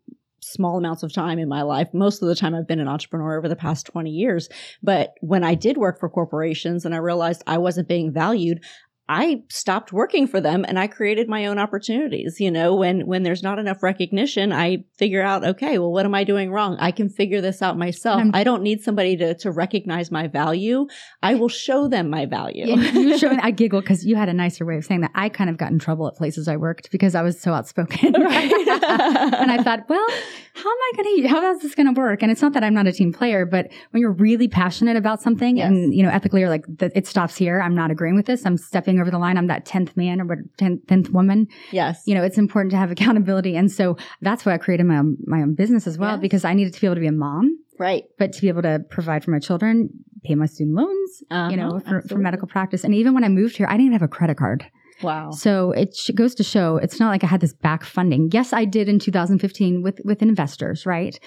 small 0.51 0.77
amounts 0.77 1.03
of 1.03 1.13
time 1.13 1.39
in 1.39 1.49
my 1.49 1.61
life. 1.61 1.87
Most 1.93 2.21
of 2.21 2.27
the 2.27 2.35
time 2.35 2.55
I've 2.55 2.67
been 2.67 2.79
an 2.79 2.87
entrepreneur 2.87 3.37
over 3.37 3.47
the 3.47 3.55
past 3.55 3.85
20 3.85 4.09
years. 4.09 4.49
But 4.81 5.13
when 5.21 5.43
I 5.43 5.55
did 5.55 5.77
work 5.77 5.99
for 5.99 6.09
corporations 6.09 6.85
and 6.85 6.95
I 6.95 6.99
realized 6.99 7.43
I 7.47 7.57
wasn't 7.57 7.87
being 7.87 8.11
valued, 8.11 8.63
I 9.09 9.43
stopped 9.49 9.93
working 9.93 10.27
for 10.27 10.41
them 10.41 10.65
and 10.67 10.77
I 10.77 10.87
created 10.87 11.29
my 11.29 11.45
own 11.45 11.57
opportunities. 11.59 12.39
You 12.39 12.51
know, 12.51 12.75
when, 12.75 13.07
when 13.07 13.23
there's 13.23 13.41
not 13.43 13.57
enough 13.59 13.81
recognition, 13.81 14.51
I 14.51 14.83
figure 14.97 15.21
out, 15.21 15.45
okay, 15.45 15.77
well, 15.79 15.91
what 15.91 16.05
am 16.05 16.13
I 16.13 16.23
doing 16.23 16.51
wrong? 16.51 16.75
I 16.79 16.91
can 16.91 17.09
figure 17.09 17.39
this 17.41 17.61
out 17.61 17.77
myself. 17.77 18.17
I'm- 18.19 18.31
I 18.33 18.43
don't 18.43 18.63
need 18.63 18.81
somebody 18.81 19.15
to, 19.17 19.33
to 19.35 19.51
recognize 19.51 20.11
my 20.11 20.27
value. 20.27 20.87
I 21.23 21.35
will 21.35 21.47
show 21.49 21.87
them 21.87 22.09
my 22.09 22.25
value. 22.25 22.65
You 22.77 23.17
showing, 23.17 23.39
I 23.41 23.51
giggle 23.51 23.81
because 23.81 24.05
you 24.05 24.15
had 24.15 24.29
a 24.29 24.33
nicer 24.33 24.65
way 24.65 24.77
of 24.77 24.85
saying 24.85 25.01
that. 25.01 25.11
I 25.15 25.29
kind 25.29 25.49
of 25.49 25.57
got 25.57 25.71
in 25.71 25.79
trouble 25.79 26.07
at 26.07 26.15
places 26.15 26.47
I 26.47 26.57
worked 26.57 26.91
because 26.91 27.15
I 27.15 27.21
was 27.21 27.39
so 27.39 27.53
outspoken. 27.53 28.13
Right. 28.27 28.51
and 28.51 29.51
I 29.51 29.63
thought, 29.63 29.87
well, 29.87 30.05
how 30.53 30.69
am 30.69 30.77
I 30.77 30.91
going 30.95 31.21
to, 31.21 31.27
how 31.29 31.51
is 31.51 31.61
this 31.61 31.75
going 31.75 31.93
to 31.93 31.99
work? 31.99 32.21
And 32.21 32.31
it's 32.31 32.41
not 32.41 32.53
that 32.53 32.63
I'm 32.63 32.73
not 32.73 32.87
a 32.87 32.91
team 32.91 33.13
player, 33.13 33.45
but 33.45 33.69
when 33.91 34.01
you're 34.01 34.11
really 34.11 34.47
passionate 34.47 34.97
about 34.97 35.21
something 35.21 35.57
Yes. 35.57 35.67
and, 35.69 35.93
you 35.93 36.03
know, 36.03 36.09
ethically 36.09 36.43
or 36.43 36.49
like 36.49 36.65
it 36.81 37.07
stops 37.07 37.35
here, 37.37 37.61
I'm 37.61 37.73
not 37.75 37.89
agreeing 37.91 38.15
with 38.15 38.25
this. 38.25 38.45
I'm 38.45 38.57
stepping 38.57 38.96
over 38.99 39.11
the 39.11 39.17
line. 39.19 39.37
I'm 39.37 39.47
that 39.47 39.65
10th 39.65 39.95
man 39.97 40.19
or 40.21 40.25
10th, 40.59 40.85
10th 40.85 41.09
woman. 41.11 41.47
yes. 41.71 42.01
You 42.05 42.15
know, 42.15 42.23
it's 42.23 42.37
important 42.37 42.71
to 42.71 42.77
have 42.77 42.91
accountability. 42.91 43.55
And 43.55 43.71
so 43.71 43.97
that's 44.21 44.45
why 44.45 44.53
I 44.53 44.57
created 44.57 44.85
my 44.85 44.97
own, 44.97 45.17
my 45.25 45.41
own 45.41 45.55
business 45.55 45.87
as 45.87 45.97
well 45.97 46.11
Yes. 46.13 46.21
because 46.21 46.45
I 46.45 46.53
needed 46.53 46.73
to 46.73 46.81
be 46.81 46.87
able 46.87 46.95
to 46.95 47.01
be 47.01 47.07
a 47.07 47.11
mom, 47.11 47.57
right. 47.79 48.03
but 48.17 48.33
to 48.33 48.41
be 48.41 48.47
able 48.47 48.61
to 48.63 48.79
provide 48.89 49.23
for 49.23 49.31
my 49.31 49.39
children, 49.39 49.89
pay 50.23 50.35
my 50.35 50.45
student 50.45 50.75
loans, 50.75 51.23
Uh-huh, 51.31 51.49
you 51.49 51.57
know, 51.57 51.79
for, 51.79 52.01
for 52.01 52.17
medical 52.17 52.47
practice. 52.47 52.83
And 52.83 52.93
even 52.95 53.13
when 53.13 53.23
I 53.23 53.29
moved 53.29 53.57
here, 53.57 53.67
I 53.67 53.71
didn't 53.73 53.87
even 53.87 53.93
have 53.93 54.01
a 54.01 54.07
credit 54.07 54.37
card. 54.37 54.65
Wow. 55.03 55.29
So 55.29 55.71
it 55.73 55.95
sh- 55.95 56.09
goes 56.15 56.33
to 56.35 56.43
show 56.43 56.77
it's 56.77 56.99
not 56.99 57.09
like 57.09 57.23
I 57.23 57.27
had 57.27 57.39
this 57.39 57.53
back 57.53 57.83
funding. 57.83 58.29
Yes, 58.33 58.51
I 58.51 58.65
did 58.65 58.89
in 58.89 58.97
2015 58.97 59.83
with 59.83 59.99
with 60.03 60.23
investors, 60.23 60.87
right? 60.87 61.19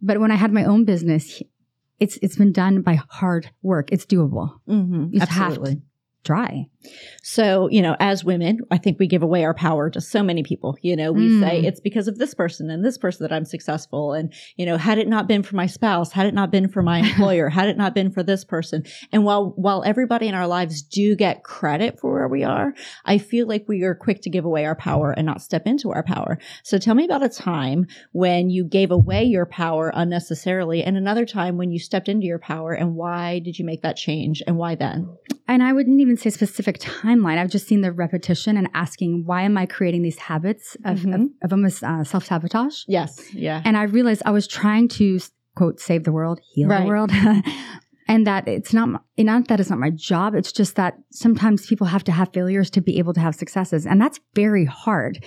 But 0.00 0.20
when 0.20 0.30
I 0.30 0.36
had 0.36 0.52
my 0.54 0.64
own 0.64 0.86
business, 0.86 1.42
it's 1.98 2.18
it's 2.22 2.36
been 2.36 2.50
done 2.52 2.80
by 2.80 2.94
hard 3.10 3.50
work. 3.62 3.92
It's 3.92 4.06
doable. 4.06 4.52
Mm-hmm. 4.66 5.08
You 5.12 5.20
just 5.20 5.32
have 5.32 5.48
Absolutely. 5.48 5.74
to 5.74 5.82
try. 6.24 6.66
So, 7.22 7.68
you 7.70 7.82
know, 7.82 7.96
as 8.00 8.24
women, 8.24 8.60
I 8.70 8.78
think 8.78 8.98
we 8.98 9.06
give 9.06 9.22
away 9.22 9.44
our 9.44 9.54
power 9.54 9.90
to 9.90 10.00
so 10.00 10.22
many 10.22 10.42
people. 10.42 10.76
You 10.82 10.96
know, 10.96 11.12
we 11.12 11.28
Mm. 11.28 11.40
say 11.40 11.62
it's 11.62 11.80
because 11.80 12.08
of 12.08 12.18
this 12.18 12.34
person 12.34 12.70
and 12.70 12.84
this 12.84 12.98
person 12.98 13.24
that 13.24 13.34
I'm 13.34 13.44
successful. 13.44 14.12
And, 14.12 14.32
you 14.56 14.64
know, 14.66 14.76
had 14.76 14.98
it 14.98 15.08
not 15.08 15.28
been 15.28 15.42
for 15.42 15.56
my 15.56 15.66
spouse, 15.66 16.12
had 16.12 16.26
it 16.26 16.34
not 16.34 16.50
been 16.50 16.68
for 16.68 16.82
my 16.82 16.98
employer, 17.06 17.48
had 17.48 17.68
it 17.68 17.76
not 17.76 17.94
been 17.94 18.10
for 18.10 18.22
this 18.22 18.44
person. 18.44 18.84
And 19.12 19.24
while, 19.24 19.52
while 19.56 19.82
everybody 19.84 20.26
in 20.28 20.34
our 20.34 20.46
lives 20.46 20.82
do 20.82 21.14
get 21.16 21.42
credit 21.44 21.98
for 22.00 22.12
where 22.12 22.28
we 22.28 22.44
are, 22.44 22.74
I 23.04 23.18
feel 23.18 23.46
like 23.46 23.64
we 23.68 23.82
are 23.82 23.94
quick 23.94 24.22
to 24.22 24.30
give 24.30 24.44
away 24.44 24.64
our 24.64 24.76
power 24.76 25.12
and 25.12 25.26
not 25.26 25.42
step 25.42 25.66
into 25.66 25.90
our 25.90 26.02
power. 26.02 26.38
So 26.64 26.78
tell 26.78 26.94
me 26.94 27.04
about 27.04 27.22
a 27.22 27.28
time 27.28 27.86
when 28.12 28.50
you 28.50 28.64
gave 28.64 28.90
away 28.90 29.24
your 29.24 29.46
power 29.46 29.92
unnecessarily 29.94 30.82
and 30.82 30.96
another 30.96 31.26
time 31.26 31.56
when 31.56 31.70
you 31.70 31.78
stepped 31.78 32.08
into 32.08 32.26
your 32.26 32.38
power 32.38 32.72
and 32.72 32.94
why 32.94 33.38
did 33.38 33.58
you 33.58 33.64
make 33.64 33.82
that 33.82 33.96
change 33.96 34.42
and 34.46 34.56
why 34.56 34.74
then? 34.74 35.08
And 35.50 35.62
I 35.62 35.72
wouldn't 35.72 36.00
even 36.00 36.16
say 36.16 36.30
specific 36.30 36.78
timeline. 36.78 37.36
I've 37.38 37.50
just 37.50 37.66
seen 37.66 37.80
the 37.80 37.92
repetition 37.92 38.56
and 38.56 38.68
asking, 38.72 39.24
why 39.26 39.42
am 39.42 39.58
I 39.58 39.66
creating 39.66 40.02
these 40.02 40.18
habits 40.18 40.76
of, 40.84 40.98
of, 41.04 41.10
Mhm. 41.10 41.30
of 41.42 41.52
almost 41.52 41.82
uh, 41.82 42.04
self 42.04 42.24
sabotage? 42.24 42.76
Yes. 42.86 43.34
Yeah. 43.34 43.60
And 43.64 43.76
I 43.76 43.82
realized 43.82 44.22
I 44.24 44.30
was 44.30 44.46
trying 44.46 44.86
to 45.00 45.18
quote 45.56 45.80
save 45.80 46.04
the 46.04 46.12
world, 46.12 46.40
heal 46.54 46.68
Right. 46.68 46.82
the 46.82 46.86
world, 46.86 47.10
and 48.08 48.26
that 48.26 48.46
it's 48.48 48.72
not 48.72 48.88
my- 48.88 49.00
not 49.18 49.48
that 49.48 49.58
it's 49.60 49.70
not 49.70 49.78
my 49.80 49.90
job. 49.90 50.34
It's 50.34 50.52
just 50.52 50.76
that 50.76 50.94
sometimes 51.10 51.66
people 51.66 51.86
have 51.88 52.04
to 52.04 52.12
have 52.12 52.28
failures 52.32 52.70
to 52.70 52.80
be 52.80 52.98
able 52.98 53.12
to 53.14 53.20
have 53.20 53.34
successes, 53.34 53.86
and 53.86 54.00
that's 54.00 54.20
very 54.34 54.64
hard. 54.64 55.22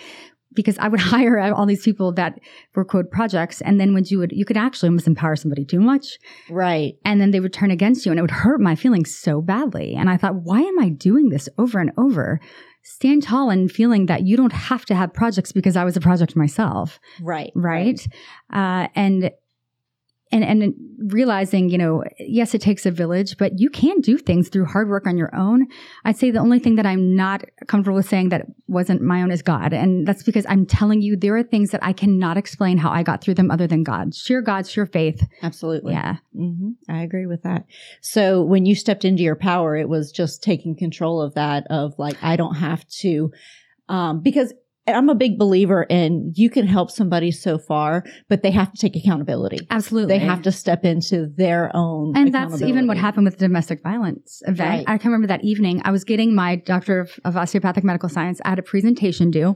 Because 0.54 0.78
I 0.78 0.88
would 0.88 1.00
hire 1.14 1.40
all 1.54 1.66
these 1.66 1.84
people 1.84 2.12
that 2.14 2.40
were 2.76 2.86
quote 2.86 3.12
projects. 3.12 3.62
And 3.62 3.80
then 3.80 3.94
when 3.94 4.04
you 4.08 4.20
would, 4.20 4.32
you 4.32 4.46
could 4.46 4.58
actually 4.58 4.90
almost 4.90 5.08
empower 5.08 5.36
somebody 5.36 5.66
too 5.66 5.80
much. 5.80 6.18
Right. 6.50 6.96
And 7.06 7.20
then 7.20 7.32
they 7.32 7.40
would 7.40 7.54
turn 7.54 7.72
against 7.72 8.06
you 8.06 8.12
and 8.12 8.20
it 8.20 8.22
would 8.22 8.32
hurt 8.32 8.62
my 8.62 8.76
feelings 8.76 9.16
so 9.16 9.42
badly. 9.42 9.96
And 9.96 10.10
I 10.10 10.18
thought, 10.18 10.36
why 10.36 10.62
am 10.62 10.80
I 10.80 10.90
doing 10.90 11.30
this 11.30 11.50
over 11.58 11.80
and 11.80 11.92
over? 11.98 12.40
Stand 12.84 13.24
tall 13.24 13.50
and 13.50 13.72
feeling 13.72 14.08
that 14.08 14.24
you 14.24 14.36
don't 14.36 14.52
have 14.52 14.86
to 14.86 14.96
have 14.96 15.14
projects 15.14 15.54
because 15.54 15.78
I 15.78 15.86
was 15.86 15.96
a 15.96 16.02
project 16.02 16.36
myself. 16.36 17.00
Right. 17.22 17.52
Right. 17.56 18.06
Uh, 18.52 18.88
and 18.94 19.32
and 20.34 20.44
and 20.44 20.74
realizing, 21.12 21.70
you 21.70 21.78
know, 21.78 22.04
yes, 22.20 22.54
it 22.54 22.62
takes 22.62 22.86
a 22.86 22.92
village, 22.92 23.38
but 23.38 23.60
you 23.60 23.70
can 23.70 24.00
do 24.02 24.18
things 24.18 24.50
through 24.50 24.66
hard 24.66 24.90
work 24.90 25.06
on 25.06 25.18
your 25.18 25.34
own. 25.36 25.68
I'd 26.06 26.18
say 26.18 26.32
the 26.32 26.40
only 26.40 26.60
thing 26.60 26.76
that 26.76 26.86
I'm 26.86 27.16
not 27.16 27.44
comfortable 27.68 27.98
with 27.98 28.08
saying 28.08 28.30
that 28.30 28.48
wasn't 28.68 29.02
my 29.02 29.22
own 29.22 29.32
is 29.32 29.42
God, 29.42 29.74
and 29.74 30.08
that's 30.08 30.24
because 30.24 30.46
I'm 30.50 30.66
telling 30.66 31.02
you 31.02 31.16
there 31.16 31.36
are 31.38 31.44
things 31.44 31.70
that 31.72 31.84
I 31.84 31.94
cannot 31.94 32.38
explain 32.38 32.78
how 32.78 32.90
I 32.90 33.04
got 33.04 33.22
through 33.22 33.36
them 33.36 33.52
other 33.52 33.68
than 33.68 33.84
God. 33.84 34.16
Sheer 34.16 34.42
God, 34.42 34.68
sheer 34.68 34.86
faith. 34.86 35.24
Absolutely. 35.44 35.94
Yeah, 35.94 36.18
hmm 36.36 36.72
I 36.90 37.04
agree 37.04 37.28
with 37.28 37.44
that. 37.44 37.66
So 38.02 38.42
when 38.42 38.66
you 38.66 38.76
stepped 38.76 39.06
into 39.06 39.24
your 39.24 39.36
power, 39.36 39.78
it 39.78 39.90
was 39.90 40.12
just 40.12 40.42
taking 40.42 40.76
control 40.76 41.22
of 41.22 41.36
that. 41.36 41.68
Of 41.70 41.94
like, 42.00 42.18
I 42.24 42.36
don't 42.36 42.56
have 42.56 42.88
to, 43.02 43.32
um, 43.88 44.22
because 44.22 44.54
I'm 44.86 45.08
a 45.08 45.16
big 45.16 45.40
believer 45.40 45.84
in 45.84 46.34
you 46.36 46.50
can 46.50 46.68
help 46.68 46.92
somebody 46.92 47.32
so 47.32 47.58
far, 47.58 48.04
but 48.28 48.44
they 48.44 48.52
have 48.52 48.74
to 48.74 48.78
take 48.78 48.96
accountability. 48.96 49.66
absolutely. 49.70 50.18
They 50.18 50.26
have 50.26 50.42
to 50.42 50.52
step 50.52 50.84
into 50.84 51.28
their 51.38 51.72
own. 51.74 52.18
And 52.18 52.34
that's 52.34 52.62
even 52.62 52.88
what 52.88 52.98
happened 52.98 53.26
with 53.26 53.38
the 53.38 53.46
domestic 53.48 53.82
violence 53.82 54.42
event. 54.46 54.60
Right. 54.60 54.86
I 54.88 54.98
can 54.98 55.12
remember 55.12 55.28
that 55.28 55.44
evening. 55.44 55.82
I 55.86 55.92
was 55.92 56.04
getting 56.04 56.36
my 56.36 56.58
doctor 56.58 57.00
of, 57.00 57.20
of 57.24 57.38
osteopathic 57.38 57.84
medical 57.84 58.10
science. 58.10 58.42
I 58.44 58.50
had 58.50 58.60
a 58.60 58.64
presentation 58.64 59.32
due. 59.32 59.56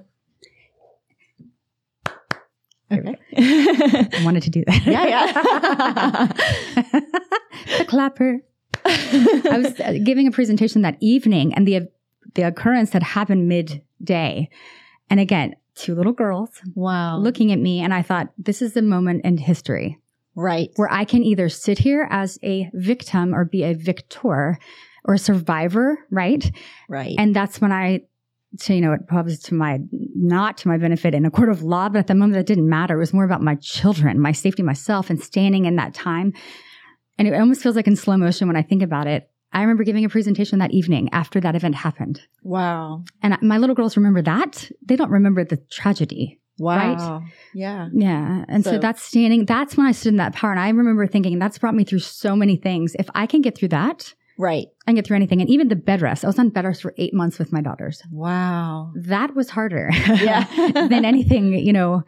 Okay. 2.90 3.18
I 3.38 4.22
wanted 4.24 4.44
to 4.44 4.50
do 4.50 4.64
that. 4.66 4.86
yeah, 4.86 5.06
yeah. 5.08 6.28
the 7.80 7.86
clapper. 7.86 8.40
I 8.86 9.58
was 9.58 9.78
uh, 9.82 9.96
giving 10.06 10.28
a 10.28 10.32
presentation 10.32 10.84
that 10.84 10.96
evening, 11.02 11.54
and 11.54 11.68
the 11.68 11.90
the 12.36 12.44
occurrence 12.44 12.94
had 12.94 13.04
happened 13.04 13.50
midday. 13.50 14.50
And 15.10 15.20
again, 15.20 15.56
two 15.76 15.96
little 15.96 16.14
girls 16.14 16.50
wow. 16.76 17.18
looking 17.18 17.52
at 17.52 17.60
me, 17.60 17.82
and 17.82 17.94
I 17.94 18.02
thought, 18.02 18.30
this 18.38 18.62
is 18.62 18.74
the 18.74 18.82
moment 18.82 19.24
in 19.24 19.38
history 19.38 20.00
right. 20.36 20.70
where 20.76 20.92
I 20.92 21.06
can 21.06 21.24
either 21.24 21.50
sit 21.50 21.78
here 21.78 22.08
as 22.10 22.40
a 22.44 22.70
victim 22.74 23.34
or 23.34 23.46
be 23.46 23.64
a 23.64 23.74
victor 23.74 24.60
or 25.06 25.14
a 25.14 25.18
survivor, 25.20 26.00
right? 26.12 26.50
Right. 26.90 27.16
And 27.18 27.36
that's 27.36 27.62
when 27.62 27.72
I, 27.72 28.02
so, 28.58 28.74
you 28.74 28.82
know, 28.82 28.94
it 28.94 29.08
probably 29.08 29.38
to 29.38 29.54
my, 29.54 29.80
not 29.92 30.58
to 30.58 30.68
my 30.68 30.78
benefit 30.78 31.14
in 31.14 31.26
a 31.26 31.32
court 31.32 31.50
of 31.50 31.64
law, 31.64 31.90
but 31.90 32.00
at 32.00 32.08
the 32.08 32.16
moment 32.16 32.34
that 32.34 32.46
didn't 32.46 32.70
matter. 32.70 32.96
It 32.96 33.00
was 33.00 33.14
more 33.14 33.26
about 33.26 33.42
my 33.42 33.56
children, 33.56 34.20
my 34.20 34.32
safety, 34.32 34.64
myself, 34.64 35.10
and 35.10 35.22
standing 35.22 35.66
in 35.66 35.76
that 35.78 35.94
time. 35.94 36.34
And 37.18 37.28
it 37.28 37.34
almost 37.34 37.64
feels 37.64 37.76
like 37.76 37.88
in 37.88 37.96
slow 37.96 38.18
motion 38.18 38.48
when 38.48 38.58
I 38.58 38.62
think 38.62 38.84
about 38.84 39.08
it. 39.08 39.30
I 39.58 39.62
remember 39.62 39.84
giving 39.84 40.06
a 40.06 40.10
presentation 40.10 40.60
that 40.60 40.72
evening 40.72 41.10
after 41.12 41.40
that 41.42 41.56
event 41.56 41.76
happened. 41.76 42.22
wow. 42.44 43.04
And 43.24 43.38
my 43.42 43.58
little 43.58 43.76
girls 43.76 43.98
remember 43.98 44.22
that. 44.22 44.70
They 44.86 44.96
don't 44.96 45.10
remember 45.12 45.44
the 45.44 45.58
tragedy. 45.72 46.40
Wow. 46.60 47.24
Yeah. 47.54 47.90
Yeah. 47.94 48.46
And 48.48 48.64
so, 48.64 48.72
So- 48.74 48.78
that's 48.80 49.02
standing, 49.02 49.46
that's 49.46 49.76
when 49.78 49.86
I 49.88 49.92
stood 49.92 50.14
in 50.14 50.18
that 50.18 50.34
power. 50.34 50.52
And 50.52 50.60
I 50.60 50.70
remember 50.70 51.06
thinking, 51.08 51.40
that's 51.40 51.58
brought 51.58 51.76
me 51.76 51.84
through 51.84 52.00
so 52.00 52.36
many 52.36 52.56
things. 52.56 52.96
If 52.98 53.10
I 53.16 53.26
can 53.26 53.42
get 53.42 53.58
through 53.58 53.70
that, 53.70 54.14
Right. 54.40 54.68
I 54.86 54.92
can 54.92 54.96
get 54.96 55.06
through 55.08 55.16
anything. 55.18 55.42
And 55.42 55.50
even 55.50 55.68
the 55.68 55.76
bed 55.76 56.02
rest, 56.04 56.24
I 56.24 56.28
was 56.28 56.38
on 56.40 56.50
bed 56.50 56.66
rest 56.66 56.82
for 56.84 56.94
eight 56.98 57.14
months 57.14 57.40
with 57.40 57.52
my 57.52 57.62
daughters. 57.62 58.02
Wow. 58.12 58.92
That 58.96 59.36
was 59.36 59.50
harder 59.50 59.90
Yeah. 60.08 60.46
than 60.92 61.06
anything, 61.06 61.54
you 61.54 61.74
know, 61.74 62.04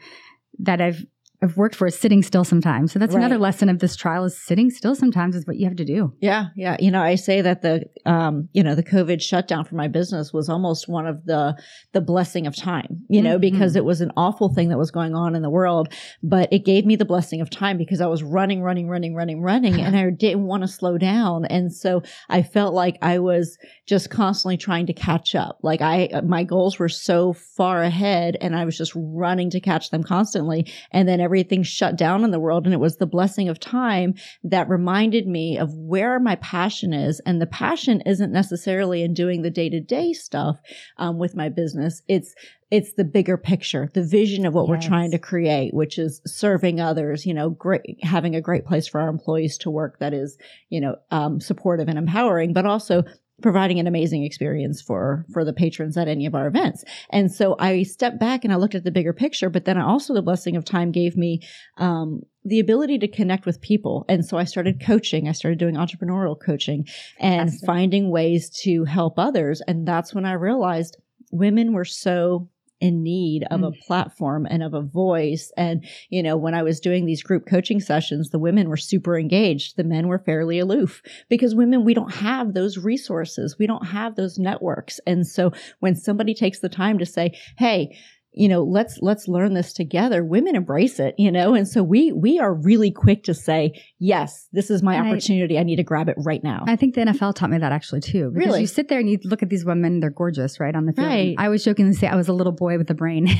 that 0.59 0.79
I've 0.81 1.03
I've 1.41 1.55
worked 1.55 1.75
for 1.75 1.87
is 1.87 1.97
sitting 1.97 2.21
still 2.21 2.43
sometimes. 2.43 2.91
So 2.91 2.99
that's 2.99 3.13
Right. 3.15 3.21
another 3.21 3.37
lesson 3.37 3.69
of 3.69 3.79
this 3.79 3.95
trial 3.95 4.25
is 4.25 4.37
sitting 4.37 4.69
still 4.69 4.93
sometimes 4.93 5.35
is 5.37 5.47
what 5.47 5.55
you 5.55 5.65
have 5.67 5.77
to 5.77 5.85
do. 5.85 6.11
Yeah, 6.19 6.47
yeah. 6.57 6.75
You 6.79 6.91
know, 6.91 7.01
I 7.01 7.15
say 7.15 7.41
that 7.41 7.61
the 7.61 7.85
um, 8.05 8.49
you 8.53 8.61
know, 8.63 8.75
the 8.75 8.83
COVID 8.83 9.21
shutdown 9.21 9.63
for 9.63 9.75
my 9.75 9.87
business 9.87 10.33
was 10.33 10.49
almost 10.49 10.89
one 10.89 11.07
of 11.07 11.23
the 11.25 11.55
the 11.93 12.01
blessing 12.01 12.45
of 12.45 12.55
time, 12.57 13.03
you 13.09 13.21
know, 13.21 13.37
Mhm. 13.37 13.41
because 13.41 13.75
it 13.77 13.85
was 13.85 14.01
an 14.01 14.11
awful 14.17 14.49
thing 14.53 14.67
that 14.69 14.77
was 14.77 14.91
going 14.91 15.15
on 15.15 15.33
in 15.35 15.41
the 15.41 15.49
world, 15.49 15.87
but 16.21 16.51
it 16.51 16.65
gave 16.65 16.85
me 16.85 16.95
the 16.97 17.05
blessing 17.05 17.39
of 17.39 17.49
time 17.49 17.77
because 17.77 18.01
I 18.01 18.07
was 18.07 18.21
running, 18.21 18.61
running, 18.61 18.89
running, 18.89 19.15
running, 19.15 19.41
running 19.41 19.79
and 19.79 19.95
I 19.95 20.09
didn't 20.09 20.45
want 20.45 20.63
to 20.63 20.67
slow 20.67 20.97
down. 20.97 21.45
And 21.45 21.73
so 21.73 22.01
I 22.29 22.41
felt 22.41 22.73
like 22.73 22.97
I 23.01 23.19
was 23.19 23.57
just 23.87 24.09
constantly 24.09 24.57
trying 24.57 24.87
to 24.87 24.93
catch 24.93 25.35
up. 25.35 25.59
Like 25.63 25.81
I 25.81 26.09
my 26.25 26.43
goals 26.43 26.79
were 26.79 26.89
so 26.89 27.31
far 27.33 27.81
ahead 27.81 28.35
and 28.41 28.55
I 28.57 28.65
was 28.65 28.77
just 28.77 28.91
running 28.95 29.49
to 29.51 29.61
catch 29.61 29.89
them 29.89 30.03
constantly 30.03 30.67
and 30.91 31.07
then 31.07 31.21
everything 31.29 31.61
shut 31.61 31.95
down 31.95 32.23
in 32.23 32.31
the 32.31 32.39
world 32.39 32.65
and 32.65 32.73
it 32.73 32.79
was 32.79 32.97
the 32.97 33.05
blessing 33.05 33.49
of 33.49 33.59
time 33.59 34.15
that 34.43 34.67
reminded 34.67 35.27
me 35.27 35.59
of 35.59 35.71
where 35.75 36.19
my 36.19 36.35
passion 36.37 36.91
is. 36.91 37.19
And 37.23 37.39
the 37.39 37.45
passion 37.45 38.01
isn't 38.01 38.31
necessarily 38.31 39.03
in 39.03 39.13
doing 39.13 39.43
the 39.43 39.51
day 39.51 39.69
to 39.69 39.79
day 39.79 40.11
stuff 40.13 40.59
um, 40.97 41.19
with 41.19 41.35
my 41.35 41.47
business. 41.49 42.01
It's 42.07 42.33
it's 42.71 42.93
the 42.93 43.03
bigger 43.03 43.37
picture, 43.37 43.89
the 43.93 44.03
vision 44.03 44.45
of 44.45 44.53
what 44.53 44.67
we're 44.67 44.81
trying 44.81 45.11
to 45.11 45.19
create, 45.19 45.73
which 45.73 45.97
is 45.97 46.21
serving 46.25 46.79
others. 46.79 47.25
You 47.25 47.35
know, 47.35 47.51
great 47.51 48.03
having 48.03 48.35
a 48.35 48.41
great 48.41 48.65
place 48.65 48.87
for 48.87 48.99
our 48.99 49.09
employees 49.09 49.57
to 49.59 49.69
work 49.69 49.99
that 49.99 50.13
is, 50.13 50.37
you 50.69 50.81
know, 50.81 50.95
um, 51.11 51.39
supportive 51.39 51.87
and 51.87 51.97
empowering, 51.97 52.53
but 52.53 52.65
also 52.65 53.03
providing 53.41 53.79
an 53.79 53.87
amazing 53.87 54.23
experience 54.23 54.81
for 54.81 55.25
for 55.33 55.43
the 55.43 55.53
patrons 55.53 55.97
at 55.97 56.07
any 56.07 56.25
of 56.25 56.35
our 56.35 56.47
events. 56.47 56.83
And 57.11 57.31
so 57.31 57.55
I 57.59 57.83
stepped 57.83 58.19
back 58.19 58.43
and 58.43 58.53
I 58.53 58.57
looked 58.57 58.75
at 58.75 58.83
the 58.83 58.91
bigger 58.91 59.13
picture, 59.13 59.49
but 59.49 59.65
then 59.65 59.77
I 59.77 59.83
also 59.83 60.13
the 60.13 60.21
blessing 60.21 60.55
of 60.55 60.65
time 60.65 60.91
gave 60.91 61.15
me 61.15 61.41
um, 61.77 62.21
the 62.45 62.59
ability 62.59 62.99
to 62.99 63.07
connect 63.07 63.45
with 63.45 63.61
people. 63.61 64.05
And 64.07 64.25
so 64.25 64.37
I 64.37 64.43
started 64.43 64.81
coaching. 64.85 65.27
I 65.27 65.33
started 65.33 65.59
doing 65.59 65.75
entrepreneurial 65.75 66.37
coaching 66.39 66.87
and 67.19 67.51
finding 67.65 68.11
ways 68.11 68.49
to 68.63 68.85
help 68.85 69.19
others. 69.19 69.61
And 69.67 69.87
that's 69.87 70.13
when 70.13 70.25
I 70.25 70.33
realized 70.33 70.97
women 71.31 71.73
were 71.73 71.85
so 71.85 72.49
in 72.81 73.03
need 73.03 73.43
of 73.51 73.63
a 73.63 73.71
mm. 73.71 73.79
platform 73.81 74.47
and 74.49 74.63
of 74.63 74.73
a 74.73 74.81
voice. 74.81 75.51
And, 75.57 75.85
you 76.09 76.23
know, 76.23 76.37
when 76.37 76.53
I 76.53 76.63
was 76.63 76.79
doing 76.79 77.05
these 77.05 77.23
group 77.23 77.45
coaching 77.45 77.79
sessions, 77.79 78.29
the 78.29 78.39
women 78.39 78.69
were 78.69 78.77
super 78.77 79.17
engaged. 79.17 79.75
The 79.75 79.83
men 79.83 80.07
were 80.07 80.19
fairly 80.19 80.59
aloof 80.59 81.01
because 81.29 81.55
women, 81.55 81.83
we 81.83 81.93
don't 81.93 82.13
have 82.13 82.53
those 82.53 82.77
resources. 82.77 83.57
We 83.59 83.67
don't 83.67 83.87
have 83.87 84.15
those 84.15 84.37
networks. 84.37 84.99
And 85.05 85.27
so 85.27 85.51
when 85.79 85.95
somebody 85.95 86.33
takes 86.33 86.59
the 86.59 86.69
time 86.69 86.99
to 86.99 87.05
say, 87.05 87.37
Hey, 87.57 87.97
you 88.31 88.47
know, 88.47 88.63
let's 88.63 88.99
let's 89.01 89.27
learn 89.27 89.53
this 89.53 89.73
together. 89.73 90.23
Women 90.23 90.55
embrace 90.55 90.99
it, 90.99 91.15
you 91.17 91.31
know, 91.31 91.55
and 91.55 91.67
so 91.67 91.81
we 91.81 92.11
we 92.11 92.39
are 92.39 92.53
really 92.53 92.91
quick 92.91 93.23
to 93.23 93.33
say, 93.33 93.71
yes, 93.97 94.47
this 94.51 94.69
is 94.69 94.83
my 94.83 94.95
And 94.95 95.07
opportunity. 95.07 95.57
I, 95.57 95.63
need 95.63 95.77
to 95.77 95.83
grab 95.83 96.09
it 96.09 96.15
right 96.17 96.43
now. 96.43 96.63
I 96.67 96.75
think 96.75 96.95
the 96.95 97.01
NFL 97.01 97.35
taught 97.35 97.49
me 97.49 97.57
that 97.57 97.71
actually 97.71 98.01
too. 98.01 98.31
Because 98.31 98.47
Really? 98.47 98.61
you 98.61 98.67
sit 98.67 98.87
there 98.87 98.99
and 98.99 99.09
you 99.09 99.19
look 99.23 99.41
at 99.43 99.49
these 99.49 99.65
women, 99.65 99.99
they're 99.99 100.09
gorgeous, 100.09 100.59
right? 100.59 100.75
On 100.75 100.85
the 100.85 100.93
field. 100.93 101.07
Right. 101.07 101.35
I 101.37 101.49
was 101.49 101.63
joking 101.63 101.91
to 101.91 101.97
say 101.97 102.07
I 102.07 102.15
was 102.15 102.27
a 102.27 102.33
little 102.33 102.53
boy 102.53 102.77
with 102.77 102.89
a 102.89 102.93
brain. 102.93 103.25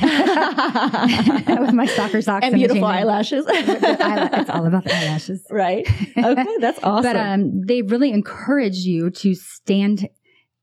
with 1.60 1.72
my 1.72 1.86
soccer 1.86 2.20
socks 2.20 2.44
and 2.44 2.54
the 2.54 2.58
beautiful 2.58 2.84
eyelashes. 2.84 3.44
it's 3.48 4.50
all 4.50 4.66
about 4.66 4.84
the 4.84 4.94
eyelashes. 4.94 5.46
right. 5.50 5.88
Okay, 6.16 6.56
that's 6.60 6.78
awesome. 6.82 7.02
But 7.02 7.16
um, 7.16 7.60
they 7.66 7.82
really 7.82 8.10
encourage 8.10 8.78
you 8.78 9.10
to 9.10 9.34
stand 9.34 10.08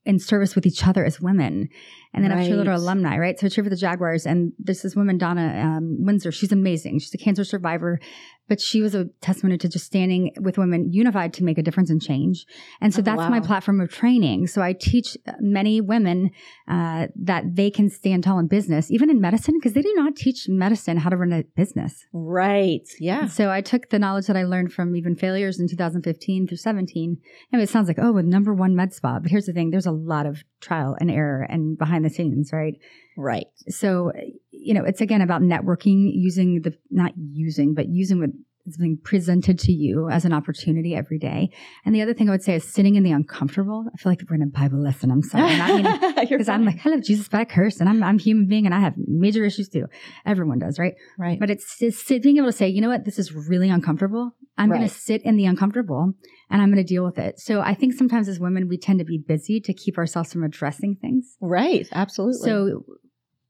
in 0.04 0.18
service 0.18 0.54
with 0.54 0.66
each 0.66 0.86
other 0.86 1.04
as 1.04 1.20
women. 1.20 1.68
And 2.14 2.24
then 2.24 2.32
I 2.32 2.38
have 2.38 2.46
two 2.46 2.56
little 2.56 2.72
Right. 2.72 2.80
alumni, 2.80 3.18
right? 3.18 3.38
So 3.38 3.46
I 3.46 3.48
cheer 3.50 3.64
for 3.64 3.70
the 3.70 3.76
Jaguars. 3.76 4.26
And 4.26 4.52
this 4.58 4.84
is 4.84 4.96
woman, 4.96 5.18
Donna 5.18 5.76
um, 5.76 6.04
Windsor. 6.04 6.32
She's 6.32 6.52
amazing. 6.52 6.98
She's 7.00 7.12
a 7.14 7.18
cancer 7.18 7.44
survivor, 7.44 8.00
but 8.48 8.60
she 8.60 8.80
was 8.80 8.94
a 8.94 9.06
testimony 9.20 9.58
to 9.58 9.68
just 9.68 9.86
standing 9.86 10.32
with 10.40 10.58
women 10.58 10.92
unified 10.92 11.32
to 11.34 11.44
make 11.44 11.58
a 11.58 11.62
difference 11.62 11.90
and 11.90 12.00
change. 12.02 12.46
And 12.80 12.92
so 12.92 13.00
Oh, 13.00 13.02
that's 13.02 13.30
my 13.30 13.40
platform 13.40 13.80
of 13.80 13.90
training. 13.90 14.46
So 14.48 14.62
I 14.62 14.72
teach 14.72 15.16
many 15.40 15.80
women 15.80 16.30
uh, 16.66 17.08
that 17.16 17.54
they 17.54 17.70
can 17.70 17.88
stand 17.90 18.24
tall 18.24 18.38
in 18.38 18.48
business, 18.48 18.90
even 18.90 19.10
in 19.10 19.20
medicine, 19.20 19.54
because 19.58 19.74
they 19.74 19.82
do 19.82 19.92
not 19.96 20.16
teach 20.16 20.48
medicine 20.48 20.96
how 20.96 21.10
to 21.10 21.16
run 21.16 21.32
a 21.32 21.44
business. 21.56 22.06
right. 22.12 22.88
Yeah. 22.98 23.26
So 23.26 23.50
I 23.50 23.60
took 23.60 23.90
the 23.90 23.98
knowledge 23.98 24.26
that 24.26 24.36
I 24.36 24.44
learned 24.44 24.72
from 24.72 24.96
even 24.96 25.14
failures 25.14 25.60
in 25.60 25.68
2015 25.68 26.46
through 26.46 26.56
17. 26.56 27.18
And 27.52 27.62
it 27.62 27.68
sounds 27.68 27.88
like, 27.88 27.98
oh, 28.00 28.12
with 28.12 28.24
number 28.24 28.54
one 28.54 28.74
med 28.74 28.92
spa. 28.94 29.18
But 29.20 29.30
here's 29.30 29.46
the 29.46 29.52
thing 29.52 29.70
there's 29.70 29.86
a 29.86 29.92
lot 29.92 30.26
of 30.26 30.42
trial 30.60 30.96
and 31.00 31.10
error 31.10 31.46
and 31.48 31.76
behind 31.78 32.04
the 32.04 32.10
scenes, 32.10 32.50
right? 32.52 32.74
Right. 33.18 33.48
So, 33.68 34.12
you 34.52 34.74
know, 34.74 34.84
it's 34.84 35.00
again 35.00 35.22
about 35.22 35.42
networking, 35.42 36.08
using 36.14 36.62
the, 36.62 36.72
not 36.88 37.12
using, 37.16 37.74
but 37.74 37.88
using 37.88 38.20
what 38.20 38.30
is 38.64 38.76
being 38.76 38.96
presented 39.02 39.58
to 39.58 39.72
you 39.72 40.08
as 40.08 40.24
an 40.24 40.32
opportunity 40.32 40.94
every 40.94 41.18
day. 41.18 41.50
And 41.84 41.92
the 41.94 42.02
other 42.02 42.14
thing 42.14 42.28
I 42.28 42.32
would 42.32 42.44
say 42.44 42.54
is 42.54 42.72
sitting 42.72 42.94
in 42.94 43.02
the 43.02 43.10
uncomfortable. 43.10 43.86
I 43.92 43.96
feel 43.96 44.12
like 44.12 44.22
we're 44.30 44.36
in 44.36 44.42
a 44.42 44.46
Bible 44.46 44.80
lesson. 44.80 45.10
I'm 45.10 45.22
sorry. 45.22 45.56
Not 45.56 45.68
meaning, 45.68 46.00
You're 46.28 46.38
because 46.38 46.48
I'm 46.48 46.64
fine. 46.64 46.76
like, 46.76 46.86
I 46.86 46.90
love 46.90 47.02
Jesus, 47.02 47.28
but 47.28 47.40
I 47.40 47.44
curse 47.44 47.80
and 47.80 47.88
I'm, 47.88 48.04
I'm 48.04 48.18
a 48.18 48.22
human 48.22 48.46
being 48.46 48.66
and 48.66 48.74
I 48.74 48.78
have 48.78 48.94
major 48.96 49.44
issues 49.44 49.68
too. 49.68 49.86
Everyone 50.24 50.60
does, 50.60 50.78
right? 50.78 50.94
right. 51.18 51.40
But 51.40 51.50
it's 51.50 51.76
just 51.76 52.06
being 52.06 52.36
able 52.36 52.46
to 52.46 52.52
say, 52.52 52.68
you 52.68 52.80
know 52.80 52.88
what, 52.88 53.04
this 53.04 53.18
is 53.18 53.32
really 53.32 53.68
uncomfortable. 53.68 54.30
I'm 54.56 54.68
going 54.68 54.82
to 54.82 54.88
sit 54.88 55.22
in 55.22 55.36
the 55.36 55.46
uncomfortable 55.46 56.12
and 56.50 56.62
I'm 56.62 56.72
going 56.72 56.84
to 56.84 56.88
deal 56.88 57.04
with 57.04 57.18
it. 57.18 57.38
So 57.38 57.60
I 57.60 57.74
think 57.74 57.94
sometimes 57.94 58.28
as 58.28 58.38
women, 58.38 58.68
we 58.68 58.76
tend 58.76 58.98
to 58.98 59.04
be 59.04 59.18
busy 59.18 59.60
to 59.60 59.72
keep 59.72 59.98
ourselves 59.98 60.32
from 60.32 60.42
addressing 60.42 60.96
things. 61.00 61.36
Right. 61.40 61.88
Absolutely. 61.92 62.40
So 62.40 62.84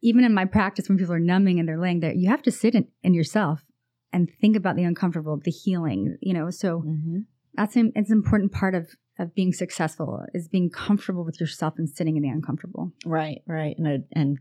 even 0.02 0.24
in 0.24 0.32
my 0.34 0.44
practice, 0.44 0.88
when 0.88 0.98
people 0.98 1.14
are 1.14 1.18
numbing 1.20 1.58
and 1.58 1.68
they're 1.68 1.78
laying 1.80 2.00
there, 2.00 2.12
you 2.12 2.28
have 2.28 2.42
to 2.42 2.50
sit 2.52 2.74
in, 2.74 2.86
in 3.02 3.14
yourself 3.14 3.64
and 4.12 4.30
think 4.40 4.56
about 4.56 4.76
the 4.76 4.84
uncomfortable, 4.84 5.38
the 5.42 5.50
healing, 5.50 6.16
you 6.20 6.32
know. 6.34 6.50
So 6.50 6.82
Mm-hmm. 6.86 7.18
that's 7.54 7.76
an, 7.76 7.92
it's 7.96 8.10
an 8.10 8.16
important 8.16 8.52
part 8.52 8.74
of 8.74 8.88
of 9.20 9.34
being 9.34 9.52
successful 9.52 10.22
is 10.32 10.46
being 10.46 10.70
comfortable 10.70 11.24
with 11.24 11.40
yourself 11.40 11.74
and 11.76 11.90
sitting 11.90 12.16
in 12.16 12.22
the 12.22 12.28
uncomfortable. 12.28 12.92
Right, 13.04 13.42
right, 13.48 13.74
and 13.76 14.04
and 14.12 14.38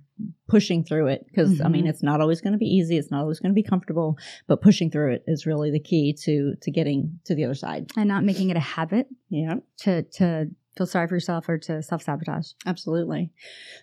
pushing 0.47 0.83
through 0.83 1.07
it 1.07 1.25
because 1.27 1.59
I 1.61 1.67
mean 1.67 1.85
Mhm. 1.85 1.89
it's 1.89 2.03
not 2.03 2.21
always 2.21 2.41
going 2.41 2.53
to 2.53 2.59
be 2.59 2.67
easy. 2.67 2.95
It's 2.95 3.09
not 3.09 3.21
always 3.21 3.39
going 3.39 3.49
to 3.51 3.55
be 3.55 3.63
comfortable, 3.63 4.19
but 4.47 4.61
pushing 4.61 4.91
through 4.91 5.13
it 5.13 5.23
is 5.25 5.47
really 5.47 5.71
the 5.71 5.79
key 5.79 6.13
to 6.25 6.53
to 6.61 6.69
getting 6.71 7.19
to 7.25 7.33
the 7.33 7.43
other 7.45 7.55
side. 7.55 7.89
And 7.97 8.07
not 8.07 8.23
making 8.23 8.51
it 8.51 8.57
a 8.57 8.59
habit 8.59 9.07
Yeah, 9.29 9.55
to 9.79 10.03
to 10.03 10.51
feel 10.77 10.87
sorry 10.87 11.07
for 11.07 11.15
yourself 11.15 11.49
or 11.49 11.57
to 11.57 11.81
self 11.81 12.03
sabotage. 12.03 12.51
absolutely. 12.65 13.31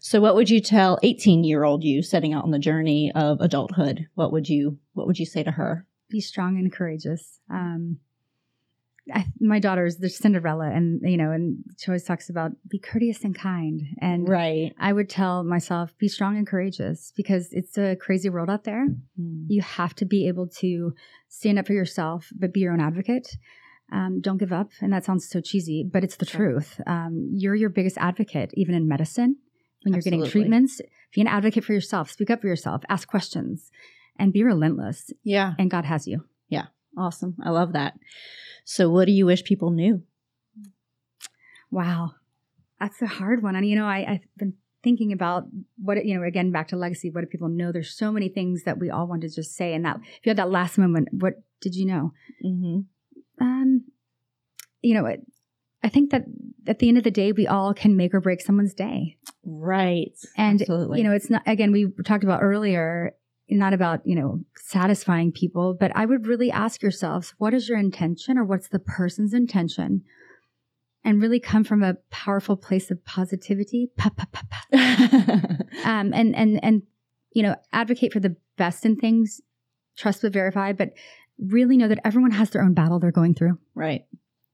So, 0.00 0.20
what 0.20 0.34
would 0.34 0.48
you 0.50 0.60
tell 0.60 0.98
eighteen 1.02 1.44
year 1.44 1.64
old 1.64 1.82
you 1.84 2.02
setting 2.02 2.32
out 2.32 2.44
on 2.44 2.50
the 2.50 2.58
journey 2.58 3.12
of 3.14 3.40
adulthood? 3.40 4.06
What 4.14 4.32
would 4.32 4.48
you 4.48 4.78
What 4.92 5.06
would 5.06 5.18
you 5.18 5.26
say 5.26 5.42
to 5.42 5.50
her? 5.50 5.86
Be 6.10 6.20
strong 6.20 6.56
and 6.58 6.72
courageous. 6.72 7.40
Um, 7.50 7.98
I, 9.12 9.26
my 9.38 9.58
daughter's 9.58 9.96
the 9.98 10.08
Cinderella, 10.08 10.70
and 10.70 11.00
you 11.02 11.18
know, 11.18 11.30
and 11.30 11.62
she 11.76 11.90
always 11.90 12.04
talks 12.04 12.30
about 12.30 12.52
be 12.66 12.78
courteous 12.78 13.22
and 13.22 13.34
kind. 13.34 13.82
And 14.00 14.26
Right. 14.26 14.72
I 14.78 14.94
would 14.94 15.10
tell 15.10 15.44
myself, 15.44 15.92
be 15.98 16.08
strong 16.08 16.38
and 16.38 16.46
courageous 16.46 17.12
because 17.14 17.48
it's 17.52 17.76
a 17.76 17.96
crazy 17.96 18.30
world 18.30 18.48
out 18.48 18.64
there. 18.64 18.86
Mm. 19.20 19.44
You 19.48 19.60
have 19.60 19.94
to 19.96 20.06
be 20.06 20.26
able 20.28 20.48
to 20.60 20.94
stand 21.28 21.58
up 21.58 21.66
for 21.66 21.74
yourself, 21.74 22.30
but 22.34 22.54
be 22.54 22.60
your 22.60 22.72
own 22.72 22.80
advocate. 22.80 23.36
Um, 23.92 24.20
don't 24.20 24.38
give 24.38 24.52
up. 24.52 24.70
And 24.80 24.92
that 24.92 25.04
sounds 25.04 25.28
so 25.28 25.40
cheesy, 25.40 25.84
but 25.84 26.02
it's 26.02 26.16
the 26.16 26.26
Sure. 26.26 26.52
truth. 26.52 26.80
Um, 26.86 27.30
you're 27.32 27.54
your 27.54 27.68
biggest 27.68 27.98
advocate, 27.98 28.50
even 28.54 28.74
in 28.74 28.88
medicine, 28.88 29.36
when 29.82 29.92
you're 29.94 30.02
getting 30.02 30.24
treatments. 30.26 30.80
Be 31.14 31.20
an 31.20 31.26
advocate 31.28 31.64
for 31.64 31.72
yourself, 31.74 32.10
speak 32.10 32.30
up 32.30 32.40
for 32.40 32.48
yourself, 32.48 32.82
ask 32.88 33.06
questions, 33.06 33.70
and 34.18 34.32
be 34.32 34.42
relentless. 34.42 35.12
Yeah. 35.22 35.54
And 35.58 35.70
God 35.70 35.84
has 35.84 36.08
you. 36.08 36.24
Yeah. 36.48 36.66
Awesome. 36.96 37.36
I 37.44 37.50
love 37.50 37.72
that. 37.74 37.94
So, 38.64 38.90
what 38.90 39.04
do 39.04 39.12
you 39.12 39.26
wish 39.26 39.44
people 39.44 39.70
knew? 39.70 40.02
Wow. 41.70 42.12
That's 42.80 43.00
a 43.02 43.06
hard 43.06 43.42
one. 43.42 43.56
And, 43.56 43.66
you 43.68 43.76
know, 43.76 43.86
I, 43.86 44.04
I've 44.08 44.26
been 44.36 44.54
thinking 44.82 45.12
about 45.12 45.44
what, 45.82 46.04
you 46.04 46.16
know, 46.18 46.24
again, 46.24 46.50
back 46.52 46.68
to 46.68 46.76
legacy, 46.76 47.10
what 47.10 47.22
do 47.22 47.26
people 47.26 47.48
know? 47.48 47.72
There's 47.72 47.90
so 47.96 48.12
many 48.12 48.28
things 48.28 48.64
that 48.64 48.78
we 48.78 48.90
all 48.90 49.06
want 49.06 49.22
to 49.22 49.28
just 49.28 49.54
say. 49.54 49.74
And 49.74 49.84
that, 49.84 49.96
if 49.96 50.20
you 50.24 50.30
had 50.30 50.38
that 50.38 50.50
last 50.50 50.78
moment, 50.78 51.08
what 51.12 51.42
did 51.60 51.74
you 51.74 51.86
know? 51.86 52.12
Mm-hmm. 52.44 52.80
Um, 53.40 53.84
you 54.82 54.94
know, 54.94 55.16
I 55.82 55.88
think 55.88 56.10
that 56.10 56.24
at 56.66 56.78
the 56.78 56.88
end 56.88 56.98
of 56.98 57.04
the 57.04 57.10
day, 57.10 57.32
we 57.32 57.46
all 57.46 57.74
can 57.74 57.96
make 57.96 58.14
or 58.14 58.20
break 58.20 58.40
someone's 58.40 58.74
day. 58.74 59.16
Right. 59.44 60.16
And, 60.36 60.60
Absolutely. 60.60 60.98
you 60.98 61.04
know, 61.04 61.12
it's 61.12 61.28
not, 61.28 61.42
again, 61.46 61.72
we 61.72 61.88
talked 62.04 62.24
about 62.24 62.42
earlier, 62.42 63.14
not 63.50 63.74
about, 63.74 64.00
you 64.06 64.14
know, 64.14 64.40
satisfying 64.56 65.30
people, 65.30 65.76
but 65.78 65.92
I 65.94 66.06
would 66.06 66.26
really 66.26 66.50
ask 66.50 66.82
yourselves, 66.82 67.34
what 67.38 67.52
is 67.52 67.68
your 67.68 67.78
intention 67.78 68.38
or 68.38 68.44
what's 68.44 68.68
the 68.68 68.78
person's 68.78 69.34
intention? 69.34 70.02
And 71.04 71.20
really 71.20 71.40
come 71.40 71.64
from 71.64 71.82
a 71.82 71.96
powerful 72.10 72.56
place 72.56 72.90
of 72.90 73.04
positivity. 73.04 73.90
Pa, 73.98 74.08
pa, 74.08 74.26
pa. 74.32 74.46
Um, 75.84 76.14
and, 76.14 76.34
and, 76.34 76.64
and, 76.64 76.82
you 77.32 77.42
know, 77.42 77.56
advocate 77.74 78.10
for 78.10 78.20
the 78.20 78.36
best 78.56 78.86
in 78.86 78.96
things, 78.96 79.42
trust 79.98 80.22
but 80.22 80.32
verify, 80.32 80.72
but 80.72 80.92
really 81.38 81.76
know 81.76 81.88
that 81.88 82.00
everyone 82.04 82.30
has 82.32 82.50
their 82.50 82.62
own 82.62 82.74
battle 82.74 82.98
they're 82.98 83.10
going 83.12 83.34
through. 83.34 83.58
right. 83.74 84.04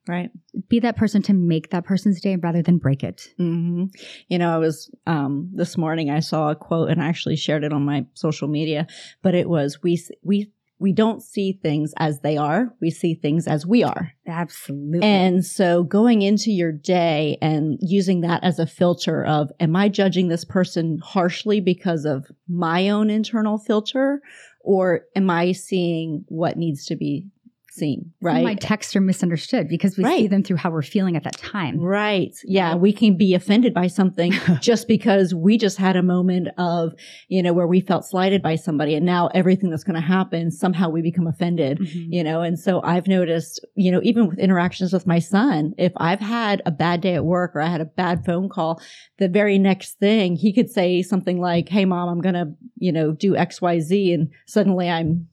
Right. 0.08 0.30
Be 0.68 0.80
that 0.80 0.96
person 0.96 1.20
to 1.24 1.34
make 1.34 1.70
that 1.70 1.84
person's 1.84 2.22
day 2.22 2.34
rather 2.34 2.62
than 2.62 2.78
break 2.78 3.04
it. 3.04 3.28
hmm 3.36 3.84
You 4.28 4.38
know, 4.38 4.52
I 4.52 4.56
was 4.58 4.90
um, 5.06 5.50
this 5.54 5.76
morning. 5.76 6.10
I 6.10 6.20
saw 6.20 6.50
a 6.50 6.56
quote, 6.56 6.88
and 6.90 7.02
I 7.02 7.06
actually 7.06 7.36
shared 7.36 7.64
it 7.64 7.72
on 7.72 7.84
my 7.84 8.06
social 8.14 8.48
media. 8.48 8.86
But 9.22 9.34
it 9.34 9.48
was 9.48 9.82
we 9.82 10.02
we 10.24 10.50
we 10.80 10.92
don't 10.94 11.22
see 11.22 11.52
things 11.52 11.92
as 11.98 12.20
they 12.20 12.38
are. 12.38 12.74
We 12.80 12.90
see 12.90 13.14
things 13.14 13.46
as 13.46 13.66
we 13.66 13.84
are. 13.84 14.12
Absolutely. 14.26 15.06
And 15.06 15.44
so, 15.44 15.84
going 15.84 16.22
into 16.22 16.50
your 16.50 16.72
day 16.72 17.36
and 17.42 17.78
using 17.82 18.22
that 18.22 18.42
as 18.42 18.58
a 18.58 18.66
filter 18.66 19.24
of, 19.24 19.52
am 19.60 19.76
I 19.76 19.90
judging 19.90 20.28
this 20.28 20.44
person 20.46 20.98
harshly 21.02 21.60
because 21.60 22.06
of 22.06 22.26
my 22.48 22.88
own 22.88 23.10
internal 23.10 23.58
filter, 23.58 24.22
or 24.60 25.06
am 25.16 25.30
I 25.30 25.52
seeing 25.52 26.24
what 26.28 26.56
needs 26.56 26.86
to 26.86 26.96
be 26.96 27.26
seen? 27.72 28.12
Right. 28.20 28.42
My 28.44 28.54
texts 28.54 28.94
are 28.96 29.00
misunderstood 29.00 29.68
because 29.68 29.96
we 29.96 30.04
see 30.04 30.26
them 30.26 30.42
through 30.42 30.56
how 30.56 30.70
we're 30.70 30.82
feeling 30.82 31.16
at 31.16 31.24
that 31.24 31.36
time. 31.38 31.78
Right. 31.80 32.34
Yeah. 32.44 32.74
We 32.74 32.92
can 32.92 33.16
be 33.16 33.34
offended 33.34 33.72
by 33.74 33.86
something 33.86 34.32
just 34.60 34.88
because 34.88 35.34
we 35.34 35.56
just 35.58 35.76
had 35.78 35.96
a 35.96 36.02
moment 36.02 36.48
of, 36.58 36.92
you 37.28 37.42
know, 37.42 37.52
where 37.52 37.66
we 37.66 37.80
felt 37.80 38.04
slighted 38.04 38.42
by 38.42 38.56
somebody 38.56 38.94
and 38.94 39.06
now 39.06 39.28
everything 39.34 39.70
that's 39.70 39.84
going 39.84 39.94
to 40.00 40.06
happen, 40.06 40.50
somehow 40.50 40.88
we 40.88 41.02
become 41.02 41.26
offended, 41.26 41.78
Mhm. 41.78 42.06
you 42.10 42.24
know? 42.24 42.42
And 42.42 42.58
so 42.58 42.82
I've 42.82 43.06
noticed, 43.06 43.64
you 43.74 43.90
know, 43.90 44.00
even 44.02 44.28
with 44.28 44.38
interactions 44.38 44.92
with 44.92 45.06
my 45.06 45.18
son, 45.18 45.72
if 45.78 45.92
I've 45.96 46.20
had 46.20 46.62
a 46.66 46.70
bad 46.70 47.00
day 47.00 47.14
at 47.14 47.24
work 47.24 47.52
or 47.54 47.60
I 47.60 47.68
had 47.68 47.80
a 47.80 47.84
bad 47.86 48.24
phone 48.24 48.48
call, 48.48 48.80
the 49.18 49.28
very 49.28 49.58
next 49.58 49.98
thing 49.98 50.36
he 50.36 50.52
could 50.52 50.70
say 50.70 51.02
something 51.02 51.40
like, 51.40 51.68
Hey 51.68 51.84
mom, 51.84 52.08
I'm 52.08 52.20
going 52.20 52.34
to, 52.34 52.52
you 52.76 52.92
know, 52.92 53.12
do 53.12 53.36
X, 53.36 53.60
Y, 53.62 53.80
Z. 53.80 54.12
And 54.12 54.30
suddenly 54.46 54.88
I'm, 54.88 55.28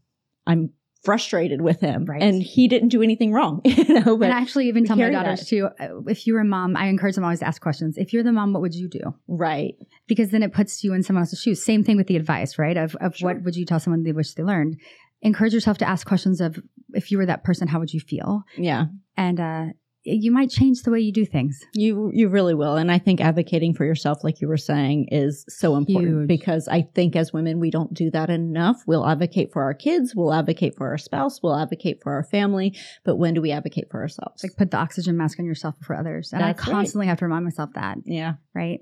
I'm 0.46 0.70
frustrated 1.08 1.62
with 1.62 1.80
him 1.80 2.04
Right. 2.06 2.22
and 2.22 2.44
he 2.44 2.68
didn't 2.68 2.90
do 2.90 3.02
anything 3.02 3.32
wrong, 3.32 3.62
you 3.66 3.86
know, 3.96 4.18
but 4.18 4.26
and 4.26 4.34
I 4.34 4.42
actually 4.42 4.68
even 4.68 4.84
tell 4.86 4.98
my 4.98 5.10
daughters 5.10 5.40
that. 5.40 5.46
too, 5.48 5.70
uh, 5.80 6.02
if 6.08 6.28
you're 6.28 6.42
a 6.42 6.46
mom, 6.46 6.76
I 6.76 6.88
encourage 6.88 7.16
them 7.16 7.24
always 7.24 7.40
to 7.40 7.48
ask 7.48 7.62
questions. 7.62 7.98
If 7.98 8.12
you're 8.14 8.24
the 8.24 8.34
mom, 8.34 8.52
what 8.54 8.62
would 8.62 8.76
you 8.76 8.88
do? 8.90 9.04
right. 9.28 9.74
Because 10.08 10.30
then 10.32 10.44
it 10.44 10.54
puts 10.54 10.84
you 10.84 10.94
in 10.94 11.02
someone 11.04 11.22
else's 11.24 11.42
shoes. 11.42 11.64
Same 11.64 11.84
thing 11.84 11.98
with 11.98 12.08
the 12.08 12.16
advice, 12.18 12.58
right? 12.60 12.78
Of, 12.78 12.96
of 12.98 13.16
Sure. 13.16 13.28
what 13.34 13.44
would 13.44 13.56
you 13.56 13.66
tell 13.66 13.80
someone 13.80 14.04
they 14.04 14.12
wish 14.12 14.34
they 14.36 14.44
learned? 14.44 14.80
Encourage 15.22 15.54
yourself 15.54 15.78
to 15.80 15.88
ask 15.90 16.06
questions 16.08 16.40
of 16.42 16.60
if 16.94 17.10
you 17.12 17.18
were 17.18 17.26
that 17.26 17.44
person, 17.44 17.68
how 17.68 17.80
would 17.80 17.94
you 17.94 18.00
feel? 18.00 18.44
Yeah. 18.58 18.86
And 19.18 19.40
uh, 19.40 19.66
you 20.10 20.32
might 20.32 20.50
change 20.50 20.84
the 20.84 20.92
way 20.92 21.00
you 21.00 21.12
do 21.12 21.26
things. 21.26 21.60
You 21.74 22.10
you 22.14 22.30
really 22.30 22.54
will, 22.54 22.76
and 22.76 22.92
I 22.92 23.00
think 23.00 23.20
advocating 23.20 23.74
for 23.74 23.86
yourself, 23.86 24.24
like 24.24 24.42
you 24.42 24.48
were 24.48 24.58
saying, 24.58 25.10
is 25.12 25.46
so 25.50 25.76
important 25.76 26.20
Huge. 26.20 26.28
because 26.28 26.68
I 26.68 26.84
think 26.84 27.16
as 27.16 27.34
women 27.34 27.60
we 27.60 27.72
don't 27.72 27.94
do 27.94 28.10
that 28.12 28.30
enough. 28.30 28.84
We'll 28.88 29.08
advocate 29.08 29.52
for 29.52 29.64
our 29.64 29.74
kids, 29.74 30.14
we'll 30.16 30.34
advocate 30.34 30.76
for 30.76 30.88
our 30.88 30.98
spouse, 30.98 31.42
we'll 31.44 31.58
advocate 31.58 32.02
for 32.02 32.14
our 32.14 32.24
family, 32.24 32.78
but 33.04 33.18
when 33.18 33.34
do 33.34 33.42
we 33.42 33.52
advocate 33.52 33.90
for 33.92 34.02
ourselves? 34.02 34.44
Like 34.44 34.56
put 34.56 34.72
the 34.72 34.78
oxygen 34.78 35.18
mask 35.18 35.40
on 35.40 35.46
yourself 35.46 35.78
before 35.80 35.98
others. 35.98 36.32
And 36.32 36.42
That's 36.42 36.62
I 36.62 36.64
right. 36.66 36.76
constantly 36.76 37.08
have 37.08 37.20
to 37.20 37.26
remind 37.26 37.44
myself 37.44 37.72
that, 37.76 37.98
yeah, 38.06 38.36
right? 38.54 38.80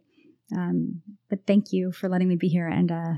Um, 0.56 1.02
but 1.30 1.40
thank 1.48 1.74
you 1.74 1.92
for 1.92 2.08
letting 2.08 2.28
me 2.28 2.36
be 2.36 2.48
here. 2.48 2.68
And 2.68 2.92
uh, 2.92 3.14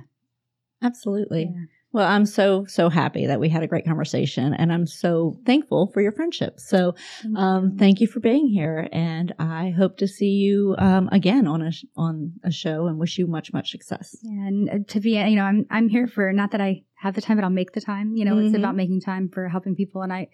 absolutely. 0.81 1.51
yeah. 1.53 1.65
Well, 1.93 2.05
I'm 2.05 2.25
so 2.25 2.65
so 2.65 2.89
happy 2.89 3.25
that 3.27 3.39
we 3.39 3.49
had 3.49 3.63
a 3.63 3.67
great 3.67 3.85
conversation, 3.85 4.53
and 4.53 4.73
I'm 4.73 4.85
so 4.85 5.39
thankful 5.45 5.87
for 5.93 6.01
your 6.01 6.11
friendship. 6.11 6.59
So, 6.59 6.95
Thank 7.23 7.37
um, 7.37 7.63
you. 7.71 7.77
thank 7.77 8.01
you 8.01 8.07
for 8.07 8.19
being 8.19 8.49
here, 8.49 8.89
and 8.91 9.33
I 9.39 9.69
hope 9.69 9.97
to 9.97 10.07
see 10.07 10.31
you 10.31 10.75
um, 10.77 11.07
again 11.11 11.47
on 11.47 11.61
a 11.61 11.71
on 11.95 12.33
a 12.43 12.51
show, 12.51 12.87
and 12.87 12.99
wish 12.99 13.17
you 13.17 13.25
much 13.25 13.53
much 13.53 13.71
success. 13.71 14.15
and 14.23 14.69
uh, 14.69 14.73
to 14.89 14.99
be, 14.99 15.11
you 15.11 15.35
know, 15.37 15.43
I'm 15.43 15.65
I'm 15.69 15.87
here 15.87 16.07
for 16.07 16.33
not 16.33 16.51
that 16.51 16.61
I 16.61 16.83
have 16.99 17.13
the 17.13 17.21
time, 17.21 17.37
but 17.37 17.43
I'll 17.43 17.49
make 17.51 17.73
the 17.73 17.81
time. 17.81 18.15
You 18.15 18.25
know, 18.25 18.39
it's 18.39 18.55
Mhm. 18.55 18.59
about 18.59 18.75
making 18.75 19.01
time 19.01 19.29
for 19.29 19.47
helping 19.47 19.75
people. 19.75 20.01
And 20.01 20.11
I, 20.11 20.21
you 20.21 20.27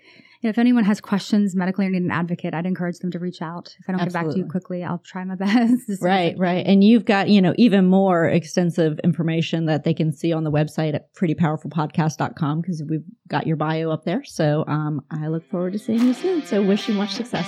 know, 0.45 0.49
if 0.49 0.57
anyone 0.57 0.85
has 0.85 1.01
questions 1.01 1.55
medically 1.57 1.85
or 1.85 1.89
need 1.89 2.03
an 2.03 2.09
advocate, 2.11 2.53
I'd 2.53 2.65
encourage 2.65 2.99
them 2.99 3.11
to 3.11 3.19
reach 3.19 3.41
out. 3.41 3.75
If 3.81 3.89
I 3.89 3.91
don't 3.91 4.01
get 4.03 4.13
back 4.13 4.29
to 4.29 4.37
you 4.37 4.45
quickly, 4.45 4.81
I'll 4.83 4.99
try 4.99 5.25
my 5.25 5.35
best. 5.43 5.51
as 5.55 5.85
soon 5.85 5.93
as 5.95 6.03
I 6.03 6.07
Right, 6.07 6.35
right. 6.39 6.65
And 6.65 6.81
you've 6.81 7.03
got, 7.03 7.27
you 7.27 7.41
know, 7.41 7.53
even 7.57 7.85
more 7.87 8.25
extensive 8.25 8.97
information 9.03 9.65
that 9.65 9.83
they 9.83 9.93
can 9.93 10.13
see 10.13 10.31
on 10.31 10.45
the 10.45 10.51
website 10.51 10.93
at 10.95 11.13
prettypowerfulpodcast.com 11.15 12.61
because 12.61 12.81
we've 12.89 13.03
got 13.27 13.45
your 13.45 13.57
bio 13.57 13.91
up 13.91 14.05
there. 14.05 14.23
So 14.23 14.63
um, 14.67 15.01
I 15.11 15.27
look 15.27 15.49
forward 15.49 15.73
to 15.73 15.79
seeing 15.79 15.99
you 16.01 16.13
soon. 16.13 16.45
So 16.45 16.63
wish 16.63 16.87
you 16.87 16.93
much 16.95 17.13
success. 17.13 17.45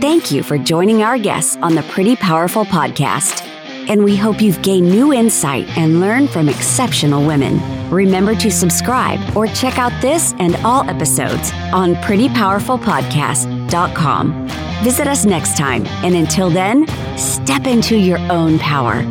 Thank 0.00 0.32
you 0.32 0.42
for 0.42 0.58
joining 0.58 1.02
our 1.02 1.18
guests 1.18 1.56
on 1.62 1.76
the 1.76 1.82
Pretty 1.84 2.16
Powerful 2.16 2.64
Podcast. 2.64 3.48
And 3.88 4.04
we 4.04 4.16
hope 4.16 4.40
you've 4.40 4.62
gained 4.62 4.88
new 4.90 5.12
insight 5.12 5.68
and 5.76 6.00
learned 6.00 6.30
from 6.30 6.48
exceptional 6.48 7.26
women. 7.26 7.60
Remember 7.90 8.34
to 8.36 8.50
subscribe 8.50 9.36
or 9.36 9.46
check 9.46 9.78
out 9.78 9.92
this 10.00 10.32
and 10.38 10.56
all 10.64 10.88
episodes 10.88 11.52
on 11.72 11.96
prettypowerfulpodcast.com. 11.96 14.48
Visit 14.82 15.06
us 15.06 15.24
next 15.24 15.56
time, 15.56 15.86
and 16.04 16.14
until 16.14 16.50
then, 16.50 16.86
step 17.16 17.66
into 17.66 17.96
your 17.96 18.18
own 18.30 18.58
power 18.58 19.02